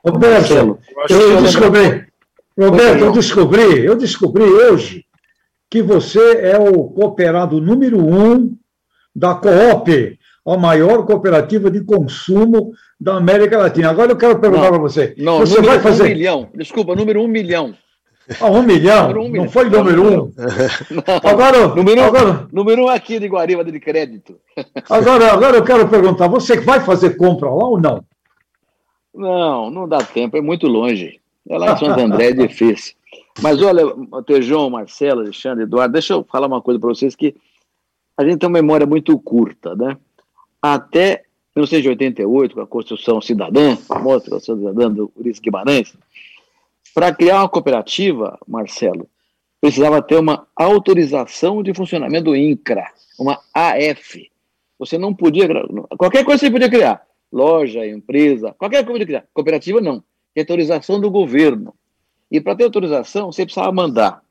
Roberto, 0.06 0.54
eu, 0.54 0.80
eu 1.10 1.42
descobri, 1.42 2.08
Roberto, 2.58 3.04
eu 3.04 3.12
descobri, 3.12 3.86
eu 3.86 3.96
descobri 3.96 4.44
hoje 4.44 5.06
que 5.70 5.82
você 5.82 6.38
é 6.38 6.58
o 6.58 6.86
cooperado 6.86 7.62
número 7.62 8.00
um 8.00 8.58
da 9.16 9.36
Coop, 9.36 10.18
a 10.52 10.58
maior 10.58 11.06
cooperativa 11.06 11.70
de 11.70 11.82
consumo 11.84 12.72
da 13.00 13.16
América 13.16 13.58
Latina. 13.58 13.89
Agora 13.89 14.12
eu 14.12 14.18
quero 14.18 14.39
perguntar 14.39 14.70
para 14.70 14.78
você. 14.78 15.14
Não, 15.18 15.39
você 15.39 15.62
vai 15.62 15.80
fazer... 15.80 16.04
um 16.04 16.08
milhão. 16.08 16.50
Desculpa, 16.54 16.95
número 16.95 17.22
um 17.22 17.28
milhão. 17.28 17.74
Ah, 18.39 18.47
um 18.47 18.62
milhão? 18.62 19.10
Um 19.10 19.30
milhão. 19.30 19.45
Não 19.45 19.50
foi 19.50 19.70
número 19.70 20.04
um? 20.04 20.12
Não. 20.12 20.32
Agora, 21.24 21.68
número, 21.74 22.02
agora, 22.02 22.47
número 22.52 22.84
um 22.84 22.89
aqui 22.89 23.20
de 23.20 23.28
Guariba 23.28 23.64
de 23.64 23.80
crédito. 23.80 24.39
Agora, 24.89 25.34
agora 25.34 25.58
eu 25.58 25.64
quero 25.64 25.88
perguntar, 25.88 26.28
você 26.28 26.60
vai 26.60 26.80
fazer 26.80 27.18
compra 27.18 27.50
lá 27.50 27.68
ou 27.68 27.80
não? 27.80 28.04
Não, 29.14 29.72
não 29.72 29.88
dá 29.88 30.00
tempo, 30.00 30.38
é 30.38 30.41
muito 30.41 30.68
longe. 30.68 31.20
É 31.47 31.58
lá 31.58 31.74
em 31.74 31.78
Santo 31.78 32.00
André, 32.00 32.28
é 32.28 32.34
difícil. 32.34 32.93
Mas 33.41 33.62
olha, 33.62 33.84
Tejão, 34.26 34.70
Marcelo, 34.70 35.22
Alexandre, 35.22 35.64
Eduardo, 35.64 35.93
deixa 35.93 36.14
eu 36.14 36.24
falar 36.30 36.47
uma 36.47 36.62
coisa 36.62 36.80
para 36.80 36.89
vocês 36.89 37.16
que 37.16 37.36
a 38.16 38.24
gente 38.24 38.38
tem 38.38 38.47
uma 38.47 38.62
memória 38.62 38.86
muito 38.86 39.18
curta, 39.18 39.76
né? 39.76 39.97
Até 40.62 41.24
1988, 41.55 42.55
com 42.55 42.62
a 42.62 42.68
Constituição 42.68 43.22
Cidadã, 43.22 43.74
a 43.74 43.78
famosa 43.78 44.30
Constituição 44.30 44.57
Cidadã 44.57 44.91
do 44.91 45.12
Ulisses 45.16 45.39
Guimarães, 45.39 45.93
para 46.93 47.14
criar 47.14 47.41
uma 47.41 47.49
cooperativa, 47.49 48.38
Marcelo, 48.47 49.07
precisava 49.62 50.01
ter 50.01 50.18
uma 50.18 50.47
autorização 50.55 51.62
de 51.62 51.74
funcionamento 51.74 52.26
do 52.26 52.36
INCRA, 52.36 52.91
uma 53.20 53.39
AF. 53.53 54.30
Você 54.78 54.97
não 54.97 55.14
podia. 55.14 55.47
Qualquer 55.97 56.24
coisa 56.24 56.39
você 56.39 56.51
podia 56.51 56.70
criar 56.70 57.05
loja, 57.32 57.86
empresa, 57.86 58.55
qualquer 58.57 58.84
coisa 58.84 58.99
que 58.99 59.05
quiser. 59.05 59.28
Cooperativa 59.34 59.82
não. 59.82 60.03
Tem 60.34 60.41
autorização 60.41 60.99
do 60.99 61.12
governo. 61.12 61.74
E 62.32 62.39
para 62.39 62.55
ter 62.55 62.64
autorização, 62.64 63.32
você 63.32 63.43
precisava 63.43 63.72
mandar 63.72 64.22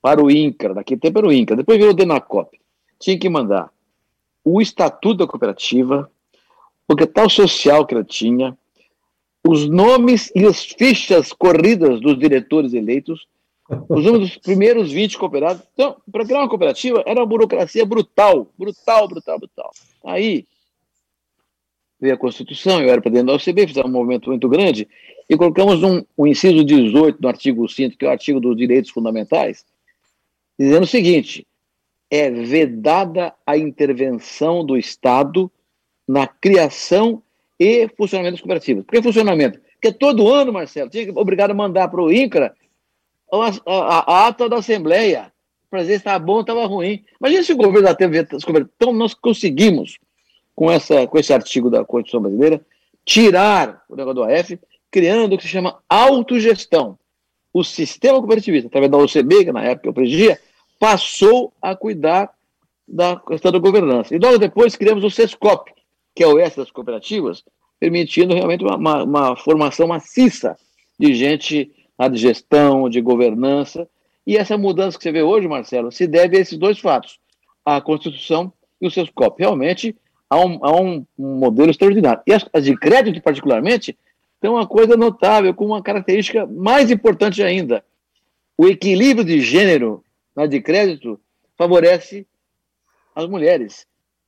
para 0.00 0.22
o 0.22 0.30
INCRA, 0.30 0.74
daqui 0.74 0.96
tempo 0.96 1.18
era 1.18 1.28
o 1.28 1.32
INCRA, 1.32 1.56
depois 1.56 1.78
virou 1.78 1.92
o 1.92 1.96
DENACOP. 1.96 2.58
Tinha 2.98 3.18
que 3.18 3.28
mandar 3.28 3.70
o 4.44 4.60
estatuto 4.60 5.18
da 5.18 5.26
cooperativa, 5.26 6.10
o 6.88 6.96
capital 6.96 7.30
social 7.30 7.86
que 7.86 7.94
ela 7.94 8.04
tinha, 8.04 8.56
os 9.46 9.68
nomes 9.68 10.30
e 10.34 10.44
as 10.46 10.64
fichas 10.64 11.32
corridas 11.32 12.00
dos 12.00 12.18
diretores 12.18 12.72
eleitos, 12.72 13.26
os 13.88 14.04
nomes 14.04 14.20
dos 14.20 14.36
primeiros 14.38 14.92
20 14.92 15.18
cooperados. 15.18 15.62
Então, 15.72 15.96
para 16.10 16.24
criar 16.24 16.40
uma 16.40 16.48
cooperativa, 16.48 17.02
era 17.06 17.20
uma 17.20 17.26
burocracia 17.26 17.84
brutal, 17.84 18.48
brutal, 18.58 19.08
brutal, 19.08 19.38
brutal. 19.38 19.70
Aí, 20.04 20.46
veio 22.00 22.14
a 22.14 22.18
Constituição, 22.18 22.80
eu 22.80 22.90
era 22.90 23.00
presidente 23.00 23.26
da 23.26 23.34
OCB, 23.34 23.68
fizemos 23.68 23.88
um 23.88 23.92
movimento 23.92 24.28
muito 24.28 24.48
grande, 24.48 24.88
e 25.28 25.36
colocamos 25.36 25.82
um, 25.82 26.04
um 26.18 26.26
inciso 26.26 26.64
18 26.64 27.20
no 27.20 27.28
artigo 27.28 27.68
5 27.68 27.96
que 27.96 28.04
é 28.04 28.08
o 28.08 28.12
artigo 28.12 28.40
dos 28.40 28.56
direitos 28.56 28.90
fundamentais, 28.90 29.64
dizendo 30.58 30.82
o 30.82 30.86
seguinte: 30.86 31.46
é 32.12 32.30
vedada 32.30 33.32
a 33.46 33.56
intervenção 33.56 34.62
do 34.62 34.76
Estado 34.76 35.50
na 36.06 36.26
criação 36.26 37.22
e 37.58 37.88
funcionamento 37.96 38.32
das 38.32 38.40
cooperativas. 38.42 38.84
Por 38.84 38.92
que 38.92 39.02
funcionamento? 39.02 39.58
Porque 39.72 39.90
todo 39.90 40.30
ano, 40.30 40.52
Marcelo, 40.52 40.90
tinha 40.90 41.10
obrigado 41.14 41.52
a 41.52 41.54
mandar 41.54 41.88
para 41.88 42.02
o 42.02 42.12
INCRA 42.12 42.54
a, 43.32 43.48
a, 43.64 43.98
a, 44.12 44.26
ata 44.26 44.46
da 44.46 44.58
Assembleia 44.58 45.32
para 45.70 45.80
dizer 45.80 45.94
se 45.94 45.98
estava 46.00 46.18
bom 46.22 46.34
ou 46.34 46.40
estava 46.42 46.66
ruim. 46.66 47.02
Imagina 47.18 47.42
se 47.44 47.54
o 47.54 47.56
governo 47.56 47.88
da 47.88 47.94
TV. 47.94 48.26
Então, 48.76 48.92
nós 48.92 49.14
conseguimos 49.14 49.98
com, 50.54 50.70
essa, 50.70 51.06
com 51.06 51.18
esse 51.18 51.32
artigo 51.32 51.70
da 51.70 51.82
Constituição 51.82 52.20
Brasileira, 52.20 52.60
tirar 53.06 53.82
o 53.88 53.96
negócio 53.96 54.16
do 54.16 54.24
AF, 54.24 54.60
criando 54.90 55.32
o 55.32 55.38
que 55.38 55.44
se 55.44 55.48
chama 55.48 55.78
autogestão. 55.88 56.98
O 57.54 57.64
sistema 57.64 58.18
cooperativista, 58.18 58.68
através 58.68 58.90
da 58.90 58.98
OCB, 58.98 59.46
que 59.46 59.52
na 59.52 59.64
época 59.64 59.88
eu 59.88 59.94
presidia, 59.94 60.38
passou 60.82 61.52
a 61.62 61.76
cuidar 61.76 62.34
da 62.88 63.14
questão 63.14 63.52
da 63.52 63.60
governança. 63.60 64.16
E 64.16 64.18
logo 64.18 64.36
depois 64.36 64.74
criamos 64.74 65.04
o 65.04 65.10
SESCOP, 65.10 65.72
que 66.12 66.24
é 66.24 66.26
o 66.26 66.40
S 66.40 66.56
das 66.56 66.72
cooperativas, 66.72 67.44
permitindo 67.78 68.34
realmente 68.34 68.64
uma, 68.64 68.74
uma, 68.76 69.02
uma 69.04 69.36
formação 69.36 69.86
maciça 69.86 70.58
de 70.98 71.14
gente 71.14 71.70
de 72.10 72.18
gestão, 72.18 72.88
de 72.88 73.00
governança. 73.00 73.88
E 74.26 74.36
essa 74.36 74.58
mudança 74.58 74.98
que 74.98 75.04
você 75.04 75.12
vê 75.12 75.22
hoje, 75.22 75.46
Marcelo, 75.46 75.92
se 75.92 76.04
deve 76.04 76.36
a 76.36 76.40
esses 76.40 76.58
dois 76.58 76.80
fatos: 76.80 77.20
a 77.64 77.80
Constituição 77.80 78.52
e 78.80 78.88
o 78.88 78.90
SESCOP. 78.90 79.40
Realmente 79.40 79.94
a 80.28 80.36
um, 80.44 80.58
a 80.64 80.80
um 80.80 81.06
modelo 81.16 81.70
extraordinário. 81.70 82.24
E 82.26 82.32
as, 82.32 82.44
as 82.52 82.64
de 82.64 82.76
crédito, 82.76 83.22
particularmente, 83.22 83.96
tem 84.40 84.50
uma 84.50 84.66
coisa 84.66 84.96
notável, 84.96 85.54
com 85.54 85.64
uma 85.64 85.80
característica 85.80 86.44
mais 86.44 86.90
importante 86.90 87.40
ainda. 87.40 87.84
O 88.58 88.66
equilíbrio 88.66 89.24
de 89.24 89.40
gênero 89.40 90.02
na 90.34 90.46
de 90.46 90.60
crédito 90.60 91.20
favorece 91.56 92.26
as 93.14 93.28
mulheres. 93.28 93.86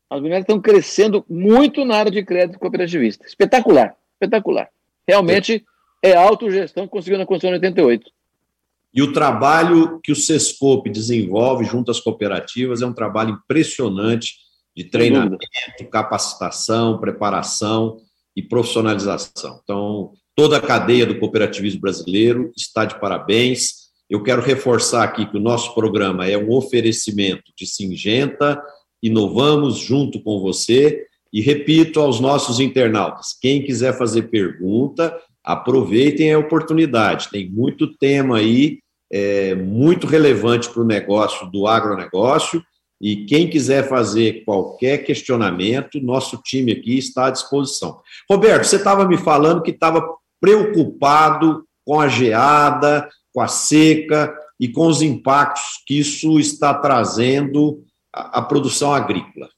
As 0.08 0.20
mulheres 0.20 0.42
estão 0.42 0.60
crescendo 0.60 1.24
muito 1.28 1.84
na 1.84 1.96
área 1.96 2.10
de 2.10 2.24
crédito 2.24 2.58
cooperativista. 2.58 3.26
Espetacular, 3.26 3.96
espetacular. 4.14 4.68
Realmente 5.06 5.64
é, 6.02 6.10
é 6.10 6.16
autogestão 6.16 6.84
que 6.84 6.92
conseguiu 6.92 7.18
na 7.18 7.26
Constituição 7.26 7.58
de 7.58 7.66
88. 7.66 8.10
E 8.94 9.02
o 9.02 9.12
trabalho 9.12 9.98
que 10.02 10.12
o 10.12 10.16
Sescope 10.16 10.88
desenvolve 10.88 11.64
junto 11.64 11.90
às 11.90 11.98
cooperativas 11.98 12.80
é 12.80 12.86
um 12.86 12.92
trabalho 12.92 13.30
impressionante 13.30 14.36
de 14.76 14.84
treinamento, 14.84 15.38
capacitação, 15.90 16.98
preparação 16.98 18.00
e 18.36 18.42
profissionalização. 18.42 19.60
Então, 19.62 20.12
toda 20.34 20.58
a 20.58 20.60
cadeia 20.60 21.06
do 21.06 21.18
cooperativismo 21.18 21.80
brasileiro 21.80 22.52
está 22.56 22.84
de 22.84 22.98
parabéns. 23.00 23.83
Eu 24.08 24.22
quero 24.22 24.42
reforçar 24.42 25.04
aqui 25.04 25.26
que 25.26 25.36
o 25.36 25.40
nosso 25.40 25.74
programa 25.74 26.26
é 26.26 26.36
um 26.36 26.50
oferecimento 26.52 27.52
de 27.56 27.66
Singenta, 27.66 28.62
inovamos 29.02 29.78
junto 29.78 30.22
com 30.22 30.40
você. 30.40 31.06
E 31.32 31.40
repito 31.40 32.00
aos 32.00 32.20
nossos 32.20 32.60
internautas: 32.60 33.36
quem 33.40 33.62
quiser 33.64 33.96
fazer 33.98 34.24
pergunta, 34.24 35.18
aproveitem 35.42 36.32
a 36.32 36.38
oportunidade. 36.38 37.28
Tem 37.30 37.50
muito 37.50 37.96
tema 37.96 38.38
aí, 38.38 38.78
é, 39.12 39.54
muito 39.54 40.06
relevante 40.06 40.68
para 40.70 40.82
o 40.82 40.86
negócio 40.86 41.50
do 41.50 41.66
agronegócio. 41.66 42.62
E 43.00 43.26
quem 43.26 43.50
quiser 43.50 43.88
fazer 43.88 44.44
qualquer 44.44 44.98
questionamento, 44.98 46.00
nosso 46.00 46.40
time 46.42 46.72
aqui 46.72 46.96
está 46.96 47.26
à 47.26 47.30
disposição. 47.30 48.00
Roberto, 48.30 48.64
você 48.64 48.76
estava 48.76 49.06
me 49.06 49.18
falando 49.18 49.62
que 49.62 49.72
estava 49.72 50.02
preocupado 50.40 51.64
com 51.84 52.00
a 52.00 52.08
geada, 52.08 53.08
com 53.34 53.40
a 53.40 53.48
seca 53.48 54.32
e 54.60 54.68
com 54.68 54.86
os 54.86 55.02
impactos 55.02 55.82
que 55.84 55.98
isso 55.98 56.38
está 56.38 56.72
trazendo 56.72 57.84
à, 58.12 58.40
produção 58.40 58.94
agrícola. 58.94 59.50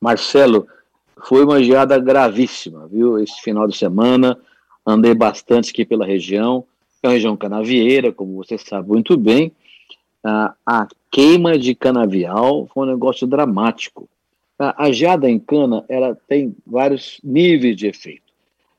Marcelo, 0.00 0.66
foi 1.24 1.44
uma 1.44 1.62
geada 1.62 1.98
gravíssima, 1.98 2.88
viu? 2.88 3.18
Esse 3.18 3.40
final 3.42 3.68
de 3.68 3.76
semana, 3.76 4.40
andei 4.84 5.14
bastante 5.14 5.70
aqui 5.70 5.84
pela 5.84 6.06
região, 6.06 6.64
é 7.02 7.08
uma 7.08 7.12
região 7.12 7.36
canavieira, 7.36 8.10
como 8.10 8.34
você 8.36 8.56
sabe 8.56 8.88
muito 8.88 9.16
bem. 9.16 9.52
A, 10.24 10.54
a 10.64 10.88
queima 11.10 11.58
de 11.58 11.74
canavial 11.74 12.66
foi 12.72 12.84
um 12.84 12.90
negócio 12.90 13.26
dramático. 13.26 14.08
A, 14.58 14.84
a 14.84 14.90
geada 14.92 15.28
em 15.28 15.38
cana, 15.38 15.84
ela 15.86 16.16
tem 16.26 16.56
vários 16.66 17.20
níveis 17.22 17.76
de 17.76 17.88
efeito. 17.88 18.32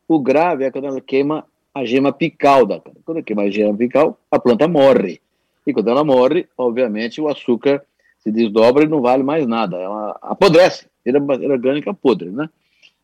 O 0.08 0.20
grave 0.20 0.64
é 0.64 0.72
quando 0.72 0.86
ela 0.86 1.00
queima 1.00 1.46
a 1.74 1.86
gema 1.86 2.10
apical 2.10 2.66
da 2.66 2.80
cana. 2.80 2.98
Quando 3.04 3.24
queima 3.24 3.44
a 3.44 3.50
gema 3.50 3.74
apical, 3.74 4.20
a 4.30 4.40
planta 4.40 4.68
morre. 4.68 5.20
E 5.66 5.74
quando 5.74 5.90
ela 5.90 6.04
morre, 6.04 6.48
obviamente, 6.58 7.20
o 7.20 7.28
açúcar 7.28 7.84
se 8.20 8.32
desdobra 8.32 8.84
e 8.84 8.88
não 8.88 9.02
vale 9.02 9.24
mais 9.24 9.48
nada. 9.48 9.78
Ela 9.78 10.18
apodrece 10.22 10.88
era 11.06 11.20
orgânica 11.20 11.94
podre, 11.94 12.30
né? 12.30 12.50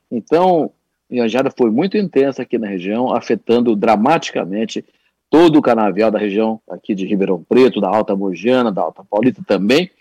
Então, 0.10 0.72
a 1.12 1.28
geada 1.28 1.52
foi 1.56 1.70
muito 1.70 1.98
intensa 1.98 2.42
aqui 2.42 2.58
na 2.58 2.68
região, 2.68 3.14
afetando 3.14 3.76
dramaticamente 3.76 4.86
todo 5.30 5.60
o 5.60 5.62
canavial 5.62 6.10
da 6.10 6.18
região 6.18 6.60
aqui 6.70 6.96
de 6.96 7.06
Ribeirão 7.06 7.44
Preto, 7.44 7.82
da 7.82 7.90
Alta 7.90 8.16
Mogiana, 8.16 8.72
da 8.72 8.82
Alta 8.82 9.04
Paulista 9.04 9.44
também. 9.46 9.92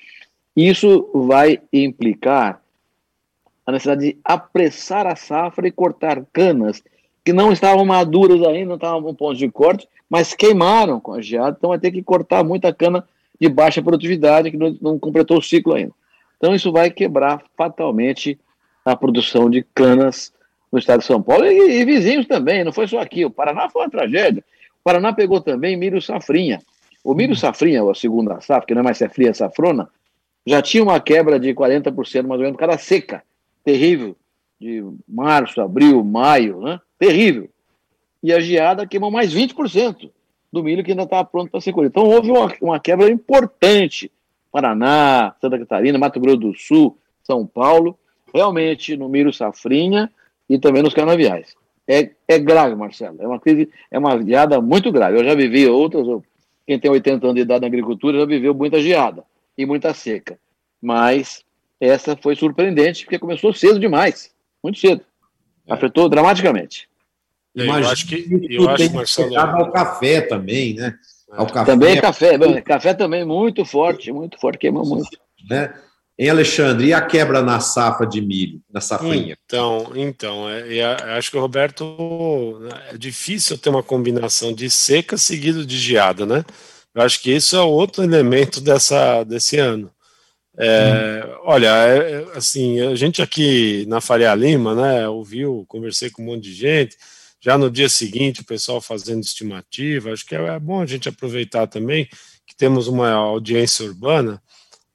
Isso 0.57 1.11
vai 1.13 1.61
implicar 1.73 2.63
a 3.67 3.73
necessidade 3.73 4.13
de 4.13 4.19
apressar 4.25 5.07
a 5.07 5.15
safra 5.15 5.69
e 5.69 5.73
cortar 5.73 6.25
canas 6.33 6.83
que 7.29 7.33
não 7.35 7.53
estavam 7.53 7.85
maduras 7.85 8.43
ainda, 8.43 8.65
não 8.65 8.77
estavam 8.77 9.03
no 9.03 9.15
ponto 9.15 9.37
de 9.37 9.51
corte, 9.51 9.87
mas 10.09 10.33
queimaram 10.33 10.99
com 10.99 11.13
a 11.13 11.21
geada, 11.21 11.55
então 11.59 11.69
vai 11.69 11.79
ter 11.79 11.91
que 11.91 12.03
cortar 12.03 12.43
muita 12.43 12.73
cana 12.73 13.07
de 13.39 13.51
baixa 13.51 13.83
produtividade 13.83 14.51
que 14.51 14.57
não, 14.57 14.75
não 14.81 14.99
completou 14.99 15.37
o 15.37 15.43
ciclo 15.43 15.75
ainda. 15.75 15.93
Então, 16.39 16.55
isso 16.55 16.73
vai 16.73 16.91
quebrar 16.91 17.43
fatalmente 17.55 18.41
a 18.83 18.97
produção 18.97 19.51
de 19.51 19.63
canas 19.75 20.33
no 20.73 20.79
estado 20.79 21.01
de 21.01 21.05
São 21.05 21.21
Paulo 21.21 21.45
e, 21.45 21.83
e, 21.83 21.85
vizinhos 21.85 22.25
também, 22.25 22.65
não 22.65 22.73
foi 22.73 22.89
só 22.89 22.99
aqui. 22.99 23.27
O 23.27 23.31
Paraná 23.31 23.69
foi 23.69 23.83
uma 23.83 23.91
tragédia. 23.91 24.43
O 24.81 24.83
Paraná 24.83 25.13
pegou 25.13 25.43
também 25.43 25.77
milho 25.77 26.01
safrinha. 26.01 26.63
O 27.05 27.13
milho 27.13 27.37
safrinha, 27.37 27.83
a 27.83 27.95
segunda 27.95 28.41
safra, 28.41 28.67
que 28.67 28.73
não 28.73 28.81
é 28.81 28.85
mais 28.85 28.97
safrinha, 28.97 29.33
é 29.33 29.35
safrona, 29.35 29.91
já 30.47 30.63
tinha 30.63 30.83
uma 30.83 30.99
quebra 30.99 31.39
de 31.39 31.53
40% 31.53 32.27
mais 32.27 32.41
ou 32.41 32.47
menos 32.47 32.57
cada 32.57 32.79
seca. 32.79 33.23
Terrível. 33.63 34.17
De 34.59 34.83
março, 35.07 35.61
abril, 35.61 36.03
maio, 36.03 36.63
né? 36.63 36.81
Terrível. 36.99 37.49
E 38.23 38.33
a 38.33 38.41
geada 38.41 38.87
queimou 38.87 39.11
mais 39.11 39.33
20% 39.33 40.11
do 40.53 40.65
milho 40.65 40.83
que 40.83 40.91
ainda 40.91 41.05
estava 41.05 41.25
pronto 41.25 41.51
para 41.51 41.61
ser 41.61 41.73
colhido. 41.73 41.93
Então 41.93 42.11
houve 42.11 42.31
uma, 42.31 42.53
uma 42.61 42.81
quebra 42.81 43.11
importante 43.11 44.11
Paraná, 44.51 45.35
Santa 45.41 45.59
Catarina, 45.59 45.99
Mato 45.99 46.19
Grosso 46.19 46.39
do 46.39 46.55
Sul, 46.55 46.99
São 47.23 47.47
Paulo, 47.47 47.99
realmente 48.35 48.97
no 48.97 49.09
milho 49.09 49.33
safrinha 49.33 50.11
e 50.49 50.59
também 50.59 50.83
nos 50.83 50.95
canaviais. 50.95 51.55
É, 51.87 52.11
é 52.27 52.39
grave, 52.39 52.75
Marcelo. 52.75 53.17
É 53.21 53.27
uma 53.27 53.39
crise, 53.39 53.71
é 53.91 53.99
uma 53.99 54.21
geada 54.23 54.61
muito 54.61 54.91
grave. 54.91 55.19
Eu 55.19 55.25
já 55.25 55.35
vivi 55.35 55.67
outras, 55.67 56.07
quem 56.67 56.79
tem 56.79 56.91
80 56.91 57.27
anos 57.27 57.35
de 57.35 57.43
idade 57.43 57.61
na 57.63 57.67
agricultura 57.67 58.19
já 58.19 58.27
viveu 58.27 58.55
muita 58.55 58.81
geada 58.81 59.25
e 59.57 59.65
muita 59.65 59.95
seca. 59.95 60.39
Mas 60.81 61.45
essa 61.81 62.17
foi 62.17 62.35
surpreendente 62.35 63.05
porque 63.05 63.19
começou 63.19 63.53
cedo 63.53 63.79
demais, 63.79 64.35
muito 64.63 64.79
cedo. 64.79 65.03
É. 65.69 65.75
Afetou 65.75 66.09
dramaticamente. 66.09 66.89
Eu 67.55 67.73
acho 67.73 68.07
que 68.07 68.27
eu 68.51 68.69
acho, 68.69 68.93
Marcelo, 68.93 69.39
ao 69.39 69.73
café 69.73 70.21
também, 70.21 70.75
né? 70.75 70.95
Ao 71.31 71.47
café. 71.47 71.73
Também 71.73 71.97
é 71.97 72.01
café, 72.01 72.61
café 72.63 72.95
também 72.95 73.25
muito 73.25 73.65
forte, 73.65 74.13
muito 74.13 74.39
forte, 74.39 74.59
queima 74.59 74.83
muito. 74.83 75.19
Né? 75.49 75.75
Em 76.19 76.29
Alexandre, 76.29 76.89
e 76.89 76.93
a 76.93 77.01
quebra 77.01 77.43
na 77.43 77.61
safra 77.61 78.07
de 78.07 78.21
milho, 78.21 78.61
na 78.73 78.81
safrinha? 78.81 79.37
Então, 79.45 79.93
então 79.95 80.49
é, 80.49 80.79
é, 80.79 80.95
acho 81.17 81.31
que 81.31 81.37
o 81.37 81.41
Roberto 81.41 82.61
é 82.93 82.99
difícil 82.99 83.57
ter 83.57 83.71
uma 83.71 83.83
combinação 83.83 84.53
de 84.53 84.69
seca 84.69 85.17
seguido 85.17 85.65
de 85.65 85.79
geada, 85.79 86.27
né? 86.27 86.45
Eu 86.95 87.03
acho 87.03 87.23
que 87.23 87.31
isso 87.31 87.57
é 87.57 87.61
outro 87.61 88.03
elemento 88.03 88.61
dessa, 88.61 89.23
desse 89.23 89.59
ano. 89.59 89.91
É, 90.59 91.25
hum. 91.25 91.39
Olha, 91.45 91.69
é, 91.87 92.13
é, 92.13 92.37
assim, 92.37 92.81
a 92.81 92.95
gente 92.97 93.23
aqui 93.23 93.87
na 93.87 94.01
Faria 94.01 94.35
Lima, 94.35 94.75
né, 94.75 95.09
ouviu, 95.09 95.65
conversei 95.69 96.11
com 96.11 96.23
um 96.23 96.27
monte 96.27 96.45
de 96.45 96.55
gente, 96.55 96.97
já 97.41 97.57
no 97.57 97.71
dia 97.71 97.89
seguinte 97.89 98.41
o 98.41 98.45
pessoal 98.45 98.81
fazendo 98.81 99.23
estimativa. 99.23 100.13
Acho 100.13 100.27
que 100.27 100.35
é, 100.35 100.45
é 100.45 100.59
bom 100.59 100.81
a 100.81 100.87
gente 100.87 101.09
aproveitar 101.09 101.69
também 101.69 102.09
que 102.45 102.57
temos 102.57 102.89
uma 102.89 103.11
audiência 103.13 103.85
urbana 103.85 104.43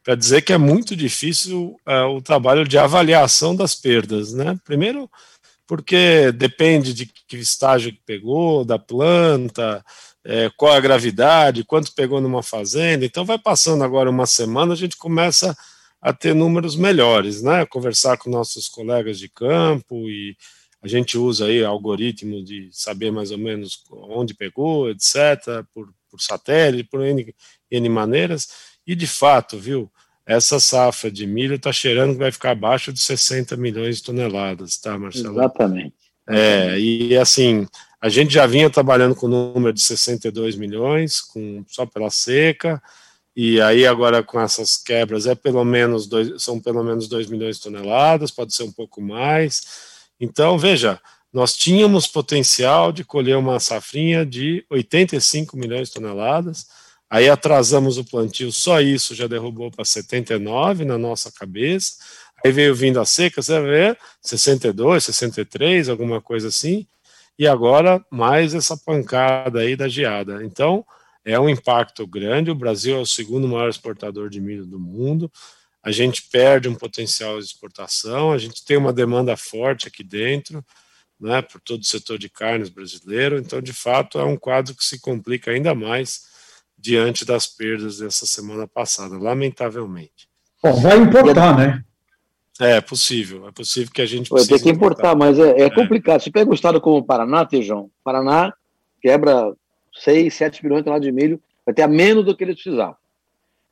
para 0.03 0.15
dizer 0.15 0.41
que 0.41 0.51
é 0.51 0.57
muito 0.57 0.97
difícil 0.97 1.77
uh, 1.87 2.07
o 2.13 2.21
trabalho 2.21 2.67
de 2.67 2.77
avaliação 2.77 3.55
das 3.55 3.73
perdas, 3.73 4.33
né? 4.33 4.59
Primeiro, 4.65 5.09
porque 5.65 6.31
depende 6.33 6.93
de 6.93 7.05
que 7.05 7.37
estágio 7.37 7.93
que 7.93 8.01
pegou, 8.05 8.65
da 8.65 8.77
planta, 8.77 9.83
é, 10.25 10.49
qual 10.55 10.73
a 10.73 10.79
gravidade, 10.79 11.63
quanto 11.63 11.93
pegou 11.93 12.21
numa 12.21 12.41
fazenda. 12.41 13.05
Então, 13.05 13.25
vai 13.25 13.37
passando 13.37 13.83
agora 13.83 14.09
uma 14.09 14.25
semana, 14.25 14.73
a 14.73 14.77
gente 14.77 14.97
começa 14.97 15.55
a 16.01 16.13
ter 16.13 16.33
números 16.33 16.75
melhores, 16.75 17.41
né? 17.41 17.65
Conversar 17.65 18.17
com 18.17 18.29
nossos 18.29 18.67
colegas 18.67 19.17
de 19.17 19.29
campo 19.29 20.09
e 20.09 20.35
a 20.81 20.87
gente 20.87 21.17
usa 21.17 21.45
aí 21.45 21.63
algoritmo 21.63 22.43
de 22.43 22.69
saber 22.71 23.09
mais 23.09 23.31
ou 23.31 23.37
menos 23.37 23.81
onde 23.89 24.33
pegou, 24.33 24.89
etc., 24.89 25.65
por, 25.73 25.93
por 26.09 26.21
satélite, 26.21 26.89
por 26.89 27.01
N, 27.01 27.33
N 27.71 27.89
maneiras, 27.89 28.49
e 28.85 28.93
de 28.95 29.07
fato, 29.07 29.57
viu, 29.57 29.89
essa 30.25 30.59
safra 30.59 31.09
de 31.09 31.25
milho 31.25 31.55
está 31.55 31.71
cheirando 31.71 32.13
que 32.13 32.19
vai 32.19 32.31
ficar 32.31 32.51
abaixo 32.51 32.91
de 32.91 32.99
60 32.99 33.55
milhões 33.55 33.97
de 33.97 34.03
toneladas, 34.03 34.77
tá, 34.77 34.97
Marcelo? 34.97 35.39
Exatamente. 35.39 35.95
É, 36.27 36.79
e 36.79 37.17
assim, 37.17 37.67
a 38.03 38.09
gente 38.09 38.33
já 38.33 38.45
vinha 38.45 38.69
trabalhando 38.69 39.15
com 39.15 39.27
o 39.27 39.29
número 39.29 39.71
de 39.71 39.79
62 39.79 40.57
milhões, 40.57 41.21
com, 41.21 41.63
só 41.69 41.85
pela 41.85 42.09
seca, 42.09 42.83
e 43.33 43.61
aí 43.61 43.87
agora 43.87 44.21
com 44.21 44.41
essas 44.41 44.75
quebras 44.75 45.25
é 45.25 45.33
pelo 45.33 45.63
menos 45.63 46.05
dois, 46.05 46.43
são 46.43 46.59
pelo 46.59 46.83
menos 46.83 47.07
2 47.07 47.29
milhões 47.29 47.55
de 47.55 47.63
toneladas, 47.63 48.29
pode 48.29 48.53
ser 48.53 48.63
um 48.63 48.71
pouco 48.73 49.01
mais, 49.01 49.61
então, 50.19 50.59
veja, 50.59 50.99
nós 51.31 51.55
tínhamos 51.55 52.05
potencial 52.05 52.91
de 52.91 53.05
colher 53.05 53.37
uma 53.37 53.57
safrinha 53.57 54.25
de 54.25 54.65
85 54.69 55.55
milhões 55.55 55.87
de 55.87 55.93
toneladas, 55.93 56.67
aí 57.09 57.29
atrasamos 57.29 57.97
o 57.97 58.03
plantio, 58.03 58.51
só 58.51 58.81
isso 58.81 59.15
já 59.15 59.27
derrubou 59.27 59.71
para 59.71 59.85
79 59.85 60.83
na 60.83 60.97
nossa 60.97 61.31
cabeça, 61.31 61.93
aí 62.43 62.51
veio 62.51 62.75
vindo 62.75 62.99
a 62.99 63.05
seca, 63.05 63.41
você 63.41 63.61
vê, 63.61 63.97
62, 64.21 65.05
63, 65.05 65.87
alguma 65.87 66.19
coisa 66.19 66.49
assim, 66.49 66.85
e 67.37 67.47
agora 67.47 68.03
mais 68.11 68.53
essa 68.53 68.77
pancada 68.77 69.59
aí 69.59 69.75
da 69.75 69.87
geada. 69.87 70.43
Então, 70.43 70.85
é 71.25 71.39
um 71.39 71.49
impacto 71.49 72.05
grande, 72.05 72.51
o 72.51 72.55
Brasil 72.55 72.97
é 72.97 72.99
o 72.99 73.05
segundo 73.05 73.47
maior 73.47 73.69
exportador 73.69 74.29
de 74.29 74.41
milho 74.41 74.65
do 74.65 74.79
mundo, 74.79 75.31
a 75.81 75.91
gente 75.91 76.23
perde 76.29 76.69
um 76.69 76.75
potencial 76.75 77.39
de 77.39 77.45
exportação, 77.45 78.31
a 78.31 78.37
gente 78.37 78.63
tem 78.63 78.77
uma 78.77 78.93
demanda 78.93 79.35
forte 79.35 79.87
aqui 79.87 80.03
dentro, 80.03 80.63
né, 81.19 81.41
por 81.41 81.61
todo 81.61 81.81
o 81.81 81.85
setor 81.85 82.17
de 82.17 82.29
carnes 82.29 82.69
brasileiro, 82.69 83.37
então, 83.37 83.61
de 83.61 83.73
fato, 83.73 84.19
é 84.19 84.25
um 84.25 84.37
quadro 84.37 84.75
que 84.75 84.83
se 84.83 84.99
complica 84.99 85.51
ainda 85.51 85.73
mais 85.73 86.31
diante 86.77 87.23
das 87.23 87.47
perdas 87.47 87.99
dessa 87.99 88.25
semana 88.25 88.67
passada, 88.67 89.17
lamentavelmente. 89.17 90.27
Bom, 90.61 90.73
vai 90.81 90.97
importar, 90.97 91.57
né? 91.57 91.83
É, 92.63 92.77
é 92.77 92.81
possível, 92.81 93.47
é 93.47 93.51
possível 93.51 93.91
que 93.93 94.01
a 94.01 94.05
gente 94.05 94.29
precise... 94.29 94.49
Tem 94.49 94.63
que 94.63 94.69
importar, 94.69 95.15
mas 95.15 95.37
é, 95.37 95.59
é, 95.59 95.63
é, 95.63 95.69
complicado. 95.69 96.21
Se 96.21 96.31
pega 96.31 96.49
um 96.49 96.53
estado 96.53 96.79
como 96.79 96.97
o 96.97 97.03
Paraná, 97.03 97.45
Tejão, 97.45 97.89
Paraná 98.03 98.53
quebra 99.01 99.53
6, 99.93 100.33
7 100.33 100.63
milhões 100.63 100.79
de 100.79 100.85
toneladas 100.85 101.05
de 101.05 101.11
milho, 101.11 101.41
vai 101.65 101.75
ter 101.75 101.81
a 101.81 101.87
menos 101.87 102.23
do 102.23 102.35
que 102.35 102.43
eles 102.43 102.55
precisavam. 102.55 102.95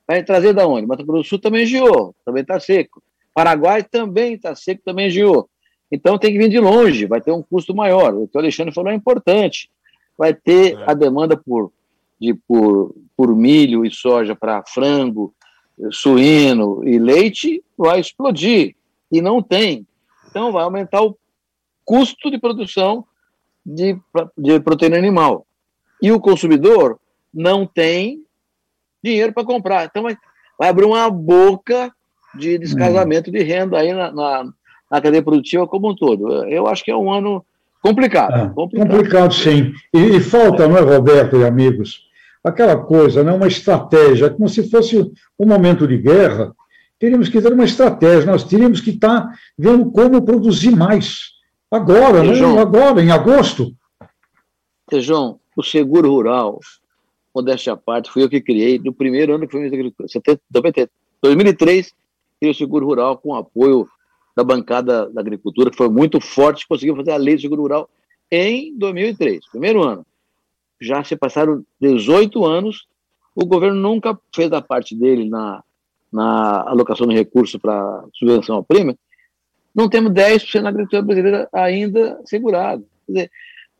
Vai 0.05 0.23
trazer 0.23 0.53
da 0.53 0.67
onde? 0.67 0.85
Mato 0.85 1.05
Grosso 1.05 1.23
do 1.23 1.29
Sul 1.29 1.39
também 1.39 1.65
geou, 1.65 2.13
também 2.25 2.41
está 2.41 2.59
seco. 2.59 3.01
Paraguai 3.33 3.81
também 3.81 4.33
está 4.33 4.53
seco, 4.55 4.81
também 4.83 5.09
geou. 5.09 5.49
Então 5.89 6.17
tem 6.17 6.33
que 6.33 6.37
vir 6.37 6.49
de 6.49 6.59
longe, 6.59 7.05
vai 7.05 7.21
ter 7.21 7.31
um 7.31 7.41
custo 7.41 7.73
maior. 7.73 8.13
O 8.13 8.27
que 8.27 8.37
o 8.37 8.39
Alexandre 8.41 8.73
falou 8.73 8.91
é 8.91 8.95
importante. 8.95 9.69
Vai 10.17 10.33
ter 10.33 10.77
é. 10.77 10.83
a 10.85 10.93
demanda 10.93 11.37
por, 11.37 11.71
de, 12.19 12.33
por, 12.33 12.93
por 13.15 13.33
milho 13.33 13.85
e 13.85 13.91
soja 13.91 14.35
para 14.35 14.63
frango, 14.65 15.33
suíno 15.91 16.81
e 16.85 16.99
leite, 16.99 17.63
vai 17.77 17.99
explodir. 17.99 18.75
E 19.12 19.22
não 19.22 19.41
tem. 19.41 19.86
Então 20.30 20.51
vai 20.51 20.64
aumentar 20.64 21.01
o 21.01 21.18
custo 21.84 22.32
de 22.32 22.38
produção 22.38 23.05
de, 23.66 23.97
de 24.38 24.59
proteína 24.59 24.97
animal. 24.97 25.45
E 26.01 26.12
o 26.12 26.20
consumidor 26.20 26.99
não 27.34 27.66
tem 27.66 28.24
dinheiro 29.03 29.34
para 29.34 29.45
comprar. 29.45 29.86
Então 29.86 30.03
vai, 30.03 30.18
vai 30.57 30.70
abrir 30.70 30.86
uma 30.86 31.09
boca 31.09 31.91
de 32.36 32.57
descasamento 32.57 33.30
hum. 33.30 33.34
de 33.34 33.43
renda 33.43 33.78
aí 33.78 33.93
na, 33.93 34.12
na, 34.12 34.43
na, 34.89 35.01
cadeia 35.01 35.24
produtiva 35.24 35.68
como 35.68 35.91
um 35.91 35.95
todo. 35.95 36.45
Eu 36.45 36.68
acho 36.68 36.84
que 36.84 36.91
é 36.91 36.95
um 36.95 37.12
ano 37.12 37.45
complicado. 37.82 38.36
É, 38.36 38.49
complicado. 38.53 38.89
complicado. 38.89 39.34
sim. 39.34 39.74
E, 39.93 40.18
e, 40.18 40.20
falta, 40.22 40.68
não 40.68 40.78
é, 40.78 40.82
Roberto 40.82 41.38
e 41.38 41.45
amigos, 41.45 42.03
aquela 42.43 42.78
coisa, 42.78 43.24
né, 43.24 43.32
uma 43.32 43.47
estratégia, 43.47 44.30
como 44.30 44.47
se 44.47 44.70
fosse 44.70 44.97
um 45.38 45.45
momento 45.45 45.88
de 45.88 45.97
guerra, 45.97 46.53
teríamos 47.01 47.27
que 47.29 47.41
ter 47.41 47.51
uma 47.51 47.65
estratégia, 47.65 48.31
nós 48.31 48.43
teríamos 48.43 48.79
que 48.79 48.91
estar 48.91 49.35
vendo 49.57 49.91
como 49.91 50.21
produzir 50.21 50.69
mais. 50.69 51.31
Agora, 51.71 52.23
né? 52.23 52.59
Agora, 52.59 53.01
em 53.01 53.09
agosto. 53.09 53.73
João, 54.93 55.39
o 55.57 55.63
seguro 55.63 56.11
rural, 56.11 56.59
modéstia 57.33 57.73
à 57.73 57.77
parte, 57.77 58.11
fui 58.11 58.21
eu 58.23 58.29
que 58.29 58.39
criei, 58.39 58.77
no 58.77 58.93
primeiro 58.93 59.33
ano 59.33 59.47
que 59.47 59.51
foi 59.51 59.65
em 59.65 59.69
2003, 61.23 61.93
criei 62.39 62.51
o 62.51 62.55
seguro 62.55 62.85
rural 62.85 63.17
com 63.17 63.33
apoio 63.33 63.87
da 64.35 64.43
bancada 64.43 65.09
da 65.09 65.21
agricultura, 65.21 65.71
que 65.71 65.77
foi 65.77 65.89
muito 65.89 66.21
forte, 66.21 66.67
conseguiu 66.67 66.95
fazer 66.95 67.13
a 67.13 67.17
lei 67.17 67.33
do 67.35 67.41
seguro 67.41 67.63
rural 67.63 67.89
em 68.29 68.77
2003, 68.77 69.49
primeiro 69.49 69.81
ano. 69.81 70.05
Já 70.79 71.03
se 71.03 71.15
passaram 71.15 71.65
18 71.79 72.45
anos, 72.45 72.85
o 73.33 73.43
governo 73.43 73.79
nunca 73.79 74.19
fez 74.35 74.51
a 74.51 74.61
parte 74.61 74.95
dele 74.95 75.27
na, 75.27 75.63
na 76.12 76.62
alocação 76.70 77.07
de 77.07 77.16
recursos 77.16 77.59
para 77.59 78.03
subvenção 78.14 78.57
ao 78.57 78.64
prêmio, 78.64 78.97
não 79.74 79.88
temos 79.88 80.12
10% 80.12 80.62
da 80.62 80.70
agricultura 80.70 81.01
brasileira 81.01 81.49
ainda 81.53 82.20
segurado. 82.26 82.86
Quer 83.05 83.14
dizer, 83.14 83.32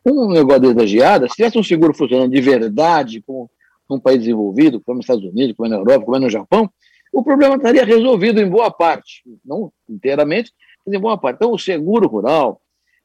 um 0.06 0.32
negócio 0.32 0.62
desse 0.62 0.74
da 0.74 0.86
geada, 0.86 1.28
se 1.28 1.36
tivesse 1.36 1.58
um 1.58 1.64
seguro 1.64 1.94
funcionando 1.94 2.32
de 2.32 2.42
verdade 2.42 3.22
com 3.22 3.50
um 3.90 4.00
país 4.00 4.20
desenvolvido, 4.20 4.82
como 4.82 5.00
os 5.00 5.04
Estados 5.04 5.24
Unidos, 5.24 5.56
como 5.56 5.68
é 5.68 5.70
na 5.70 5.78
Europa, 5.78 6.06
como 6.06 6.18
é 6.18 6.20
no 6.20 6.30
Japão, 6.30 6.70
o 7.12 7.22
problema 7.22 7.56
estaria 7.56 7.84
resolvido 7.84 8.40
em 8.40 8.50
boa 8.50 8.72
parte, 8.72 9.22
não 9.44 9.72
inteiramente, 9.90 10.54
mas 10.86 10.96
em 10.96 11.00
boa 11.00 11.18
parte. 11.18 11.36
Então, 11.36 11.52
o 11.52 11.60
seguro 11.60 12.08
rural 12.08 12.62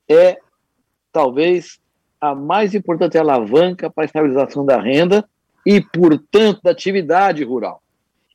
é 0.08 0.38
talvez 1.12 1.80
a 2.20 2.34
mais 2.34 2.74
importante 2.74 3.18
alavanca 3.18 3.90
para 3.90 4.04
a 4.04 4.06
estabilização 4.06 4.64
da 4.64 4.80
renda 4.80 5.28
e, 5.66 5.80
portanto, 5.80 6.60
da 6.62 6.70
atividade 6.70 7.42
rural. 7.42 7.82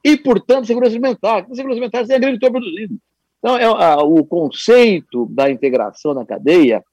E, 0.03 0.17
portanto, 0.17 0.65
segurança 0.65 0.93
alimentar. 0.93 1.45
Segurança 1.53 1.71
alimentar 1.71 2.05
tem 2.05 2.15
agricultor 2.15 2.51
produzindo. 2.51 2.97
Então, 3.39 3.57
é, 3.57 3.65
a, 3.65 3.97
o 3.97 4.25
conceito 4.25 5.25
da 5.27 5.49
integração 5.49 6.13
na 6.13 6.25
cadeia 6.25 6.83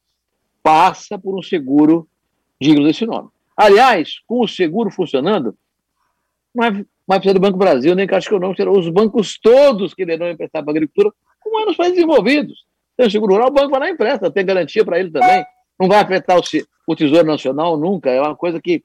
passa 0.62 1.18
por 1.18 1.38
um 1.38 1.42
seguro 1.42 2.08
digno 2.60 2.84
desse 2.84 3.06
nome. 3.06 3.28
Aliás, 3.56 4.20
com 4.26 4.40
o 4.40 4.48
seguro 4.48 4.90
funcionando, 4.90 5.56
não 6.54 6.64
é 6.64 6.70
mais 7.08 7.20
precisa 7.20 7.34
do 7.34 7.40
Banco 7.40 7.56
Brasil, 7.56 7.94
nem 7.94 8.06
Caixa 8.06 8.28
Econômica, 8.28 8.62
serão 8.62 8.78
os 8.78 8.88
bancos 8.90 9.38
todos 9.38 9.94
que 9.94 10.02
irão 10.02 10.28
emprestar 10.28 10.62
para 10.62 10.70
a 10.70 10.74
agricultura, 10.74 11.10
como 11.40 11.58
é 11.60 11.64
nos 11.64 11.76
países 11.76 11.96
desenvolvidos. 11.96 12.66
Tem 12.96 13.06
o 13.06 13.10
seguro 13.10 13.32
rural, 13.32 13.48
o 13.48 13.52
banco 13.52 13.70
vai 13.70 13.80
lá 13.80 13.88
e 13.88 13.92
empresta, 13.92 14.30
tem 14.30 14.44
garantia 14.44 14.84
para 14.84 14.98
ele 14.98 15.10
também. 15.10 15.44
Não 15.80 15.88
vai 15.88 16.00
afetar 16.00 16.38
o, 16.38 16.42
o 16.86 16.96
Tesouro 16.96 17.26
Nacional 17.26 17.78
nunca, 17.78 18.10
é 18.10 18.20
uma 18.20 18.36
coisa 18.36 18.60
que 18.60 18.84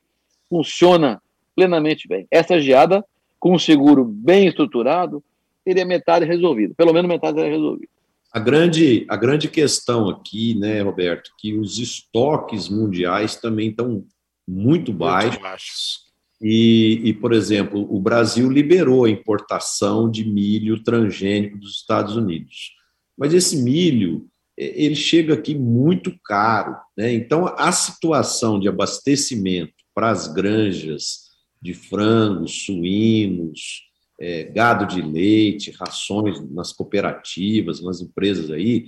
funciona 0.49 1.21
plenamente 1.55 2.07
bem. 2.07 2.25
Essa 2.31 2.59
geada, 2.59 3.03
com 3.43 3.55
um 3.55 3.59
seguro 3.59 4.05
bem 4.05 4.47
estruturado, 4.47 5.21
teria 5.65 5.83
metade 5.83 6.23
resolvido, 6.23 6.73
pelo 6.75 6.93
menos 6.93 7.09
metade 7.09 7.35
seria 7.35 7.51
resolvida. 7.51 7.91
A 8.31 8.39
grande, 8.39 9.05
a 9.09 9.17
grande 9.17 9.49
questão 9.49 10.07
aqui, 10.07 10.57
né, 10.57 10.81
Roberto, 10.81 11.29
que 11.37 11.53
os 11.53 11.77
estoques 11.77 12.69
mundiais 12.69 13.35
também 13.35 13.71
estão 13.71 14.05
muito 14.47 14.93
baixos. 14.93 15.31
Muito 15.31 15.43
baixos. 15.43 15.99
E, 16.41 17.01
e, 17.03 17.13
por 17.13 17.33
exemplo, 17.33 17.85
o 17.93 17.99
Brasil 17.99 18.49
liberou 18.49 19.03
a 19.03 19.09
importação 19.09 20.09
de 20.09 20.23
milho 20.23 20.81
transgênico 20.81 21.57
dos 21.57 21.75
Estados 21.75 22.15
Unidos. 22.15 22.71
Mas 23.17 23.33
esse 23.33 23.57
milho, 23.57 24.25
ele 24.57 24.95
chega 24.95 25.33
aqui 25.33 25.53
muito 25.53 26.17
caro. 26.23 26.77
Né? 26.95 27.13
Então, 27.13 27.53
a 27.57 27.73
situação 27.73 28.57
de 28.57 28.69
abastecimento 28.69 29.73
para 29.93 30.11
as 30.11 30.27
granjas 30.33 31.22
de 31.63 31.73
frangos, 31.73 32.65
suínos, 32.65 33.83
é, 34.19 34.43
gado 34.43 34.85
de 34.85 35.01
leite, 35.01 35.71
rações 35.71 36.37
nas 36.51 36.73
cooperativas, 36.73 37.81
nas 37.81 38.01
empresas 38.01 38.51
aí, 38.51 38.87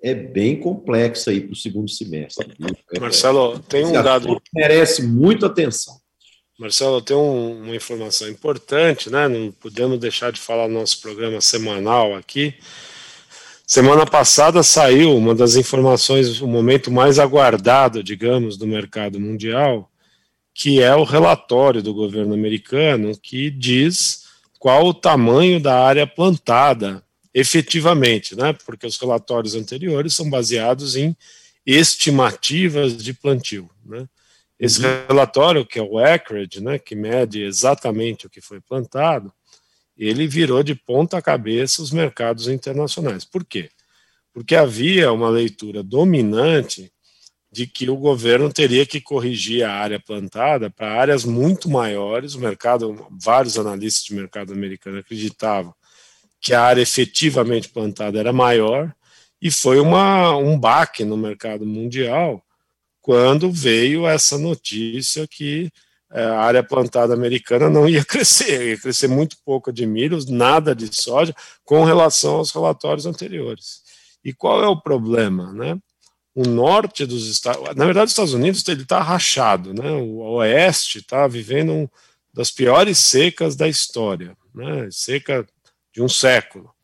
é 0.00 0.14
bem 0.14 0.60
complexa 0.60 1.32
aí 1.32 1.40
para 1.40 1.52
o 1.52 1.56
segundo 1.56 1.90
semestre. 1.90 2.46
Viu? 2.56 3.00
Marcelo, 3.00 3.58
tem 3.58 3.84
um 3.84 3.92
dado. 3.92 4.40
Merece 4.54 5.02
muita 5.02 5.46
atenção. 5.46 5.94
Marcelo, 6.56 7.02
tem 7.02 7.16
um, 7.16 7.64
uma 7.64 7.74
informação 7.74 8.28
importante, 8.28 9.10
né? 9.10 9.26
Não 9.26 9.50
podemos 9.50 9.98
deixar 9.98 10.30
de 10.30 10.40
falar 10.40 10.68
no 10.68 10.74
nosso 10.74 11.00
programa 11.00 11.40
semanal 11.40 12.14
aqui. 12.14 12.54
Semana 13.66 14.06
passada 14.06 14.62
saiu 14.62 15.16
uma 15.16 15.34
das 15.34 15.56
informações, 15.56 16.40
o 16.40 16.46
momento 16.46 16.92
mais 16.92 17.18
aguardado, 17.18 18.04
digamos, 18.04 18.56
do 18.56 18.68
mercado 18.68 19.18
mundial, 19.18 19.90
que 20.54 20.80
é 20.80 20.94
o 20.94 21.02
relatório 21.02 21.82
do 21.82 21.92
governo 21.92 22.32
americano 22.32 23.18
que 23.20 23.50
diz 23.50 24.24
qual 24.58 24.86
o 24.86 24.94
tamanho 24.94 25.60
da 25.60 25.78
área 25.84 26.06
plantada 26.06 27.04
efetivamente, 27.34 28.36
né? 28.36 28.52
Porque 28.64 28.86
os 28.86 28.96
relatórios 28.96 29.56
anteriores 29.56 30.14
são 30.14 30.30
baseados 30.30 30.94
em 30.94 31.16
estimativas 31.66 32.96
de 32.96 33.12
plantio, 33.12 33.68
né? 33.84 34.08
Esse 34.58 34.86
uhum. 34.86 35.06
relatório, 35.08 35.66
que 35.66 35.80
é 35.80 35.82
o 35.82 35.98
Acreage, 35.98 36.62
né, 36.62 36.78
que 36.78 36.94
mede 36.94 37.42
exatamente 37.42 38.26
o 38.26 38.30
que 38.30 38.40
foi 38.40 38.60
plantado, 38.60 39.32
ele 39.98 40.28
virou 40.28 40.62
de 40.62 40.76
ponta 40.76 41.20
cabeça 41.20 41.82
os 41.82 41.90
mercados 41.90 42.46
internacionais. 42.46 43.24
Por 43.24 43.44
quê? 43.44 43.68
Porque 44.32 44.54
havia 44.54 45.12
uma 45.12 45.28
leitura 45.28 45.82
dominante 45.82 46.92
de 47.54 47.68
que 47.68 47.88
o 47.88 47.96
governo 47.96 48.52
teria 48.52 48.84
que 48.84 49.00
corrigir 49.00 49.62
a 49.62 49.72
área 49.72 50.00
plantada 50.00 50.68
para 50.68 51.00
áreas 51.00 51.24
muito 51.24 51.70
maiores. 51.70 52.34
O 52.34 52.40
mercado, 52.40 53.06
vários 53.12 53.56
analistas 53.56 54.02
de 54.04 54.14
mercado 54.14 54.52
americano 54.52 54.98
acreditavam 54.98 55.72
que 56.40 56.52
a 56.52 56.60
área 56.60 56.82
efetivamente 56.82 57.68
plantada 57.68 58.18
era 58.18 58.32
maior, 58.32 58.92
e 59.40 59.52
foi 59.52 59.78
uma, 59.78 60.36
um 60.36 60.58
baque 60.58 61.04
no 61.04 61.16
mercado 61.16 61.64
mundial 61.64 62.44
quando 63.00 63.52
veio 63.52 64.06
essa 64.06 64.36
notícia 64.36 65.26
que 65.28 65.70
é, 66.10 66.24
a 66.24 66.40
área 66.40 66.62
plantada 66.62 67.14
americana 67.14 67.70
não 67.70 67.88
ia 67.88 68.02
crescer, 68.04 68.70
ia 68.70 68.78
crescer 68.78 69.06
muito 69.06 69.36
pouco 69.44 69.72
de 69.72 69.86
milho, 69.86 70.18
nada 70.28 70.74
de 70.74 70.92
soja, 70.92 71.32
com 71.64 71.84
relação 71.84 72.36
aos 72.36 72.50
relatórios 72.50 73.06
anteriores. 73.06 73.82
E 74.24 74.32
qual 74.32 74.64
é 74.64 74.66
o 74.66 74.80
problema, 74.80 75.52
né? 75.52 75.78
O 76.34 76.42
norte 76.42 77.06
dos 77.06 77.28
Estados 77.28 77.62
na 77.76 77.84
verdade 77.84 78.06
os 78.06 78.12
Estados 78.12 78.34
Unidos 78.34 78.66
ele 78.66 78.82
está 78.82 79.00
rachado, 79.00 79.72
né? 79.72 79.90
O 79.92 80.18
oeste 80.36 80.98
está 80.98 81.26
vivendo 81.28 81.72
um 81.72 81.88
das 82.32 82.50
piores 82.50 82.98
secas 82.98 83.54
da 83.54 83.68
história, 83.68 84.36
né? 84.52 84.88
Seca 84.90 85.46
de 85.92 86.02
um 86.02 86.08
século. 86.08 86.74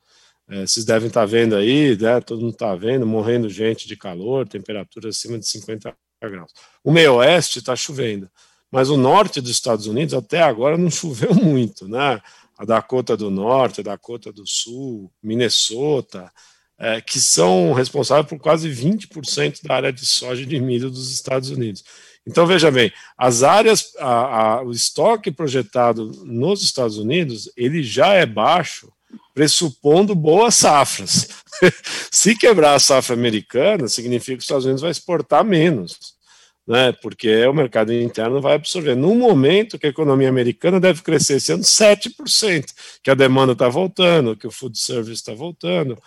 É, 0.48 0.66
vocês 0.66 0.84
devem 0.84 1.08
estar 1.08 1.20
tá 1.20 1.26
vendo 1.26 1.56
aí, 1.56 1.96
né? 1.96 2.20
Todo 2.20 2.42
mundo 2.42 2.52
está 2.52 2.74
vendo, 2.76 3.06
morrendo 3.06 3.48
gente 3.48 3.88
de 3.88 3.96
calor, 3.96 4.48
temperatura 4.48 5.08
acima 5.08 5.38
de 5.38 5.46
50 5.46 5.94
graus. 6.22 6.52
O 6.84 6.92
meio 6.92 7.14
oeste 7.14 7.58
está 7.58 7.74
chovendo, 7.74 8.30
mas 8.70 8.88
o 8.88 8.96
norte 8.96 9.40
dos 9.40 9.50
Estados 9.50 9.86
Unidos 9.86 10.14
até 10.14 10.40
agora 10.40 10.78
não 10.78 10.90
choveu 10.90 11.34
muito, 11.34 11.88
né? 11.88 12.20
A 12.56 12.64
Dakota 12.64 13.16
do 13.16 13.30
Norte, 13.30 13.80
a 13.80 13.84
Dakota 13.84 14.32
do 14.32 14.46
Sul, 14.46 15.10
Minnesota, 15.22 16.30
é, 16.80 16.98
que 16.98 17.20
são 17.20 17.74
responsáveis 17.74 18.26
por 18.26 18.38
quase 18.38 18.66
20% 18.70 19.62
da 19.62 19.74
área 19.74 19.92
de 19.92 20.06
soja 20.06 20.42
e 20.42 20.46
de 20.46 20.58
milho 20.58 20.90
dos 20.90 21.12
Estados 21.12 21.50
Unidos. 21.50 21.84
Então, 22.26 22.46
veja 22.46 22.70
bem, 22.70 22.90
as 23.18 23.42
áreas, 23.42 23.92
a, 23.98 24.08
a, 24.08 24.62
o 24.62 24.70
estoque 24.72 25.30
projetado 25.30 26.10
nos 26.24 26.62
Estados 26.62 26.96
Unidos, 26.96 27.50
ele 27.54 27.82
já 27.82 28.14
é 28.14 28.24
baixo, 28.24 28.90
pressupondo 29.34 30.14
boas 30.14 30.54
safras. 30.54 31.28
Se 32.10 32.34
quebrar 32.34 32.74
a 32.74 32.78
safra 32.78 33.14
americana, 33.14 33.86
significa 33.86 34.36
que 34.36 34.38
os 34.38 34.44
Estados 34.44 34.64
Unidos 34.64 34.82
vai 34.82 34.90
exportar 34.90 35.44
menos. 35.44 36.18
né, 36.66 36.92
porque 36.92 37.44
o 37.46 37.52
mercado 37.52 37.92
interno 37.92 38.40
vai 38.40 38.54
absorver. 38.54 38.94
No 38.94 39.14
momento 39.14 39.78
que 39.78 39.86
a 39.86 39.90
economia 39.90 40.28
americana 40.28 40.78
deve 40.78 41.02
crescer 41.02 41.36
esse 41.36 41.52
ano 41.52 41.64
7%, 41.64 42.64
que 43.02 43.10
a 43.10 43.14
demanda 43.14 43.52
está 43.52 43.68
voltando, 43.68 44.36
que 44.36 44.46
o 44.46 44.50
food 44.50 44.78
service 44.78 45.14
está 45.14 45.34
voltando. 45.34 45.98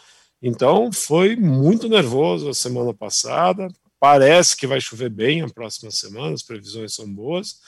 Então, 0.45 0.91
foi 0.91 1.37
muito 1.37 1.87
nervoso 1.87 2.49
a 2.49 2.53
semana 2.53 2.93
passada. 2.93 3.69
Parece 3.97 4.57
que 4.57 4.67
vai 4.67 4.81
chover 4.81 5.09
bem 5.09 5.41
a 5.41 5.47
próxima 5.47 5.89
semana, 5.89 6.33
as 6.33 6.43
previsões 6.43 6.93
são 6.93 7.07
boas. 7.09 7.59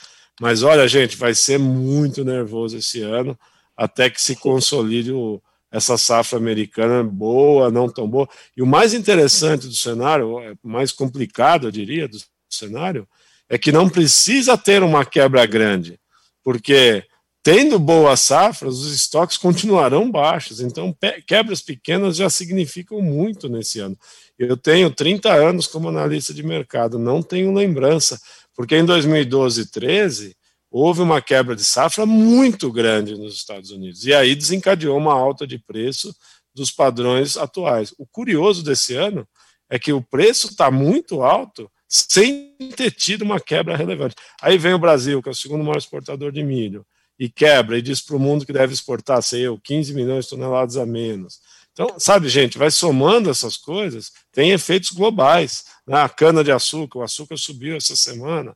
Mas 0.41 0.61
olha, 0.61 0.86
gente, 0.86 1.15
vai 1.15 1.34
ser 1.34 1.57
muito 1.57 2.26
nervoso 2.26 2.78
esse 2.78 3.01
ano, 3.01 3.39
até 3.78 4.09
que 4.09 4.21
se 4.21 4.36
consolide 4.36 5.13
o, 5.13 5.41
essa 5.71 5.97
safra 5.97 6.38
americana 6.38 7.01
boa, 7.01 7.71
não 7.71 7.88
tão 7.88 8.09
boa. 8.09 8.28
E 8.57 8.61
o 8.61 8.65
mais 8.65 8.93
interessante 8.93 9.67
do 9.67 9.73
cenário, 9.73 10.38
é 10.41 10.53
mais 10.61 10.91
complicado, 10.91 11.67
eu 11.67 11.71
diria, 11.71 12.09
do 12.09 12.17
cenário, 12.49 13.07
é 13.47 13.57
que 13.57 13.71
não 13.71 13.88
precisa 13.88 14.57
ter 14.57 14.84
uma 14.84 15.05
quebra 15.05 15.45
grande, 15.45 15.97
porque 16.43 17.05
tendo 17.45 17.77
boas 17.77 18.21
safras, 18.21 18.79
os 18.79 18.91
estoques 18.91 19.37
continuarão 19.37 20.09
baixos. 20.09 20.59
Então, 20.59 20.97
quebras 21.27 21.61
pequenas 21.61 22.15
já 22.15 22.27
significam 22.27 22.99
muito 23.03 23.47
nesse 23.47 23.79
ano. 23.79 23.95
Eu 24.35 24.57
tenho 24.57 24.89
30 24.89 25.31
anos 25.31 25.67
como 25.67 25.87
analista 25.87 26.33
de 26.33 26.41
mercado, 26.41 26.97
não 26.97 27.21
tenho 27.21 27.53
lembrança, 27.53 28.19
porque 28.55 28.75
em 28.75 28.83
2012 28.83 29.61
e 29.61 29.65
13 29.67 30.35
houve 30.71 31.01
uma 31.01 31.21
quebra 31.21 31.55
de 31.55 31.63
safra 31.63 32.03
muito 32.03 32.71
grande 32.71 33.15
nos 33.15 33.35
Estados 33.35 33.69
Unidos, 33.69 34.07
e 34.07 34.13
aí 34.13 34.33
desencadeou 34.33 34.97
uma 34.97 35.13
alta 35.13 35.45
de 35.45 35.59
preço 35.59 36.15
dos 36.51 36.71
padrões 36.71 37.37
atuais. 37.37 37.93
O 37.99 38.07
curioso 38.07 38.63
desse 38.63 38.95
ano 38.95 39.25
é 39.69 39.77
que 39.77 39.93
o 39.93 40.01
preço 40.01 40.47
está 40.47 40.71
muito 40.71 41.21
alto 41.21 41.69
sem 41.87 42.55
ter 42.75 42.89
tido 42.89 43.21
uma 43.21 43.39
quebra 43.39 43.77
relevante. 43.77 44.15
Aí 44.41 44.57
vem 44.57 44.73
o 44.73 44.79
Brasil, 44.79 45.21
que 45.21 45.29
é 45.29 45.31
o 45.31 45.35
segundo 45.35 45.63
maior 45.63 45.77
exportador 45.77 46.31
de 46.31 46.43
milho, 46.43 46.83
e 47.20 47.30
quebra 47.30 47.78
e 47.78 47.82
diz 47.82 48.01
para 48.01 48.16
o 48.16 48.20
mundo 48.20 48.45
que 48.45 48.53
deve 48.53 48.74
exportar, 48.74 49.22
sei 49.22 49.41
eu, 49.41 49.59
15 49.59 49.93
milhões 49.93 50.26
de 50.26 50.32
toneladas 50.32 50.78
a 50.78 50.86
menos. 50.86 51.39
Então, 51.72 51.95
sabe, 51.99 52.30
gente, 52.30 52.57
vai 52.57 52.72
somando 52.72 53.30
essas 53.30 53.57
coisas, 53.57 54.11
tem 54.32 54.51
efeitos 54.51 54.91
globais. 54.91 55.66
Né? 55.86 56.01
A 56.01 56.07
cana-de-açúcar, 56.07 56.99
o 56.99 57.03
açúcar 57.03 57.38
subiu 57.38 57.76
essa 57.76 57.95
semana 57.95 58.55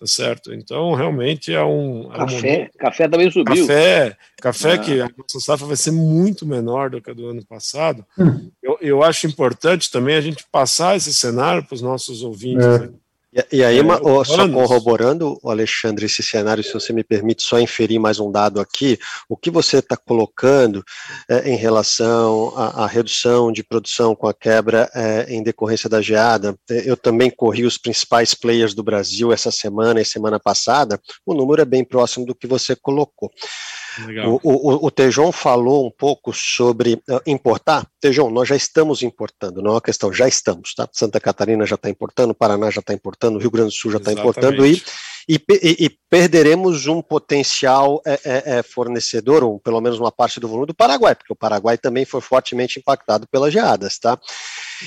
tá 0.00 0.06
certo? 0.06 0.54
Então, 0.54 0.94
realmente 0.94 1.52
é 1.52 1.62
um. 1.62 2.10
É 2.10 2.16
café, 2.16 2.70
um 2.74 2.78
café 2.78 3.08
também 3.08 3.30
subiu. 3.30 3.66
Café, 3.66 4.16
café 4.40 4.72
ah. 4.72 4.78
que 4.78 5.00
a 5.02 5.10
nossa 5.18 5.40
safra 5.40 5.66
vai 5.66 5.76
ser 5.76 5.90
muito 5.90 6.46
menor 6.46 6.88
do 6.88 7.02
que 7.02 7.10
a 7.10 7.14
do 7.14 7.28
ano 7.28 7.44
passado. 7.44 8.04
Hum. 8.18 8.50
Eu, 8.62 8.78
eu 8.80 9.02
acho 9.02 9.26
importante 9.26 9.90
também 9.90 10.16
a 10.16 10.20
gente 10.22 10.42
passar 10.50 10.96
esse 10.96 11.12
cenário 11.12 11.62
para 11.62 11.74
os 11.74 11.82
nossos 11.82 12.22
ouvintes. 12.22 12.64
É. 12.64 12.78
Né? 12.78 12.90
E, 13.32 13.58
e 13.58 13.64
aí, 13.64 13.78
é, 13.78 14.24
só 14.24 14.48
corroborando, 14.48 15.38
Alexandre, 15.44 16.06
esse 16.06 16.22
cenário, 16.22 16.64
se 16.64 16.72
você 16.72 16.92
me 16.92 17.04
permite 17.04 17.42
só 17.42 17.60
inferir 17.60 18.00
mais 18.00 18.18
um 18.18 18.30
dado 18.30 18.60
aqui, 18.60 18.98
o 19.28 19.36
que 19.36 19.50
você 19.50 19.78
está 19.78 19.96
colocando 19.96 20.84
é, 21.28 21.48
em 21.48 21.56
relação 21.56 22.52
à, 22.56 22.84
à, 22.84 22.86
redução 22.86 23.52
de 23.52 23.62
produção 23.62 24.16
com 24.16 24.26
a 24.26 24.34
quebra 24.34 24.90
é, 24.94 25.26
em 25.32 25.42
decorrência 25.42 25.88
da 25.88 26.02
geada, 26.02 26.58
eu 26.68 26.96
também 26.96 27.30
corri 27.30 27.64
os 27.64 27.78
principais 27.78 28.34
players 28.34 28.74
do 28.74 28.82
Brasil 28.82 29.32
essa 29.32 29.50
semana 29.50 30.00
e 30.00 30.04
semana 30.04 30.40
passada, 30.40 31.00
o 31.24 31.32
número 31.32 31.62
é 31.62 31.64
bem 31.64 31.84
próximo 31.84 32.26
do 32.26 32.34
que 32.34 32.46
você 32.46 32.74
colocou. 32.74 33.30
O, 34.26 34.40
o, 34.42 34.86
o 34.86 34.90
Tejon 34.90 35.32
falou 35.32 35.86
um 35.86 35.90
pouco 35.90 36.32
sobre 36.32 36.94
uh, 37.08 37.20
importar. 37.26 37.86
Tejon, 38.00 38.30
nós 38.30 38.48
já 38.48 38.56
estamos 38.56 39.02
importando, 39.02 39.60
não 39.60 39.72
é 39.72 39.74
uma 39.74 39.80
questão, 39.80 40.12
já 40.12 40.28
estamos, 40.28 40.74
tá? 40.74 40.88
Santa 40.92 41.20
Catarina 41.20 41.66
já 41.66 41.74
está 41.74 41.90
importando, 41.90 42.34
Paraná 42.34 42.70
já 42.70 42.80
está 42.80 42.94
importando, 42.94 43.38
Rio 43.38 43.50
Grande 43.50 43.70
do 43.70 43.74
Sul 43.74 43.90
já 43.90 43.98
está 43.98 44.12
importando 44.12 44.64
e, 44.66 44.82
e, 45.28 45.40
e, 45.84 45.90
perderemos 46.08 46.86
um 46.86 47.02
potencial 47.02 48.00
é, 48.04 48.20
é, 48.24 48.58
é, 48.58 48.62
fornecedor, 48.62 49.44
ou 49.44 49.60
pelo 49.60 49.80
menos 49.80 49.98
uma 49.98 50.10
parte 50.10 50.40
do 50.40 50.48
volume 50.48 50.66
do 50.66 50.74
Paraguai, 50.74 51.14
porque 51.14 51.32
o 51.32 51.36
Paraguai 51.36 51.78
também 51.78 52.04
foi 52.04 52.20
fortemente 52.20 52.78
impactado 52.78 53.28
pelas 53.28 53.52
geadas, 53.52 53.98
tá? 53.98 54.18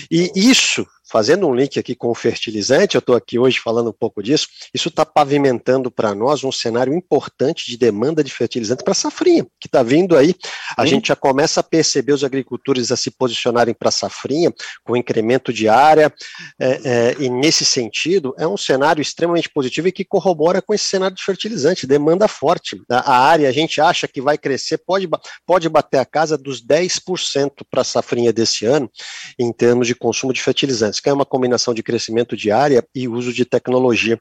E 0.10 0.32
isso 0.36 0.86
fazendo 1.10 1.48
um 1.48 1.54
link 1.54 1.78
aqui 1.78 1.96
com 1.96 2.10
o 2.10 2.16
fertilizante, 2.16 2.96
eu 2.96 3.00
estou 3.00 3.16
aqui 3.16 3.38
hoje 3.38 3.60
falando 3.60 3.90
um 3.90 3.94
pouco 3.94 4.24
disso, 4.24 4.48
isso 4.74 4.90
está 4.90 5.06
pavimentando 5.06 5.92
para 5.92 6.16
nós 6.16 6.44
um 6.44 6.52
cenário 6.52 6.94
importante 6.94 7.70
de 7.70 7.78
demanda 7.78 8.24
de 8.24 8.32
fertilizante 8.32 8.84
para 8.84 8.92
a 8.92 8.96
safrinha, 8.96 9.46
que 9.60 9.68
está 9.68 9.84
vindo 9.84 10.18
aí. 10.18 10.34
A 10.78 10.86
gente 10.86 11.10
já 11.10 11.16
começa 11.16 11.60
a 11.60 11.64
perceber 11.64 12.14
os 12.14 12.24
agricultores 12.24 12.92
a 12.92 12.98
se 12.98 13.12
posicionarem 13.12 13.74
para 13.74 13.90
a 13.90 13.92
safrinha, 13.92 14.54
com 14.84 14.96
incremento 14.96 15.52
de 15.52 15.68
área, 15.68 16.14
é, 16.60 16.82
é, 16.84 17.16
e 17.20 17.30
nesse 17.30 17.66
sentido, 17.66 18.34
é 18.38 18.48
um 18.48 18.58
cenário 18.58 19.02
extremamente 19.02 19.50
positivo 19.50 19.88
e 19.88 19.92
que 19.92 20.06
corrobora 20.06 20.62
com 20.62 20.74
esse 20.74 20.86
cenário 20.86 21.16
de 21.16 21.24
fertilizante, 21.24 21.86
demanda 21.86 22.28
forte. 22.28 22.82
A, 22.90 23.14
a 23.14 23.20
área, 23.20 23.50
a 23.50 23.52
gente 23.52 23.82
acha 23.82 24.08
que 24.08 24.22
vai 24.22 24.38
crescer, 24.38 24.78
pode, 24.78 25.08
pode 25.46 25.68
bater 25.68 25.98
a 25.98 26.06
casa 26.06 26.38
dos 26.38 26.66
10% 26.66 27.52
para 27.70 27.82
a 27.82 27.86
safrinha 27.86 28.32
desse 28.32 28.66
ano, 28.66 28.90
em 29.38 29.52
termos 29.52 29.88
de 29.88 29.96
consumo 29.96 30.32
de 30.32 30.42
fertilizantes 30.42 30.93
que 31.02 31.10
é 31.10 31.14
uma 31.14 31.26
combinação 31.26 31.74
de 31.74 31.82
crescimento 31.82 32.36
de 32.36 32.52
área 32.52 32.86
e 32.94 33.08
uso 33.08 33.34
de 33.34 33.46
tecnologia. 33.46 34.20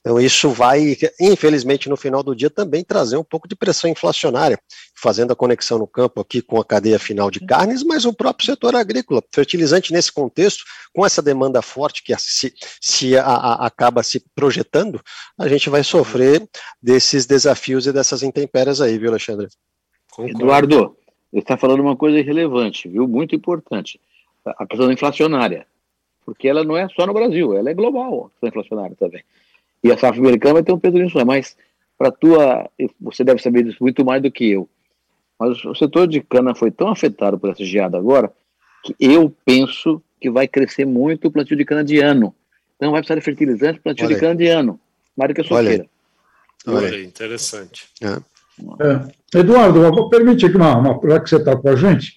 Então, 0.00 0.20
isso 0.20 0.50
vai, 0.50 0.96
infelizmente, 1.18 1.88
no 1.88 1.96
final 1.96 2.22
do 2.22 2.36
dia 2.36 2.50
também 2.50 2.84
trazer 2.84 3.16
um 3.16 3.24
pouco 3.24 3.48
de 3.48 3.56
pressão 3.56 3.88
inflacionária, 3.88 4.58
fazendo 4.94 5.32
a 5.32 5.36
conexão 5.36 5.78
no 5.78 5.86
campo 5.86 6.20
aqui 6.20 6.42
com 6.42 6.60
a 6.60 6.64
cadeia 6.64 6.98
final 6.98 7.30
de 7.30 7.40
carnes, 7.40 7.82
mas 7.82 8.04
o 8.04 8.12
próprio 8.12 8.46
setor 8.46 8.76
agrícola. 8.76 9.22
Fertilizante, 9.32 9.92
nesse 9.92 10.12
contexto, 10.12 10.62
com 10.94 11.06
essa 11.06 11.22
demanda 11.22 11.62
forte 11.62 12.02
que 12.02 12.14
se, 12.18 12.52
se 12.80 13.16
a, 13.16 13.24
a, 13.24 13.66
acaba 13.66 14.02
se 14.02 14.22
projetando, 14.34 15.00
a 15.38 15.48
gente 15.48 15.70
vai 15.70 15.82
sofrer 15.82 16.46
desses 16.82 17.24
desafios 17.24 17.86
e 17.86 17.92
dessas 17.92 18.22
intempéries 18.22 18.80
aí, 18.80 18.98
viu, 18.98 19.08
Alexandre? 19.08 19.48
Concordo. 20.10 20.42
Eduardo, 20.42 20.96
você 21.32 21.38
está 21.38 21.56
falando 21.56 21.80
uma 21.80 21.96
coisa 21.96 22.18
irrelevante, 22.18 22.88
viu? 22.88 23.08
Muito 23.08 23.34
importante. 23.34 23.98
A 24.46 24.66
questão 24.66 24.92
inflacionária 24.92 25.66
porque 26.24 26.48
ela 26.48 26.64
não 26.64 26.76
é 26.76 26.88
só 26.88 27.06
no 27.06 27.14
Brasil, 27.14 27.56
ela 27.56 27.70
é 27.70 27.74
global, 27.74 28.30
a 28.42 28.46
inflacionária 28.46 28.96
também. 28.98 29.22
E 29.82 29.92
a 29.92 29.98
safra 29.98 30.20
americana 30.20 30.54
vai 30.54 30.62
ter 30.62 30.72
um 30.72 30.78
peso 30.78 30.96
nisso, 30.96 31.18
né? 31.18 31.24
mas 31.24 31.56
para 31.98 32.10
tua, 32.10 32.68
você 33.00 33.22
deve 33.22 33.40
saber 33.40 33.64
disso 33.64 33.78
muito 33.80 34.04
mais 34.04 34.22
do 34.22 34.30
que 34.30 34.50
eu. 34.50 34.68
Mas 35.38 35.64
o 35.64 35.74
setor 35.74 36.06
de 36.08 36.20
cana 36.20 36.54
foi 36.54 36.70
tão 36.70 36.88
afetado 36.88 37.38
por 37.38 37.50
essa 37.50 37.64
geada 37.64 37.98
agora 37.98 38.32
que 38.84 38.94
eu 38.98 39.34
penso 39.44 40.02
que 40.20 40.30
vai 40.30 40.48
crescer 40.48 40.86
muito 40.86 41.28
o 41.28 41.30
plantio 41.30 41.56
de 41.56 41.64
cana 41.64 41.84
de 41.84 41.98
ano. 41.98 42.34
Então 42.76 42.92
vai 42.92 43.00
precisar 43.00 43.18
de 43.18 43.24
fertilizante 43.24 43.80
plantio 43.80 44.06
Olha 44.06 44.14
de 44.14 44.20
cana 44.20 44.36
de 44.36 44.46
ano. 44.48 44.80
Do 45.16 45.34
que 45.34 45.40
a 45.40 45.44
soqueira. 45.44 45.86
Olha, 46.66 46.76
Olha 46.78 47.02
interessante. 47.02 47.88
É. 48.02 48.20
É. 48.80 49.38
Eduardo, 49.40 50.08
permite 50.08 50.46
aqui 50.46 50.56
uma, 50.56 50.76
uma, 50.76 51.00
já 51.08 51.20
que 51.20 51.28
você 51.28 51.36
está 51.36 51.56
com 51.56 51.68
a 51.68 51.76
gente, 51.76 52.14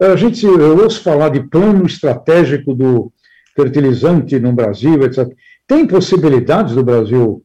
a 0.00 0.16
gente, 0.16 0.46
eu 0.46 0.78
ouço 0.78 1.02
falar 1.02 1.28
de 1.28 1.40
plano 1.40 1.84
estratégico 1.84 2.74
do, 2.74 3.12
fertilizante 3.60 4.38
no 4.38 4.52
Brasil, 4.52 5.02
etc. 5.02 5.28
Tem 5.66 5.86
possibilidades 5.86 6.74
do 6.74 6.82
Brasil 6.82 7.42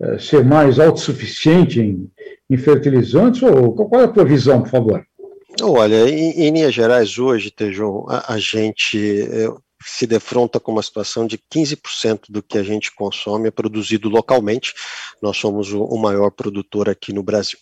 eh, 0.00 0.18
ser 0.18 0.44
mais 0.44 0.78
autossuficiente 0.78 1.80
em, 1.80 2.10
em 2.50 2.56
fertilizantes? 2.56 3.42
Ou 3.42 3.72
qual 3.74 4.02
é 4.02 4.04
a 4.04 4.08
tua 4.08 4.24
visão, 4.24 4.62
por 4.62 4.70
favor? 4.70 5.06
Olha, 5.60 6.08
em, 6.08 6.30
em 6.30 6.50
linhas 6.50 6.74
gerais, 6.74 7.18
hoje, 7.18 7.50
Tejon, 7.50 8.06
a, 8.08 8.34
a 8.34 8.38
gente 8.38 9.22
eh, 9.22 9.48
se 9.84 10.06
defronta 10.06 10.58
com 10.58 10.72
uma 10.72 10.82
situação 10.82 11.26
de 11.26 11.38
15% 11.38 12.22
do 12.28 12.42
que 12.42 12.58
a 12.58 12.62
gente 12.62 12.94
consome 12.94 13.48
é 13.48 13.50
produzido 13.50 14.08
localmente. 14.08 14.74
Nós 15.20 15.36
somos 15.36 15.72
o, 15.72 15.84
o 15.84 15.98
maior 16.00 16.30
produtor 16.30 16.88
aqui 16.88 17.12
no 17.12 17.22
Brasil. 17.22 17.58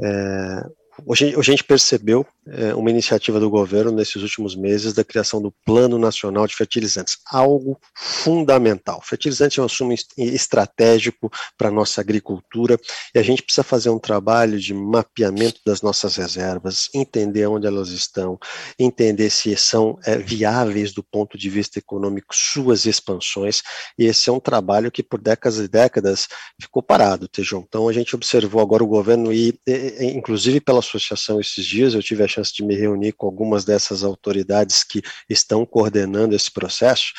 É, 0.00 0.66
Hoje, 1.04 1.34
a 1.36 1.42
gente 1.42 1.62
percebeu 1.62 2.26
é, 2.48 2.74
uma 2.74 2.90
iniciativa 2.90 3.38
do 3.38 3.50
governo 3.50 3.90
nesses 3.90 4.22
últimos 4.22 4.54
meses 4.54 4.94
da 4.94 5.04
criação 5.04 5.42
do 5.42 5.52
Plano 5.64 5.98
Nacional 5.98 6.46
de 6.46 6.54
Fertilizantes, 6.54 7.18
algo 7.26 7.78
fundamental. 7.94 9.02
Fertilizante 9.02 9.58
é 9.58 9.62
um 9.62 9.66
assunto 9.66 9.94
estratégico 10.16 11.30
para 11.58 11.68
a 11.68 11.72
nossa 11.72 12.00
agricultura 12.00 12.78
e 13.14 13.18
a 13.18 13.22
gente 13.22 13.42
precisa 13.42 13.62
fazer 13.62 13.90
um 13.90 13.98
trabalho 13.98 14.58
de 14.58 14.72
mapeamento 14.72 15.60
das 15.66 15.82
nossas 15.82 16.16
reservas, 16.16 16.88
entender 16.94 17.46
onde 17.46 17.66
elas 17.66 17.88
estão, 17.88 18.38
entender 18.78 19.28
se 19.30 19.54
são 19.56 19.98
é, 20.04 20.16
viáveis 20.16 20.92
do 20.92 21.02
ponto 21.02 21.36
de 21.36 21.50
vista 21.50 21.78
econômico 21.78 22.34
suas 22.34 22.86
expansões, 22.86 23.62
e 23.98 24.06
esse 24.06 24.30
é 24.30 24.32
um 24.32 24.40
trabalho 24.40 24.90
que 24.90 25.02
por 25.02 25.20
décadas 25.20 25.58
e 25.58 25.68
décadas 25.68 26.28
ficou 26.60 26.82
parado, 26.82 27.28
Tejão. 27.28 27.64
Então 27.66 27.88
a 27.88 27.92
gente 27.92 28.14
observou 28.14 28.62
agora 28.62 28.82
o 28.82 28.86
governo 28.86 29.32
ir, 29.32 29.58
inclusive 30.00 30.60
pela 30.60 30.82
associação 30.86 31.40
esses 31.40 31.64
dias, 31.64 31.94
eu 31.94 32.02
tive 32.02 32.22
a 32.22 32.28
chance 32.28 32.54
de 32.54 32.64
me 32.64 32.74
reunir 32.74 33.12
com 33.12 33.26
algumas 33.26 33.64
dessas 33.64 34.04
autoridades 34.04 34.84
que 34.84 35.02
estão 35.28 35.66
coordenando 35.66 36.34
esse 36.34 36.50
processo 36.50 37.12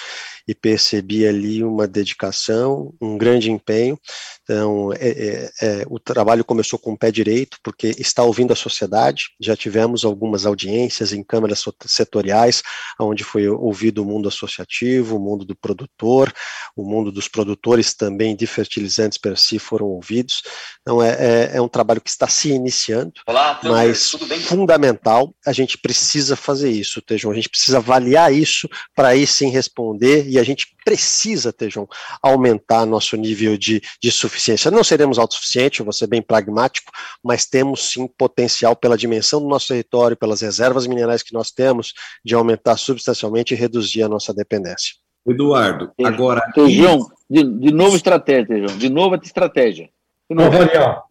e 0.48 0.56
percebi 0.56 1.28
ali 1.28 1.64
uma 1.64 1.86
dedicação, 1.86 2.94
um 3.02 3.18
grande 3.18 3.52
empenho. 3.52 4.00
Então, 4.44 4.94
é, 4.94 5.10
é, 5.10 5.52
é, 5.62 5.86
o 5.90 6.00
trabalho 6.00 6.46
começou 6.46 6.80
com 6.80 6.94
o 6.94 6.98
pé 6.98 7.12
direito, 7.12 7.58
porque 7.62 7.94
está 7.98 8.24
ouvindo 8.24 8.54
a 8.54 8.56
sociedade. 8.56 9.26
Já 9.42 9.58
tivemos 9.58 10.06
algumas 10.06 10.46
audiências 10.46 11.12
em 11.12 11.22
câmaras 11.22 11.66
setoriais, 11.86 12.64
onde 12.98 13.26
foi 13.26 13.50
ouvido 13.50 14.02
o 14.02 14.06
mundo 14.06 14.30
associativo, 14.30 15.18
o 15.18 15.20
mundo 15.20 15.44
do 15.44 15.56
produtor, 15.56 16.34
o 16.76 16.84
mundo 16.84 17.12
dos 17.12 17.28
produtores 17.28 17.94
também 17.94 18.34
de 18.34 18.48
fertilizantes 18.48 19.18
per 19.18 19.38
si 19.38 19.60
foram 19.60 19.88
ouvidos. 19.88 20.44
Então, 20.82 21.04
é, 21.04 21.10
é, 21.10 21.58
é 21.58 21.62
um 21.62 21.68
trabalho 21.68 22.00
que 22.00 22.10
está 22.10 22.28
se 22.30 22.52
iniciando, 22.52 23.18
Olá, 23.26 23.56
mas 23.64 24.12
fundamental, 24.46 25.34
a 25.46 25.52
gente 25.52 25.78
precisa 25.78 26.36
fazer 26.36 26.70
isso, 26.70 27.02
Tejão, 27.02 27.32
a 27.32 27.34
gente 27.34 27.50
precisa 27.50 27.78
avaliar 27.78 28.34
isso 28.34 28.70
para 28.96 29.10
aí 29.10 29.26
sim 29.26 29.50
responder 29.50 30.28
e 30.28 30.38
a 30.38 30.44
gente 30.44 30.68
precisa, 30.84 31.52
Tejão, 31.52 31.88
aumentar 32.22 32.86
nosso 32.86 33.16
nível 33.18 33.58
de, 33.58 33.82
de 34.02 34.12
suficiência. 34.12 34.72
Não 34.72 34.84
seremos 34.84 35.20
autossuficientes, 35.20 35.84
vou 35.84 35.94
ser 35.94 36.08
bem 36.08 36.22
pragmático, 36.22 36.92
mas 37.24 37.46
temos 37.46 37.92
sim 37.92 38.08
potencial 38.08 38.76
pela 38.76 38.98
dimensão 38.98 39.42
do 39.42 39.48
nosso 39.48 39.68
território, 39.68 40.16
pelas 40.16 40.42
reservas 40.42 40.88
minerais 40.88 41.24
que 41.24 41.34
nós 41.34 41.52
temos, 41.52 41.94
de 42.24 42.36
aumentar 42.36 42.78
substancialmente 42.78 43.54
e 43.54 43.58
reduzir 43.58 44.04
a 44.04 44.10
nossa 44.10 44.34
dependência. 44.34 44.94
Eduardo, 45.28 45.92
agora. 46.04 46.42
Tejão, 46.54 47.06
de, 47.30 47.44
de 47.44 47.72
novo 47.72 47.96
estratégia, 47.96 48.48
Tejão, 48.48 48.78
de 48.78 48.90
novo 48.90 49.16
a 49.16 49.20
estratégia. 49.22 49.90
Não 50.30 50.52
variar. 50.52 51.04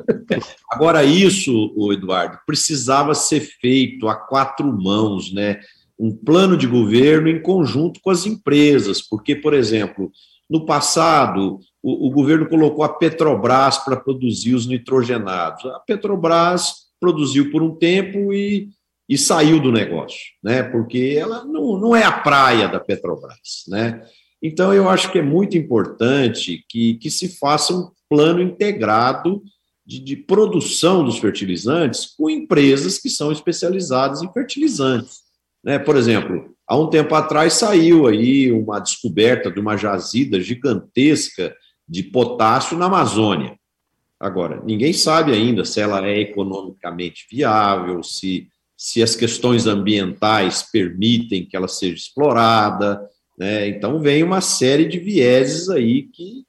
Agora, 0.70 1.02
isso, 1.04 1.72
o 1.76 1.92
Eduardo, 1.92 2.38
precisava 2.46 3.14
ser 3.14 3.40
feito 3.40 4.08
a 4.08 4.14
quatro 4.14 4.66
mãos, 4.72 5.32
né? 5.32 5.60
um 5.98 6.10
plano 6.10 6.56
de 6.56 6.66
governo 6.66 7.28
em 7.28 7.40
conjunto 7.40 8.00
com 8.00 8.10
as 8.10 8.26
empresas, 8.26 9.00
porque, 9.00 9.36
por 9.36 9.54
exemplo, 9.54 10.10
no 10.50 10.66
passado, 10.66 11.60
o, 11.82 12.08
o 12.08 12.10
governo 12.10 12.48
colocou 12.48 12.84
a 12.84 12.88
Petrobras 12.88 13.78
para 13.78 13.96
produzir 13.96 14.54
os 14.54 14.66
nitrogenados. 14.66 15.64
A 15.66 15.78
Petrobras 15.80 16.88
produziu 16.98 17.50
por 17.50 17.62
um 17.62 17.74
tempo 17.76 18.32
e, 18.32 18.68
e 19.08 19.16
saiu 19.16 19.60
do 19.60 19.70
negócio, 19.70 20.18
né? 20.42 20.62
porque 20.62 21.16
ela 21.18 21.44
não, 21.44 21.78
não 21.78 21.96
é 21.96 22.02
a 22.02 22.12
praia 22.12 22.68
da 22.68 22.80
Petrobras. 22.80 23.64
Né? 23.68 24.02
Então, 24.42 24.74
eu 24.74 24.88
acho 24.88 25.12
que 25.12 25.18
é 25.18 25.22
muito 25.22 25.56
importante 25.56 26.64
que, 26.68 26.94
que 26.94 27.10
se 27.10 27.38
faça 27.38 27.72
um 27.72 27.90
plano 28.08 28.42
integrado 28.42 29.42
de, 29.86 30.00
de 30.00 30.16
produção 30.16 31.04
dos 31.04 31.18
fertilizantes 31.18 32.14
com 32.16 32.28
empresas 32.28 32.98
que 32.98 33.08
são 33.08 33.30
especializadas 33.30 34.22
em 34.22 34.32
fertilizantes. 34.32 35.20
Né? 35.62 35.78
Por 35.78 35.96
exemplo, 35.96 36.54
há 36.66 36.76
um 36.76 36.90
tempo 36.90 37.14
atrás 37.14 37.54
saiu 37.54 38.06
aí 38.06 38.50
uma 38.50 38.80
descoberta 38.80 39.50
de 39.50 39.60
uma 39.60 39.76
jazida 39.76 40.40
gigantesca 40.40 41.54
de 41.88 42.02
potássio 42.02 42.76
na 42.76 42.86
Amazônia. 42.86 43.56
Agora, 44.18 44.62
ninguém 44.64 44.92
sabe 44.92 45.32
ainda 45.32 45.64
se 45.64 45.80
ela 45.80 46.06
é 46.06 46.20
economicamente 46.20 47.26
viável, 47.30 48.02
se, 48.02 48.48
se 48.76 49.02
as 49.02 49.16
questões 49.16 49.66
ambientais 49.66 50.62
permitem 50.62 51.44
que 51.44 51.56
ela 51.56 51.68
seja 51.68 51.94
explorada. 51.94 53.00
Né? 53.38 53.68
Então, 53.68 54.00
vem 54.00 54.22
uma 54.22 54.40
série 54.40 54.86
de 54.86 54.98
vieses 54.98 55.68
aí 55.68 56.04
que. 56.04 56.44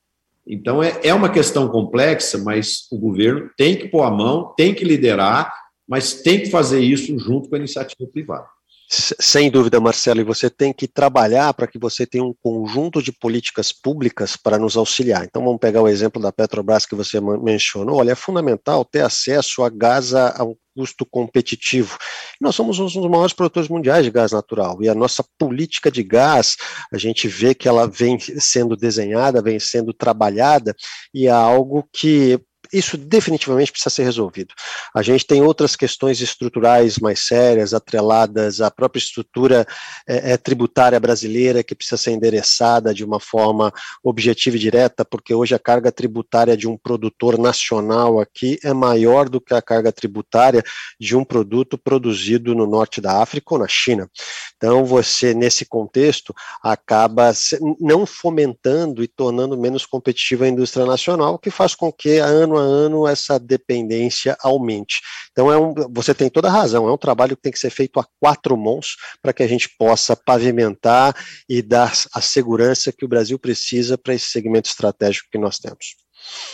Então, 0.45 0.84
é, 0.84 0.99
é 1.03 1.13
uma 1.13 1.29
questão 1.29 1.69
complexa, 1.69 2.38
mas 2.38 2.86
o 2.91 2.97
governo 2.97 3.49
tem 3.57 3.77
que 3.77 3.88
pôr 3.88 4.03
a 4.03 4.11
mão, 4.11 4.53
tem 4.57 4.73
que 4.73 4.84
liderar, 4.84 5.53
mas 5.88 6.21
tem 6.21 6.41
que 6.41 6.49
fazer 6.49 6.81
isso 6.81 7.17
junto 7.17 7.47
com 7.47 7.55
a 7.55 7.59
iniciativa 7.59 8.09
privada. 8.11 8.45
Sem 8.89 9.49
dúvida, 9.49 9.79
Marcelo, 9.79 10.19
e 10.19 10.23
você 10.23 10.49
tem 10.49 10.71
que 10.71 10.88
trabalhar 10.88 11.53
para 11.53 11.65
que 11.65 11.79
você 11.79 12.05
tenha 12.05 12.23
um 12.23 12.34
conjunto 12.34 13.01
de 13.01 13.11
políticas 13.11 13.71
públicas 13.71 14.36
para 14.36 14.59
nos 14.59 14.77
auxiliar. 14.77 15.23
Então, 15.23 15.43
vamos 15.43 15.59
pegar 15.59 15.81
o 15.81 15.88
exemplo 15.88 16.21
da 16.21 16.31
Petrobras 16.31 16.86
que 16.86 16.93
você 16.93 17.19
mencionou. 17.19 17.97
Olha, 17.97 18.11
é 18.11 18.15
fundamental 18.15 18.86
ter 18.86 19.01
acesso 19.01 19.63
a 19.63 19.69
gás 19.69 20.13
a 20.13 20.43
um 20.43 20.55
custo 20.76 21.05
competitivo. 21.05 21.97
Nós 22.39 22.55
somos 22.55 22.80
um 22.80 22.86
dos 22.86 22.95
maiores 22.95 23.34
produtores 23.34 23.69
mundiais 23.69 24.03
de 24.03 24.11
gás 24.11 24.32
natural 24.32 24.82
e 24.82 24.89
a 24.89 24.95
nossa 24.95 25.24
política 25.38 25.91
de 25.91 26.03
gás, 26.03 26.55
a 26.91 26.97
gente 26.97 27.28
vê 27.28 27.53
que 27.53 27.67
ela 27.67 27.88
vem 27.88 28.17
sendo 28.19 28.76
desenhada, 28.76 29.41
vem 29.41 29.59
sendo 29.59 29.93
trabalhada 29.93 30.76
e 31.13 31.28
é 31.28 31.32
algo 31.32 31.88
que 31.93 32.39
isso 32.74 32.97
definitivamente 32.97 33.71
precisa 33.71 33.89
ser 33.89 34.03
resolvido. 34.03 34.53
A 34.93 35.01
gente 35.01 35.26
tem 35.26 35.41
outras 35.41 35.76
questões 35.76 36.19
estruturais 36.19 36.97
mais 36.97 37.19
sérias, 37.19 37.74
atreladas 37.74 38.59
à 38.59 38.71
própria 38.71 38.99
estrutura 38.99 39.65
é, 40.07 40.34
é, 40.34 40.38
tributária 40.38 40.99
brasileira, 40.99 41.63
que 41.63 41.76
precisa 41.76 41.97
ser 41.97 42.11
endereçada 42.11 42.93
de 42.93 43.05
uma 43.05 43.19
forma 43.19 43.71
objetiva 44.03 44.55
e 44.55 44.59
direta, 44.59 45.05
porque 45.05 45.34
hoje 45.34 45.53
a 45.53 45.59
carga 45.59 45.91
tributária 45.91 46.57
de 46.57 46.67
um 46.67 46.78
produtor 46.78 47.38
nacional 47.38 48.19
aqui 48.19 48.57
é 48.63 48.74
maior 48.74 49.30
do 49.30 49.39
que 49.39 49.53
a 49.53 49.61
carga 49.61 49.91
tributária 49.91 50.63
de 50.99 51.15
um 51.15 51.24
produto 51.24 51.78
produzido 51.78 52.55
no 52.55 52.65
norte 52.65 52.99
da 52.99 53.21
África 53.21 53.53
ou 53.53 53.59
na 53.59 53.67
China. 53.67 54.09
Então, 54.57 54.84
você, 54.86 55.34
nesse 55.34 55.65
contexto, 55.65 56.34
acaba 56.61 57.32
não 57.80 58.05
fomentando 58.05 59.03
e 59.03 59.07
tornando 59.07 59.57
menos 59.57 59.86
competitiva 59.86 60.45
a 60.45 60.49
indústria 60.49 60.86
nacional, 60.86 61.36
o 61.36 61.39
que 61.39 61.51
faz 61.51 61.76
com 61.76 61.91
que, 61.91 62.17
ano 62.17 62.57
a 62.57 62.62
ano 62.64 63.07
essa 63.07 63.39
dependência 63.39 64.36
aumente. 64.41 65.01
Então 65.32 65.51
é 65.51 65.57
um, 65.57 65.74
você 65.91 66.14
tem 66.14 66.30
toda 66.30 66.47
a 66.47 66.51
razão, 66.51 66.88
é 66.88 66.91
um 66.91 66.97
trabalho 66.97 67.36
que 67.36 67.41
tem 67.43 67.51
que 67.51 67.59
ser 67.59 67.70
feito 67.70 67.99
a 67.99 68.05
quatro 68.20 68.57
mãos 68.57 68.95
para 69.22 69.34
que 69.34 69.43
a 69.43 69.47
gente 69.47 69.70
possa 69.78 70.16
pavimentar 70.16 71.16
e 71.47 71.61
dar 71.61 71.93
a 72.14 72.22
segurança 72.22 72.91
que 72.91 73.05
o 73.05 73.07
Brasil 73.07 73.38
precisa 73.38 73.97
para 73.97 74.14
esse 74.14 74.28
segmento 74.28 74.70
estratégico 74.70 75.28
que 75.32 75.38
nós 75.38 75.59
temos. 75.59 75.95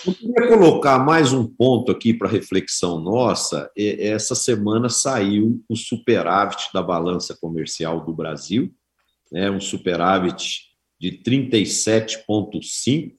Eu 0.05 0.13
queria 0.13 0.47
colocar 0.47 0.97
mais 0.99 1.31
um 1.31 1.45
ponto 1.45 1.91
aqui 1.91 2.13
para 2.13 2.27
reflexão 2.27 2.99
nossa. 2.99 3.69
Essa 3.77 4.33
semana 4.33 4.89
saiu 4.89 5.63
o 5.69 5.75
superávit 5.75 6.69
da 6.73 6.81
balança 6.81 7.37
comercial 7.39 8.03
do 8.03 8.11
Brasil, 8.13 8.73
né, 9.31 9.51
um 9.51 9.59
superávit 9.59 10.69
de 10.99 11.11
37,5 11.23 13.15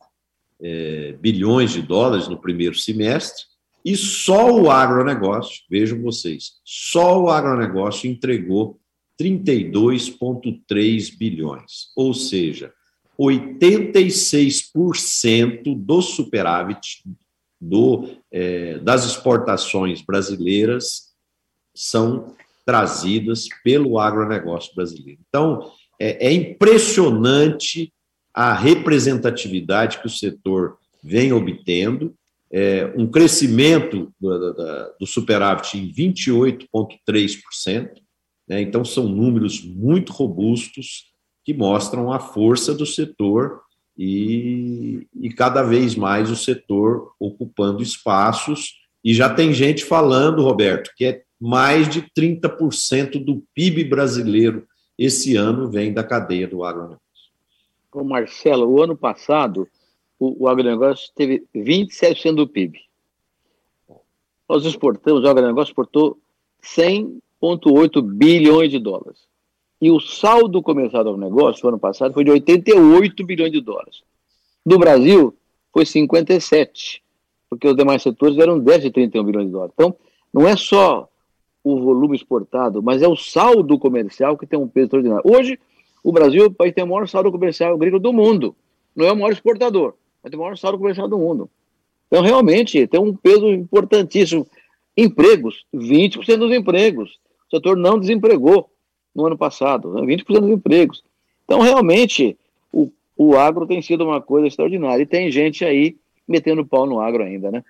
é, 0.62 1.12
bilhões 1.20 1.72
de 1.72 1.82
dólares 1.82 2.28
no 2.28 2.40
primeiro 2.40 2.74
semestre, 2.74 3.44
e 3.84 3.94
só 3.96 4.50
o 4.50 4.70
agronegócio, 4.70 5.62
vejam 5.70 6.00
vocês, 6.02 6.52
só 6.64 7.20
o 7.20 7.28
agronegócio 7.28 8.10
entregou 8.10 8.80
32,3 9.18 11.18
bilhões, 11.18 11.90
ou 11.96 12.14
seja, 12.14 12.72
86% 13.18 15.74
do 15.76 16.00
superávit 16.00 17.02
do, 17.60 18.08
é, 18.32 18.78
das 18.78 19.04
exportações 19.04 20.00
brasileiras 20.00 21.10
são 21.74 22.34
trazidas 22.64 23.48
pelo 23.62 23.98
agronegócio 23.98 24.74
brasileiro. 24.74 25.20
Então, 25.28 25.70
é, 25.98 26.28
é 26.28 26.32
impressionante 26.32 27.92
a 28.34 28.52
representatividade 28.52 29.98
que 29.98 30.06
o 30.06 30.10
setor 30.10 30.78
vem 31.02 31.32
obtendo, 31.32 32.14
é, 32.52 32.92
um 32.96 33.06
crescimento 33.06 34.12
do, 34.20 34.38
do, 34.38 34.94
do 35.00 35.06
superávit 35.06 35.78
em 35.78 35.92
28,3%, 35.92 37.90
né, 38.48 38.60
então 38.60 38.84
são 38.84 39.08
números 39.08 39.64
muito 39.64 40.12
robustos 40.12 41.10
que 41.44 41.54
mostram 41.54 42.12
a 42.12 42.18
força 42.18 42.74
do 42.74 42.84
setor 42.84 43.60
e, 43.96 45.06
e 45.20 45.30
cada 45.30 45.62
vez 45.62 45.94
mais 45.94 46.30
o 46.30 46.36
setor 46.36 47.12
ocupando 47.18 47.82
espaços. 47.82 48.74
E 49.04 49.14
já 49.14 49.32
tem 49.32 49.52
gente 49.52 49.84
falando, 49.84 50.42
Roberto, 50.42 50.90
que 50.96 51.04
é 51.04 51.22
mais 51.40 51.88
de 51.88 52.02
30% 52.16 53.24
do 53.24 53.42
PIB 53.54 53.84
brasileiro 53.84 54.66
esse 54.98 55.34
ano 55.34 55.70
vem 55.70 55.94
da 55.94 56.04
cadeia 56.04 56.46
do 56.46 56.62
agronegócio. 56.62 57.00
Ô 57.92 58.04
Marcelo, 58.04 58.68
o 58.68 58.82
ano 58.82 58.96
passado 58.96 59.68
o, 60.18 60.44
o 60.44 60.48
agronegócio 60.48 61.10
teve 61.14 61.44
27% 61.54 62.34
do 62.34 62.46
PIB. 62.46 62.78
Nós 64.48 64.64
exportamos, 64.64 65.24
o 65.24 65.28
agronegócio 65.28 65.70
exportou 65.70 66.18
100,8 66.62 68.02
bilhões 68.02 68.70
de 68.70 68.78
dólares. 68.78 69.28
E 69.80 69.90
o 69.90 69.98
saldo 69.98 70.62
comercial 70.62 71.02
do 71.02 71.10
agronegócio, 71.10 71.62
no 71.62 71.70
ano 71.70 71.78
passado, 71.78 72.12
foi 72.12 72.22
de 72.22 72.30
88 72.30 73.24
bilhões 73.24 73.50
de 73.50 73.62
dólares. 73.62 74.02
Do 74.64 74.78
Brasil, 74.78 75.34
foi 75.72 75.86
57, 75.86 77.02
porque 77.48 77.66
os 77.66 77.74
demais 77.74 78.02
setores 78.02 78.36
eram 78.36 78.58
10 78.58 78.82
de 78.82 78.90
31 78.90 79.24
bilhões 79.24 79.46
de 79.46 79.52
dólares. 79.52 79.72
Então, 79.74 79.96
não 80.32 80.46
é 80.46 80.54
só 80.54 81.08
o 81.64 81.80
volume 81.80 82.16
exportado, 82.16 82.82
mas 82.82 83.02
é 83.02 83.08
o 83.08 83.16
saldo 83.16 83.78
comercial 83.78 84.36
que 84.36 84.46
tem 84.46 84.58
um 84.58 84.68
peso 84.68 84.86
extraordinário. 84.86 85.22
Hoje, 85.24 85.58
o 86.02 86.12
Brasil 86.12 86.44
é 86.44 86.46
o 86.46 86.50
país 86.50 86.70
que 86.70 86.76
tem 86.76 86.84
o 86.84 86.88
maior 86.88 87.06
saldo 87.08 87.30
comercial 87.30 87.74
agrícola 87.74 88.00
do 88.00 88.12
mundo. 88.12 88.56
Não 88.94 89.06
é 89.06 89.12
o 89.12 89.16
maior 89.16 89.32
exportador, 89.32 89.94
mas 90.22 90.30
tem 90.30 90.38
o 90.38 90.42
maior 90.42 90.56
saldo 90.56 90.78
comercial 90.78 91.08
do 91.08 91.18
mundo. 91.18 91.50
Então, 92.06 92.22
realmente, 92.22 92.86
tem 92.86 93.00
um 93.00 93.14
peso 93.14 93.48
importantíssimo. 93.48 94.46
Empregos, 94.96 95.64
20% 95.72 96.36
dos 96.36 96.52
empregos. 96.52 97.18
O 97.46 97.56
setor 97.56 97.76
não 97.76 97.98
desempregou 97.98 98.68
no 99.14 99.26
ano 99.26 99.38
passado, 99.38 99.92
né? 99.94 100.02
20% 100.02 100.40
dos 100.40 100.50
empregos. 100.50 101.04
Então, 101.44 101.60
realmente, 101.60 102.36
o, 102.72 102.90
o 103.16 103.36
agro 103.36 103.66
tem 103.66 103.80
sido 103.80 104.04
uma 104.04 104.20
coisa 104.20 104.48
extraordinária. 104.48 105.02
E 105.02 105.06
tem 105.06 105.30
gente 105.30 105.64
aí 105.64 105.96
metendo 106.26 106.66
pau 106.66 106.86
no 106.86 107.00
agro 107.00 107.22
ainda, 107.22 107.50
né? 107.50 107.64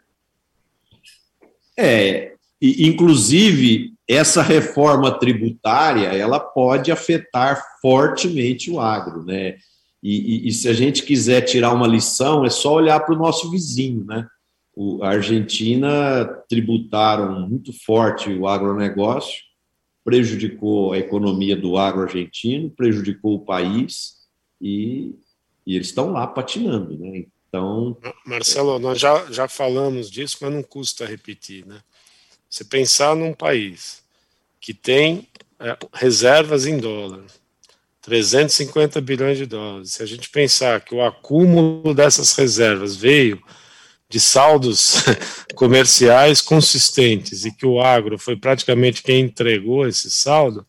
É, 1.76 2.34
e, 2.60 2.86
inclusive, 2.86 3.94
essa 4.06 4.42
reforma 4.42 5.18
tributária, 5.18 6.08
ela 6.08 6.38
pode 6.38 6.92
afetar 6.92 7.62
fortemente 7.80 8.70
o 8.70 8.78
agro, 8.78 9.24
né? 9.24 9.56
E, 10.02 10.44
e, 10.44 10.48
e 10.48 10.52
se 10.52 10.68
a 10.68 10.72
gente 10.72 11.02
quiser 11.02 11.42
tirar 11.42 11.72
uma 11.72 11.86
lição, 11.86 12.44
é 12.44 12.50
só 12.50 12.74
olhar 12.74 13.00
para 13.00 13.14
o 13.14 13.18
nosso 13.18 13.50
vizinho, 13.50 14.04
né? 14.04 14.26
O, 14.74 15.02
a 15.02 15.10
Argentina 15.10 16.24
tributaram 16.48 17.48
muito 17.48 17.72
forte 17.84 18.32
o 18.32 18.46
agronegócio, 18.46 19.42
prejudicou 20.04 20.92
a 20.92 20.98
economia 20.98 21.56
do 21.56 21.76
agro 21.76 22.02
argentino, 22.02 22.70
prejudicou 22.70 23.36
o 23.36 23.44
país 23.44 24.16
e, 24.60 25.14
e 25.66 25.76
eles 25.76 25.88
estão 25.88 26.10
lá 26.10 26.26
patinando, 26.26 26.98
né? 26.98 27.24
Então. 27.48 27.96
Marcelo, 28.24 28.78
nós 28.78 28.98
já, 28.98 29.30
já 29.30 29.48
falamos 29.48 30.10
disso, 30.10 30.38
mas 30.40 30.52
não 30.52 30.62
custa 30.62 31.04
repetir, 31.04 31.66
né? 31.66 31.80
Você 32.50 32.64
pensar 32.64 33.14
num 33.14 33.32
país 33.32 34.02
que 34.60 34.74
tem 34.74 35.28
é, 35.60 35.76
reservas 35.92 36.66
em 36.66 36.78
dólar, 36.78 37.24
350 38.02 39.00
bilhões 39.00 39.38
de 39.38 39.46
dólares. 39.46 39.92
Se 39.92 40.02
a 40.02 40.06
gente 40.06 40.28
pensar 40.28 40.80
que 40.80 40.94
o 40.94 41.02
acúmulo 41.02 41.94
dessas 41.94 42.34
reservas 42.34 42.96
veio 42.96 43.40
de 44.08 44.18
saldos 44.18 45.04
comerciais 45.54 46.40
consistentes 46.40 47.44
e 47.44 47.52
que 47.52 47.64
o 47.64 47.80
agro 47.80 48.18
foi 48.18 48.36
praticamente 48.36 49.02
quem 49.02 49.20
entregou 49.20 49.86
esse 49.86 50.10
saldo, 50.10 50.66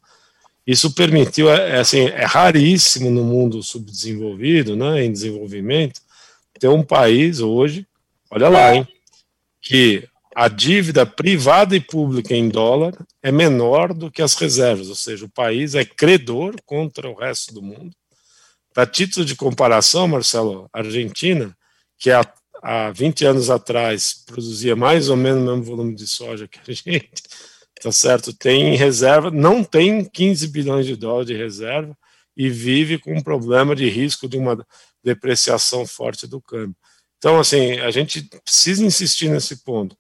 isso 0.68 0.94
permitiu, 0.94 1.50
é, 1.50 1.78
é, 1.78 1.80
assim, 1.80 2.02
é 2.02 2.24
raríssimo 2.24 3.10
no 3.10 3.24
mundo 3.24 3.64
subdesenvolvido, 3.64 4.76
né, 4.76 5.04
em 5.04 5.12
desenvolvimento, 5.12 6.00
ter 6.60 6.68
um 6.68 6.84
país 6.84 7.40
hoje, 7.40 7.88
olha 8.30 8.48
lá, 8.48 8.76
hein, 8.76 8.88
que 9.60 10.08
a 10.36 10.48
dívida 10.48 11.06
privada 11.06 11.76
e 11.76 11.80
pública 11.80 12.34
em 12.34 12.48
dólar 12.48 12.94
é 13.22 13.32
menor 13.32 13.94
do 13.94 14.10
que 14.10 14.22
as 14.22 14.34
reservas, 14.36 14.88
ou 14.90 14.96
seja, 14.96 15.26
o 15.26 15.30
país 15.30 15.76
é 15.76 15.84
credor 15.84 16.56
contra 16.66 17.10
o 17.10 17.16
resto 17.16 17.54
do 17.54 17.62
mundo. 17.62 17.92
Para 18.74 18.86
título 18.86 19.26
de 19.26 19.36
comparação, 19.36 20.08
Marcelo, 20.08 20.70
a 20.72 20.80
Argentina, 20.80 21.56
que 21.98 22.10
há, 22.10 22.22
há 22.64 22.92
20 22.92 23.26
anos 23.26 23.50
atrás 23.50 24.24
produzia 24.26 24.76
mais 24.76 25.10
ou 25.10 25.18
menos 25.18 25.44
o 25.44 25.46
mesmo 25.46 25.64
volume 25.64 25.96
de 25.96 26.08
soja 26.08 26.48
que 26.48 26.60
a 26.60 26.74
gente, 26.74 27.22
tá 27.82 27.92
certo? 27.92 28.34
Tem 28.34 28.76
reserva, 28.76 29.30
não 29.30 29.64
tem 29.64 30.06
15 30.06 30.48
bilhões 30.48 30.86
de 30.86 30.96
dólares 30.96 31.28
de 31.28 31.36
reserva 31.36 31.96
e 32.38 32.50
vive 32.50 32.98
com 32.98 33.14
um 33.14 33.22
problema 33.22 33.76
de 33.76 33.90
risco 33.90 34.30
de 34.30 34.38
uma 34.38 34.66
depreciação 35.04 35.86
forte 35.86 36.26
do 36.26 36.42
câmbio. 36.42 36.76
Então, 37.18 37.40
assim, 37.40 37.74
a 37.80 37.92
gente 37.92 38.24
precisa 38.44 38.84
insistir 38.84 39.30
nesse 39.30 39.64
ponto. 39.64 39.96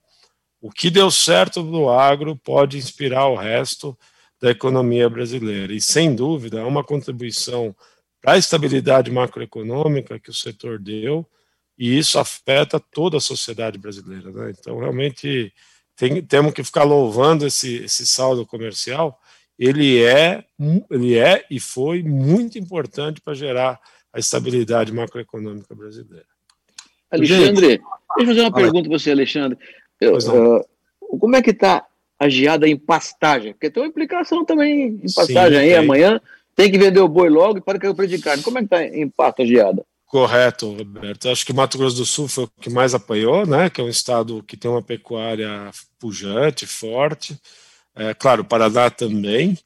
O 0.62 0.70
que 0.70 0.91
deu 0.91 1.09
certo 1.09 1.64
no 1.64 1.89
agro 1.89 2.36
pode 2.36 2.78
inspirar 2.78 3.28
o 3.28 3.36
resto 3.36 3.97
da 4.39 4.51
economia 4.51 5.09
brasileira. 5.09 5.74
E, 5.74 5.82
sem 5.82 6.16
dúvida, 6.16 6.59
é 6.59 6.64
uma 6.64 6.84
contribuição 6.84 7.76
para 8.22 8.34
a 8.34 8.38
estabilidade 8.38 9.09
macroeconômica 9.09 10.20
que 10.20 10.30
o 10.30 10.34
setor 10.34 10.78
deu, 10.78 11.28
e 11.78 11.97
isso 11.97 12.20
afeta 12.20 12.80
toda 12.80 13.18
a 13.18 13.22
sociedade 13.22 13.80
brasileira. 13.80 14.32
Né? 14.32 14.53
Então, 14.57 14.78
realmente, 14.78 15.51
tem, 15.95 16.22
temos 16.22 16.53
que 16.53 16.64
ficar 16.64 16.84
louvando 16.84 17.45
esse, 17.45 17.78
esse 17.78 18.05
saldo 18.05 18.45
comercial. 18.45 19.20
Ele 19.57 20.03
é, 20.03 20.43
ele 20.91 21.18
é 21.18 21.45
e 21.49 21.59
foi 21.59 22.03
muito 22.03 22.59
importante 22.59 23.20
para 23.20 23.34
gerar 23.34 23.80
a 24.14 24.20
estabilidade 24.20 24.91
macroeconômica 24.91 25.74
brasileira. 25.74 26.26
Alexandre, 27.12 27.68
deixa 27.68 27.82
eu 28.20 28.26
fazer 28.26 28.41
uma 28.41 28.53
pergunta 28.53 28.89
para 28.89 28.99
você, 28.99 29.12
Alexandre. 29.12 29.57
Eu, 30.02 30.18
uh, 30.18 30.66
como 31.20 31.36
é 31.36 31.41
que 31.41 31.52
está 31.52 31.86
a 32.20 32.28
geada 32.28 32.68
em 32.68 32.76
pastagem? 32.76 33.54
Porque 33.54 33.70
tem 33.70 33.84
uma 33.84 33.89
implicação 33.89 34.43
também 34.43 34.99
em 35.04 35.14
pastagem 35.14 35.60
Sim, 35.60 35.66
aí, 35.66 35.76
amanhã 35.76 36.20
tem 36.56 36.72
que 36.72 36.78
vender 36.78 36.99
o 36.99 37.08
boi 37.08 37.30
logo 37.30 37.60
e 37.60 37.62
para 37.62 37.80
que 37.80 37.86
eu 37.86 37.93
de 37.93 38.20
carne. 38.20 38.43
Como 38.43 38.58
é 38.58 38.62
que 38.62 38.66
está 38.66 38.84
em 38.84 39.08
pasto 39.08 39.43
a 39.43 39.45
geada? 39.45 39.86
Correto, 40.06 40.74
Roberto. 40.74 41.30
Acho 41.30 41.45
que 41.45 41.54
o 41.54 41.56
Mato 41.56 41.78
Grosso 41.78 41.95
do 41.95 42.06
Sul 42.06 42.28
foi 42.28 42.43
o 42.43 42.52
que 42.60 42.70
mais 42.70 42.93
apanhou, 42.93 43.45
né? 43.45 43.70
Que 43.70 43.80
é 43.80 43.84
um 43.84 43.89
estado 43.89 44.43
que 44.43 44.58
tem 44.58 44.70
uma 44.70 44.82
pecuária 44.82 45.72
pujante, 45.99 46.66
forte. 46.66 47.39
É, 47.95 48.14
claro, 48.14 48.41
o 48.41 48.45
Paraná 48.45 48.89
também. 48.89 49.58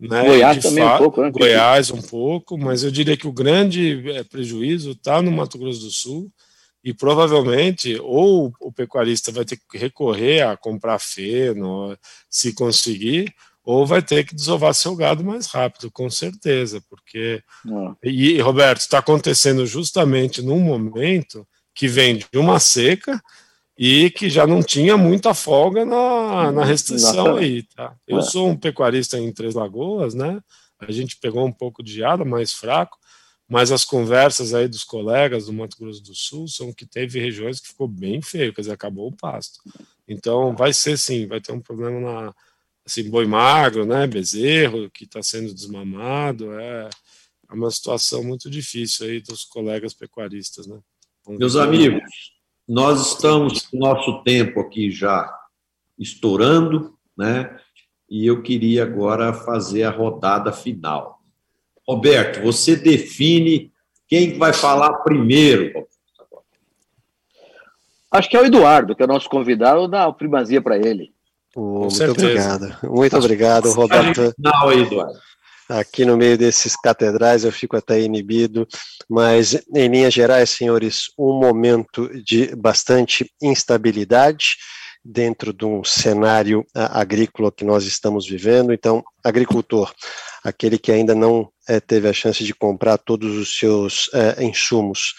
Né? 0.00 0.24
Goiás 0.24 0.62
também 0.62 0.82
um 0.82 0.98
pouco, 0.98 1.22
né? 1.22 1.30
Goiás 1.30 1.90
um 1.92 2.02
pouco, 2.02 2.58
mas 2.58 2.82
eu 2.82 2.90
diria 2.90 3.16
que 3.16 3.28
o 3.28 3.32
grande 3.32 4.10
é, 4.10 4.24
prejuízo 4.24 4.90
está 4.90 5.22
no 5.22 5.30
Mato 5.30 5.56
Grosso 5.56 5.80
do 5.80 5.90
Sul 5.90 6.32
e 6.84 6.92
provavelmente 6.92 7.98
ou 8.00 8.52
o 8.60 8.72
pecuarista 8.72 9.30
vai 9.30 9.44
ter 9.44 9.56
que 9.56 9.78
recorrer 9.78 10.42
a 10.42 10.56
comprar 10.56 10.98
feno, 10.98 11.96
se 12.28 12.52
conseguir, 12.52 13.32
ou 13.64 13.86
vai 13.86 14.02
ter 14.02 14.24
que 14.24 14.34
desovar 14.34 14.74
seu 14.74 14.96
gado 14.96 15.22
mais 15.22 15.46
rápido, 15.46 15.90
com 15.90 16.10
certeza, 16.10 16.82
porque 16.88 17.42
é. 18.02 18.08
e 18.10 18.40
Roberto 18.40 18.80
está 18.80 18.98
acontecendo 18.98 19.64
justamente 19.64 20.42
num 20.42 20.58
momento 20.58 21.46
que 21.74 21.86
vem 21.86 22.16
de 22.18 22.38
uma 22.38 22.58
seca 22.58 23.22
e 23.78 24.10
que 24.10 24.28
já 24.28 24.46
não 24.46 24.62
tinha 24.62 24.96
muita 24.96 25.32
folga 25.32 25.84
na, 25.84 26.52
na 26.52 26.64
restrição 26.64 27.36
aí, 27.36 27.62
tá? 27.62 27.94
Eu 28.06 28.18
é. 28.18 28.22
sou 28.22 28.48
um 28.48 28.56
pecuarista 28.56 29.18
em 29.18 29.32
Três 29.32 29.54
Lagoas, 29.54 30.14
né? 30.14 30.40
A 30.78 30.90
gente 30.90 31.16
pegou 31.18 31.46
um 31.46 31.52
pouco 31.52 31.82
de 31.82 31.92
geada 31.92 32.24
mais 32.24 32.52
fraco, 32.52 32.98
mas 33.52 33.70
as 33.70 33.84
conversas 33.84 34.54
aí 34.54 34.66
dos 34.66 34.82
colegas 34.82 35.44
do 35.44 35.52
Mato 35.52 35.76
Grosso 35.78 36.02
do 36.02 36.14
Sul 36.14 36.48
são 36.48 36.72
que 36.72 36.86
teve 36.86 37.20
regiões 37.20 37.60
que 37.60 37.68
ficou 37.68 37.86
bem 37.86 38.22
feio, 38.22 38.50
quer 38.54 38.62
dizer, 38.62 38.72
acabou 38.72 39.08
o 39.08 39.14
pasto. 39.14 39.60
Então, 40.08 40.56
vai 40.56 40.72
ser 40.72 40.96
sim, 40.96 41.26
vai 41.26 41.38
ter 41.38 41.52
um 41.52 41.60
problema 41.60 42.00
na, 42.00 42.34
assim, 42.82 43.10
boi 43.10 43.26
magro, 43.26 43.84
né, 43.84 44.06
bezerro, 44.06 44.90
que 44.90 45.04
está 45.04 45.22
sendo 45.22 45.52
desmamado, 45.52 46.50
é, 46.58 46.88
é 47.50 47.54
uma 47.54 47.70
situação 47.70 48.24
muito 48.24 48.48
difícil 48.48 49.06
aí 49.06 49.20
dos 49.20 49.44
colegas 49.44 49.92
pecuaristas, 49.92 50.66
né. 50.66 50.80
Vamos 51.22 51.38
Meus 51.38 51.54
amigos, 51.54 52.00
nós 52.66 53.12
estamos 53.12 53.66
com 53.66 53.76
nosso 53.76 54.22
tempo 54.22 54.60
aqui 54.60 54.90
já 54.90 55.30
estourando, 55.98 56.98
né, 57.14 57.54
e 58.08 58.24
eu 58.24 58.42
queria 58.42 58.84
agora 58.84 59.34
fazer 59.34 59.82
a 59.82 59.90
rodada 59.90 60.50
final. 60.54 61.21
Roberto, 61.86 62.42
você 62.42 62.76
define 62.76 63.72
quem 64.08 64.38
vai 64.38 64.52
falar 64.52 64.92
primeiro. 64.98 65.86
Acho 68.10 68.28
que 68.28 68.36
é 68.36 68.40
o 68.40 68.44
Eduardo, 68.44 68.94
que 68.94 69.02
é 69.02 69.06
o 69.06 69.08
nosso 69.08 69.28
convidado, 69.28 69.88
dá 69.88 70.04
a 70.04 70.12
primazia 70.12 70.60
para 70.60 70.76
ele. 70.76 71.12
Oh, 71.56 71.80
muito 71.80 71.94
certeza. 71.94 72.26
obrigado. 72.26 72.76
Muito 72.90 73.16
obrigado, 73.16 73.72
Roberto. 73.72 74.34
Não, 74.38 74.72
Eduardo. 74.72 75.18
Aqui 75.68 76.04
no 76.04 76.16
meio 76.16 76.36
desses 76.36 76.76
catedrais 76.76 77.44
eu 77.44 77.52
fico 77.52 77.76
até 77.76 78.00
inibido, 78.00 78.68
mas 79.08 79.54
em 79.74 79.88
linhas 79.88 80.12
gerais, 80.12 80.50
senhores, 80.50 81.04
um 81.18 81.38
momento 81.38 82.10
de 82.22 82.54
bastante 82.54 83.30
instabilidade 83.40 84.56
dentro 85.04 85.52
de 85.52 85.64
um 85.64 85.82
cenário 85.82 86.64
agrícola 86.74 87.50
que 87.50 87.64
nós 87.64 87.84
estamos 87.84 88.28
vivendo. 88.28 88.72
Então, 88.72 89.02
agricultor, 89.24 89.92
aquele 90.44 90.78
que 90.78 90.92
ainda 90.92 91.14
não 91.14 91.50
é, 91.68 91.80
teve 91.80 92.08
a 92.08 92.12
chance 92.12 92.44
de 92.44 92.54
comprar 92.54 92.98
todos 92.98 93.36
os 93.36 93.58
seus 93.58 94.08
é, 94.12 94.44
insumos, 94.44 95.14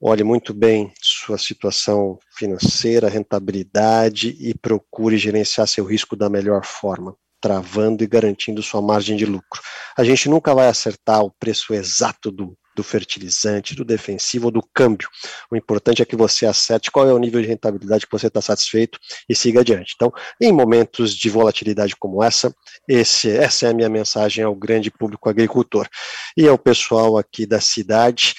olhe 0.00 0.24
muito 0.24 0.52
bem 0.52 0.92
sua 1.00 1.38
situação 1.38 2.18
financeira, 2.36 3.08
rentabilidade 3.08 4.36
e 4.38 4.54
procure 4.54 5.16
gerenciar 5.16 5.66
seu 5.68 5.84
risco 5.84 6.16
da 6.16 6.28
melhor 6.28 6.64
forma, 6.64 7.16
travando 7.40 8.02
e 8.02 8.06
garantindo 8.06 8.62
sua 8.62 8.82
margem 8.82 9.16
de 9.16 9.24
lucro. 9.24 9.62
A 9.96 10.04
gente 10.04 10.28
nunca 10.28 10.54
vai 10.54 10.68
acertar 10.68 11.22
o 11.22 11.30
preço 11.30 11.72
exato 11.72 12.30
do 12.30 12.56
do 12.74 12.82
fertilizante, 12.82 13.74
do 13.74 13.84
defensivo 13.84 14.46
ou 14.46 14.50
do 14.50 14.62
câmbio. 14.74 15.08
O 15.50 15.56
importante 15.56 16.02
é 16.02 16.04
que 16.04 16.16
você 16.16 16.46
acerte 16.46 16.90
qual 16.90 17.08
é 17.08 17.12
o 17.12 17.18
nível 17.18 17.40
de 17.40 17.48
rentabilidade 17.48 18.06
que 18.06 18.12
você 18.12 18.26
está 18.26 18.40
satisfeito 18.40 18.98
e 19.28 19.34
siga 19.34 19.60
adiante. 19.60 19.92
Então, 19.94 20.12
em 20.40 20.52
momentos 20.52 21.14
de 21.14 21.28
volatilidade 21.28 21.96
como 21.96 22.22
essa, 22.22 22.54
esse, 22.88 23.30
essa 23.30 23.66
é 23.66 23.70
a 23.70 23.74
minha 23.74 23.88
mensagem 23.88 24.44
ao 24.44 24.54
grande 24.54 24.90
público 24.90 25.28
agricultor. 25.28 25.88
E 26.36 26.46
ao 26.48 26.58
pessoal 26.58 27.16
aqui 27.16 27.46
da 27.46 27.60
cidade, 27.60 28.34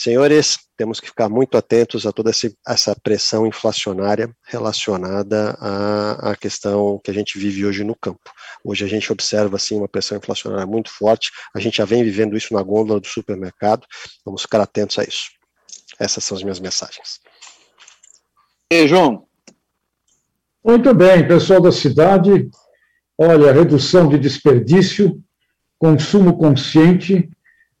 Senhores, 0.00 0.60
temos 0.76 1.00
que 1.00 1.08
ficar 1.08 1.28
muito 1.28 1.58
atentos 1.58 2.06
a 2.06 2.12
toda 2.12 2.30
essa 2.30 2.96
pressão 3.02 3.44
inflacionária 3.44 4.30
relacionada 4.46 5.58
à, 5.60 6.36
questão 6.36 7.00
que 7.02 7.10
a 7.10 7.14
gente 7.14 7.36
vive 7.36 7.66
hoje 7.66 7.82
no 7.82 7.96
campo. 7.96 8.30
Hoje 8.62 8.84
a 8.84 8.88
gente 8.88 9.10
observa 9.10 9.56
assim 9.56 9.76
uma 9.76 9.88
pressão 9.88 10.16
inflacionária 10.16 10.68
muito 10.68 10.88
forte. 10.88 11.32
A 11.52 11.58
gente 11.58 11.78
já 11.78 11.84
vem 11.84 12.04
vivendo 12.04 12.36
isso 12.36 12.54
na 12.54 12.62
gôndola 12.62 13.00
do 13.00 13.08
supermercado. 13.08 13.84
Vamos 14.24 14.42
ficar 14.42 14.60
atentos 14.60 15.00
a 15.00 15.02
isso. 15.02 15.30
Essas 15.98 16.22
são 16.22 16.36
as 16.36 16.44
minhas 16.44 16.60
mensagens. 16.60 17.18
E 18.70 18.86
João? 18.86 19.26
Muito 20.64 20.94
bem, 20.94 21.26
pessoal 21.26 21.60
da 21.60 21.72
cidade. 21.72 22.48
Olha, 23.18 23.52
redução 23.52 24.08
de 24.08 24.16
desperdício, 24.16 25.20
consumo 25.76 26.38
consciente, 26.38 27.28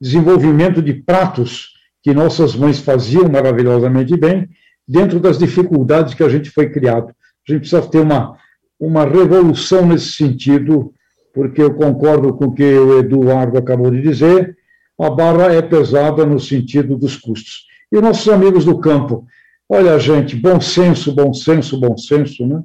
desenvolvimento 0.00 0.82
de 0.82 0.94
pratos 0.94 1.77
que 2.08 2.14
nossas 2.14 2.56
mães 2.56 2.78
faziam 2.78 3.28
maravilhosamente 3.28 4.16
bem, 4.16 4.48
dentro 4.88 5.20
das 5.20 5.38
dificuldades 5.38 6.14
que 6.14 6.22
a 6.22 6.28
gente 6.30 6.48
foi 6.48 6.70
criado. 6.70 7.08
A 7.46 7.52
gente 7.52 7.60
precisa 7.60 7.82
ter 7.82 8.00
uma, 8.00 8.34
uma 8.80 9.04
revolução 9.04 9.84
nesse 9.84 10.12
sentido, 10.12 10.90
porque 11.34 11.60
eu 11.60 11.74
concordo 11.74 12.32
com 12.32 12.46
o 12.46 12.54
que 12.54 12.64
o 12.64 12.98
Eduardo 12.98 13.58
acabou 13.58 13.90
de 13.90 14.00
dizer, 14.00 14.56
a 14.98 15.10
barra 15.10 15.52
é 15.52 15.60
pesada 15.60 16.24
no 16.24 16.40
sentido 16.40 16.96
dos 16.96 17.14
custos. 17.14 17.66
E 17.92 18.00
nossos 18.00 18.32
amigos 18.32 18.64
do 18.64 18.78
campo, 18.78 19.26
olha, 19.68 19.98
gente, 19.98 20.34
bom 20.34 20.58
senso, 20.62 21.14
bom 21.14 21.34
senso, 21.34 21.78
bom 21.78 21.94
senso, 21.98 22.46
né? 22.46 22.62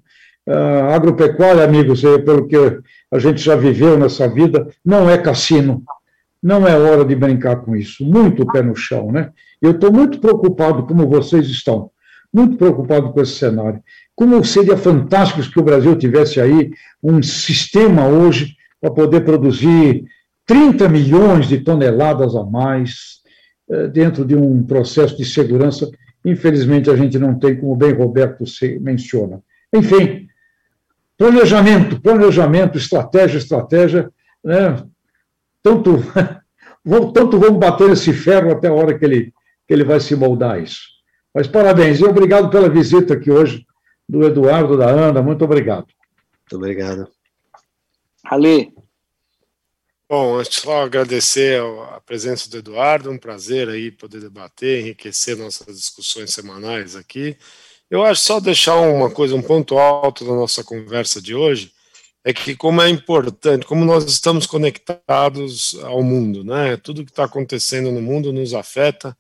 Uh, 0.48 0.94
agropecuária, 0.94 1.66
amigos, 1.66 2.02
pelo 2.24 2.48
que 2.48 2.56
a 3.12 3.20
gente 3.20 3.42
já 3.42 3.58
viveu 3.58 4.00
nessa 4.00 4.26
vida, 4.26 4.70
não 4.86 5.10
é 5.10 5.18
cassino. 5.18 5.84
Não 6.44 6.68
é 6.68 6.78
hora 6.78 7.06
de 7.06 7.16
brincar 7.16 7.56
com 7.62 7.74
isso. 7.74 8.04
Muito 8.04 8.46
pé 8.46 8.62
no 8.62 8.76
chão, 8.76 9.14
né? 9.14 9.32
Eu 9.62 9.72
estou 9.72 9.94
muito 9.94 10.20
preocupado, 10.20 10.86
como 10.86 11.08
vocês 11.08 11.48
estão, 11.48 11.90
muito 12.34 12.58
preocupado 12.58 13.14
com 13.14 13.22
esse 13.22 13.32
cenário. 13.32 13.82
Como 14.14 14.44
seria 14.44 14.76
fantástico 14.76 15.42
que 15.42 15.60
o 15.60 15.64
Brasil 15.64 15.96
tivesse 15.98 16.42
aí 16.42 16.72
um 17.02 17.24
sistema 17.24 18.06
hoje 18.06 18.58
para 18.82 18.92
poder 18.92 19.22
produzir 19.22 20.04
30 20.46 20.90
milhões 20.90 21.48
de 21.48 21.60
toneladas 21.60 22.36
a 22.36 22.44
mais 22.44 23.22
eh, 23.70 23.88
dentro 23.88 24.26
de 24.26 24.36
um 24.36 24.62
processo 24.64 25.16
de 25.16 25.24
segurança. 25.24 25.90
Infelizmente, 26.26 26.90
a 26.90 26.96
gente 26.98 27.18
não 27.18 27.40
tem, 27.40 27.56
como 27.56 27.78
bem 27.78 27.94
Roberto 27.94 28.44
menciona. 28.82 29.42
Enfim, 29.74 30.28
planejamento, 31.18 32.02
planejamento, 32.02 32.78
estratégia, 32.78 33.38
estratégia, 33.38 34.12
né? 34.44 34.84
Tanto, 35.64 35.98
tanto 37.14 37.40
vamos 37.40 37.60
bater 37.60 37.90
esse 37.92 38.14
ferro 38.14 38.52
até 38.52 38.68
a 38.68 38.74
hora 38.74 38.98
que 38.98 39.06
ele, 39.06 39.34
que 39.68 39.74
ele 39.74 39.84
vai 39.84 40.00
se 40.00 40.16
moldar 40.16 40.62
isso. 40.62 40.82
Mas 41.34 41.48
parabéns 41.48 42.00
e 42.00 42.04
obrigado 42.06 42.50
pela 42.50 42.70
visita 42.70 43.16
aqui 43.16 43.32
hoje 43.32 43.66
do 44.08 44.24
Eduardo, 44.24 44.78
da 44.78 44.90
Ana, 44.90 45.22
muito 45.22 45.44
obrigado. 45.44 45.88
Muito 46.42 46.58
obrigado. 46.58 47.08
Ali. 48.24 48.72
Bom, 50.08 50.38
antes 50.38 50.60
só 50.60 50.84
agradecer 50.84 51.60
a 51.92 52.00
presença 52.02 52.48
do 52.48 52.58
Eduardo, 52.58 53.10
um 53.10 53.18
prazer 53.18 53.68
aí 53.68 53.90
poder 53.90 54.20
debater, 54.20 54.82
enriquecer 54.82 55.36
nossas 55.36 55.76
discussões 55.76 56.32
semanais 56.32 56.96
aqui. 56.96 57.36
Eu 57.90 58.04
acho 58.04 58.22
só 58.22 58.40
deixar 58.40 58.76
uma 58.76 59.10
coisa, 59.10 59.36
um 59.36 59.42
ponto 59.42 59.78
alto 59.78 60.24
da 60.26 60.34
nossa 60.34 60.64
conversa 60.64 61.20
de 61.20 61.34
hoje, 61.34 61.73
é 62.24 62.34
que 62.34 62.56
como 62.56 62.82
é 62.82 62.90
importante, 62.90 63.66
como 63.66 63.84
nós 63.84 64.06
estamos 64.06 64.46
conectados 64.46 65.76
ao 65.84 66.02
mundo, 66.02 66.44
né? 66.44 66.78
Tudo 66.78 67.04
que 67.04 67.12
está 67.12 67.26
acontecendo 67.26 67.92
no 67.92 68.02
mundo 68.02 68.32
nos 68.32 68.54
afeta. 68.54 69.16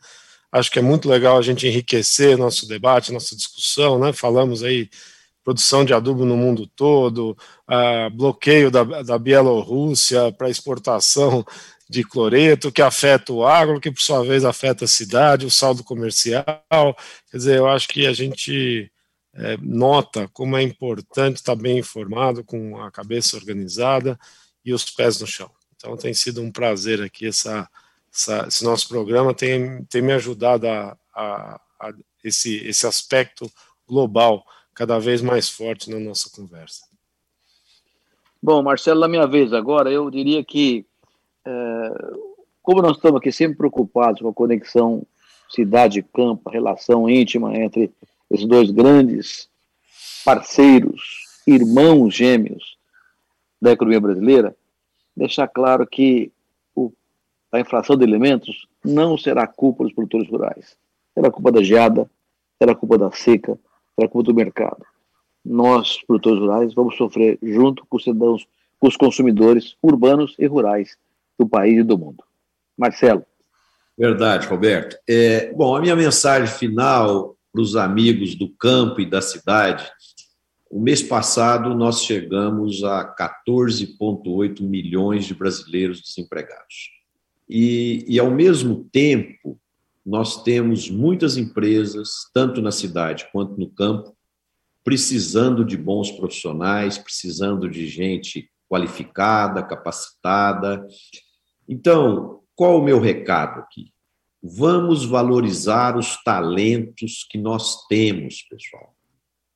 Acho 0.52 0.72
que 0.72 0.80
é 0.80 0.82
muito 0.82 1.10
legal 1.10 1.38
a 1.38 1.42
gente 1.42 1.68
enriquecer 1.68 2.38
nosso 2.38 2.68
debate, 2.68 3.12
nossa 3.12 3.36
discussão, 3.36 4.00
né? 4.00 4.14
Falamos 4.14 4.64
aí 4.64 4.90
produção 5.44 5.84
de 5.84 5.94
adubo 5.94 6.26
no 6.26 6.38
mundo 6.38 6.66
todo, 6.66 7.38
uh, 7.70 8.10
bloqueio 8.16 8.72
da, 8.72 8.84
da 8.84 9.20
Bielorrússia 9.20 10.32
para 10.32 10.50
exportação 10.50 11.46
de 11.90 12.04
cloreto, 12.04 12.72
que 12.72 12.82
afeta 12.82 13.34
o 13.34 13.46
agro, 13.46 13.80
que 13.80 13.92
por 13.92 14.02
sua 14.02 14.24
vez 14.24 14.46
afeta 14.46 14.86
a 14.86 14.88
cidade, 14.88 15.46
o 15.46 15.52
saldo 15.52 15.84
comercial. 15.84 16.46
Quer 17.30 17.38
dizer, 17.38 17.58
eu 17.58 17.68
acho 17.68 17.90
que 17.90 18.08
a 18.08 18.14
gente 18.14 18.90
é, 19.36 19.58
nota 19.62 20.28
como 20.32 20.58
é 20.58 20.62
importante 20.62 21.38
estar 21.38 21.56
bem 21.56 21.80
informado, 21.80 22.44
com 22.44 22.80
a 22.82 22.92
cabeça 22.92 23.36
organizada 23.36 24.20
e 24.64 24.74
os 24.74 24.90
pés 24.90 25.20
no 25.20 25.28
chão. 25.28 25.50
Então 25.76 25.98
tem 25.98 26.14
sido 26.14 26.42
um 26.42 26.52
prazer 26.52 27.02
aqui, 27.02 27.28
essa, 27.28 27.68
essa 28.14 28.46
esse 28.48 28.64
nosso 28.64 28.88
programa 28.88 29.34
tem, 29.34 29.84
tem 29.86 30.02
me 30.02 30.14
ajudado 30.14 30.68
a, 30.68 30.98
a, 31.14 31.62
a 31.80 31.94
esse, 32.24 32.58
esse 32.66 32.88
aspecto 32.88 33.52
global 33.88 34.46
cada 34.74 34.98
vez 35.00 35.22
mais 35.22 35.50
forte 35.50 35.90
na 35.90 36.00
nossa 36.00 36.30
conversa. 36.30 36.84
Bom, 38.42 38.62
Marcelo, 38.62 39.00
na 39.00 39.08
minha 39.08 39.28
vez 39.28 39.54
agora, 39.54 39.92
eu 39.92 40.10
diria 40.10 40.44
que, 40.44 40.86
é, 41.46 41.92
como 42.62 42.82
nós 42.82 42.98
estamos 42.98 43.18
aqui 43.18 43.32
sempre 43.32 43.58
preocupados 43.58 44.22
com 44.22 44.30
a 44.30 44.34
conexão 44.34 45.06
cidade-campo, 45.50 46.50
relação 46.50 47.10
íntima 47.10 47.56
entre 47.56 47.92
esses 48.34 48.48
dois 48.48 48.72
grandes 48.72 49.48
parceiros, 50.26 51.24
irmãos 51.46 52.16
gêmeos 52.16 52.78
da 53.62 53.72
economia 53.72 54.02
brasileira, 54.02 54.56
deixar 55.16 55.48
claro 55.48 55.86
que 55.86 56.32
o, 56.76 56.92
a 57.52 57.60
inflação 57.60 57.96
de 57.96 58.04
alimentos 58.04 58.68
não 58.84 59.18
será 59.18 59.46
culpa 59.46 59.84
dos 59.84 59.94
produtores 59.94 60.28
rurais. 60.28 60.76
Será 61.14 61.30
culpa 61.30 61.52
da 61.52 61.62
geada, 61.62 62.10
será 62.58 62.74
culpa 62.74 62.98
da 62.98 63.12
seca, 63.12 63.58
será 63.96 64.10
culpa 64.10 64.32
do 64.32 64.36
mercado. 64.36 64.84
Nós, 65.46 66.02
produtores 66.02 66.40
rurais, 66.40 66.74
vamos 66.74 66.98
sofrer 66.98 67.38
junto 67.44 67.86
com 67.86 67.98
os 67.98 68.04
cidadãos, 68.04 68.48
com 68.80 68.88
os 68.88 68.98
consumidores 68.98 69.76
urbanos 69.84 70.36
e 70.40 70.48
rurais 70.48 70.98
do 71.38 71.48
país 71.48 71.80
e 71.80 71.84
do 71.84 71.98
mundo. 71.98 72.24
Marcelo. 72.76 73.24
Verdade, 73.96 74.48
Roberto. 74.48 74.98
É, 75.08 75.54
bom, 75.54 75.76
a 75.76 75.82
minha 75.82 75.96
mensagem 75.96 76.48
final 76.48 77.36
para 77.54 77.62
os 77.62 77.76
amigos 77.76 78.34
do 78.34 78.50
campo 78.50 79.00
e 79.00 79.10
da 79.10 79.22
cidade. 79.22 79.88
O 80.70 80.82
mês 80.82 81.04
passado, 81.04 81.76
nós 81.76 82.04
chegamos 82.04 82.84
a 82.84 83.06
14,8 83.16 84.60
milhões 84.62 85.26
de 85.26 85.36
brasileiros 85.36 86.02
desempregados. 86.02 86.90
E, 87.48 88.04
e, 88.08 88.20
ao 88.20 88.32
mesmo 88.32 88.90
tempo, 88.92 89.60
nós 90.04 90.42
temos 90.42 90.90
muitas 90.90 91.38
empresas, 91.38 92.30
tanto 92.34 92.60
na 92.60 92.72
cidade 92.72 93.28
quanto 93.32 93.56
no 93.56 93.70
campo, 93.70 94.18
precisando 94.84 95.64
de 95.64 95.78
bons 95.78 96.12
profissionais, 96.12 96.98
precisando 96.98 97.70
de 97.70 97.88
gente 97.88 98.50
qualificada, 98.68 99.62
capacitada. 99.62 100.86
Então, 101.70 102.42
qual 102.56 102.80
o 102.80 102.84
meu 102.84 103.00
recado 103.00 103.60
aqui? 103.60 103.93
Vamos 104.44 105.06
valorizar 105.06 105.98
os 105.98 106.22
talentos 106.22 107.26
que 107.30 107.38
nós 107.38 107.88
temos, 107.88 108.42
pessoal. 108.42 108.94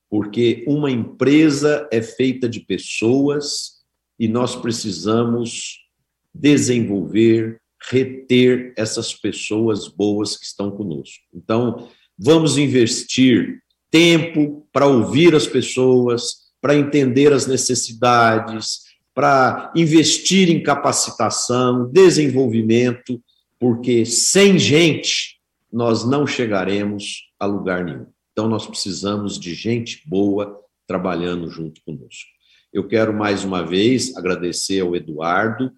Porque 0.10 0.64
uma 0.66 0.90
empresa 0.90 1.86
é 1.92 2.02
feita 2.02 2.48
de 2.48 2.62
pessoas 2.62 3.82
e 4.18 4.30
nós 4.30 4.56
precisamos 4.56 5.86
desenvolver, 6.34 7.60
reter 7.92 8.74
essas 8.78 9.14
pessoas 9.14 9.90
boas 9.90 10.38
que 10.38 10.46
estão 10.46 10.72
conosco. 10.72 11.22
Então, 11.34 11.90
vamos 12.18 12.58
investir 12.58 13.62
tempo 13.92 14.66
para 14.72 14.88
ouvir 14.88 15.36
as 15.36 15.46
pessoas, 15.46 16.48
para 16.62 16.76
entender 16.76 17.34
as 17.34 17.46
necessidades, 17.46 18.84
para 19.14 19.74
investir 19.76 20.50
em 20.50 20.64
capacitação, 20.64 21.92
desenvolvimento 21.92 23.22
porque 23.60 24.06
sem 24.06 24.58
gente 24.58 25.38
nós 25.72 26.06
não 26.06 26.26
chegaremos 26.26 27.30
a 27.40 27.46
lugar 27.46 27.84
nenhum. 27.84 28.08
Então 28.32 28.48
nós 28.48 28.68
precisamos 28.68 29.40
de 29.40 29.54
gente 29.54 30.02
boa 30.08 30.60
trabalhando 30.86 31.50
junto 31.50 31.82
conosco. 31.84 32.30
Eu 32.72 32.88
quero 32.88 33.14
mais 33.14 33.44
uma 33.44 33.66
vez 33.66 34.16
agradecer 34.16 34.82
ao 34.82 34.96
Eduardo 34.96 35.72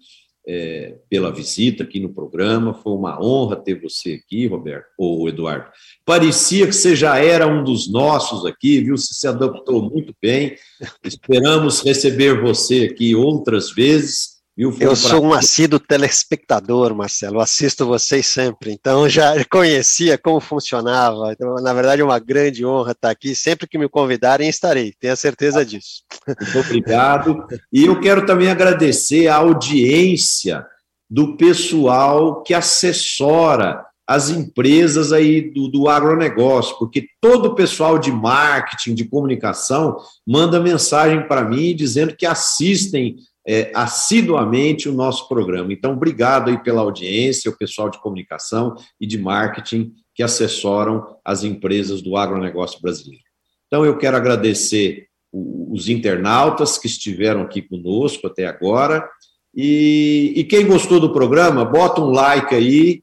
é, 0.46 0.96
pela 1.08 1.32
visita 1.32 1.82
aqui 1.84 2.00
no 2.00 2.12
programa. 2.12 2.74
Foi 2.74 2.92
uma 2.92 3.22
honra 3.22 3.56
ter 3.56 3.80
você 3.80 4.20
aqui, 4.22 4.46
Roberto, 4.46 4.88
ou 4.98 5.28
Eduardo. 5.28 5.70
Parecia 6.04 6.66
que 6.66 6.72
você 6.72 6.94
já 6.96 7.18
era 7.18 7.46
um 7.46 7.62
dos 7.62 7.90
nossos 7.90 8.44
aqui, 8.44 8.80
viu? 8.80 8.96
Você 8.96 9.14
se 9.14 9.26
adaptou 9.26 9.88
muito 9.88 10.14
bem. 10.20 10.56
Esperamos 11.04 11.82
receber 11.82 12.40
você 12.40 12.88
aqui 12.90 13.14
outras 13.14 13.70
vezes 13.70 14.39
eu 14.56 14.94
sou 14.94 15.24
um 15.24 15.32
assíduo 15.32 15.80
telespectador, 15.80 16.94
Marcelo, 16.94 17.40
assisto 17.40 17.86
vocês 17.86 18.26
sempre, 18.26 18.72
então 18.72 19.08
já 19.08 19.32
conhecia 19.50 20.18
como 20.18 20.40
funcionava. 20.40 21.32
Então, 21.32 21.54
na 21.56 21.72
verdade, 21.72 22.02
é 22.02 22.04
uma 22.04 22.18
grande 22.18 22.64
honra 22.64 22.92
estar 22.92 23.10
aqui. 23.10 23.34
Sempre 23.34 23.66
que 23.66 23.78
me 23.78 23.88
convidarem, 23.88 24.48
estarei, 24.48 24.92
tenha 25.00 25.16
certeza 25.16 25.64
disso. 25.64 26.02
Muito 26.26 26.58
obrigado. 26.58 27.46
E 27.72 27.86
eu 27.86 27.98
quero 28.00 28.26
também 28.26 28.50
agradecer 28.50 29.28
a 29.28 29.36
audiência 29.36 30.66
do 31.08 31.36
pessoal 31.36 32.42
que 32.42 32.52
assessora 32.52 33.84
as 34.06 34.28
empresas 34.28 35.12
aí 35.12 35.52
do, 35.52 35.68
do 35.68 35.88
agronegócio, 35.88 36.76
porque 36.78 37.06
todo 37.20 37.46
o 37.46 37.54
pessoal 37.54 37.96
de 37.96 38.10
marketing, 38.10 38.92
de 38.92 39.04
comunicação, 39.04 39.96
manda 40.26 40.58
mensagem 40.58 41.28
para 41.28 41.44
mim 41.44 41.76
dizendo 41.76 42.16
que 42.16 42.26
assistem 42.26 43.16
é, 43.46 43.70
assiduamente 43.74 44.88
o 44.88 44.92
nosso 44.92 45.28
programa. 45.28 45.72
Então, 45.72 45.92
obrigado 45.92 46.50
aí 46.50 46.62
pela 46.62 46.82
audiência, 46.82 47.50
o 47.50 47.56
pessoal 47.56 47.88
de 47.88 48.00
comunicação 48.00 48.74
e 49.00 49.06
de 49.06 49.18
marketing 49.18 49.92
que 50.14 50.22
assessoram 50.22 51.16
as 51.24 51.44
empresas 51.44 52.02
do 52.02 52.16
agronegócio 52.16 52.80
brasileiro. 52.80 53.24
Então, 53.66 53.84
eu 53.84 53.96
quero 53.96 54.16
agradecer 54.16 55.06
os 55.32 55.88
internautas 55.88 56.76
que 56.76 56.86
estiveram 56.86 57.42
aqui 57.42 57.62
conosco 57.62 58.26
até 58.26 58.46
agora. 58.46 59.08
E, 59.54 60.32
e 60.36 60.44
quem 60.44 60.66
gostou 60.66 61.00
do 61.00 61.12
programa, 61.12 61.64
bota 61.64 62.00
um 62.00 62.10
like 62.10 62.54
aí 62.54 63.02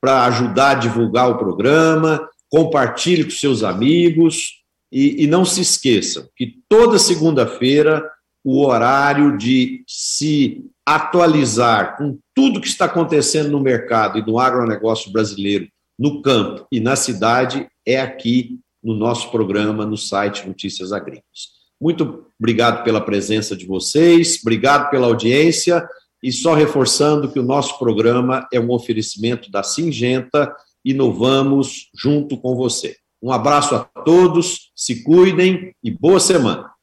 para 0.00 0.24
ajudar 0.26 0.70
a 0.70 0.74
divulgar 0.74 1.30
o 1.30 1.38
programa, 1.38 2.28
compartilhe 2.48 3.24
com 3.24 3.30
seus 3.30 3.62
amigos 3.64 4.62
e, 4.90 5.24
e 5.24 5.26
não 5.26 5.44
se 5.44 5.60
esqueçam 5.60 6.28
que 6.36 6.54
toda 6.68 6.98
segunda-feira 6.98 8.08
o 8.46 8.64
horário 8.64 9.36
de 9.36 9.82
se 9.88 10.64
atualizar 10.86 11.96
com 11.96 12.16
tudo 12.32 12.60
que 12.60 12.68
está 12.68 12.84
acontecendo 12.84 13.50
no 13.50 13.58
mercado 13.58 14.20
e 14.20 14.24
no 14.24 14.38
agronegócio 14.38 15.10
brasileiro, 15.10 15.66
no 15.98 16.22
campo 16.22 16.64
e 16.70 16.78
na 16.78 16.94
cidade, 16.94 17.66
é 17.84 18.00
aqui 18.00 18.60
no 18.80 18.94
nosso 18.94 19.32
programa, 19.32 19.84
no 19.84 19.96
site 19.96 20.46
Notícias 20.46 20.92
Agrícolas. 20.92 21.56
Muito 21.80 22.30
obrigado 22.38 22.84
pela 22.84 23.00
presença 23.00 23.56
de 23.56 23.66
vocês, 23.66 24.38
obrigado 24.42 24.90
pela 24.90 25.08
audiência 25.08 25.84
e 26.22 26.30
só 26.30 26.54
reforçando 26.54 27.32
que 27.32 27.40
o 27.40 27.44
nosso 27.44 27.76
programa 27.80 28.46
é 28.52 28.60
um 28.60 28.70
oferecimento 28.70 29.50
da 29.50 29.64
Singenta, 29.64 30.54
inovamos 30.84 31.90
junto 31.92 32.38
com 32.38 32.54
você. 32.54 32.94
Um 33.20 33.32
abraço 33.32 33.74
a 33.74 33.80
todos, 33.80 34.70
se 34.76 35.02
cuidem 35.02 35.74
e 35.82 35.90
boa 35.90 36.20
semana. 36.20 36.75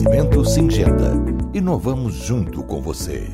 Oferecimento 0.00 0.42
Singenta. 0.46 1.12
Inovamos 1.52 2.14
junto 2.14 2.62
com 2.62 2.80
você. 2.80 3.28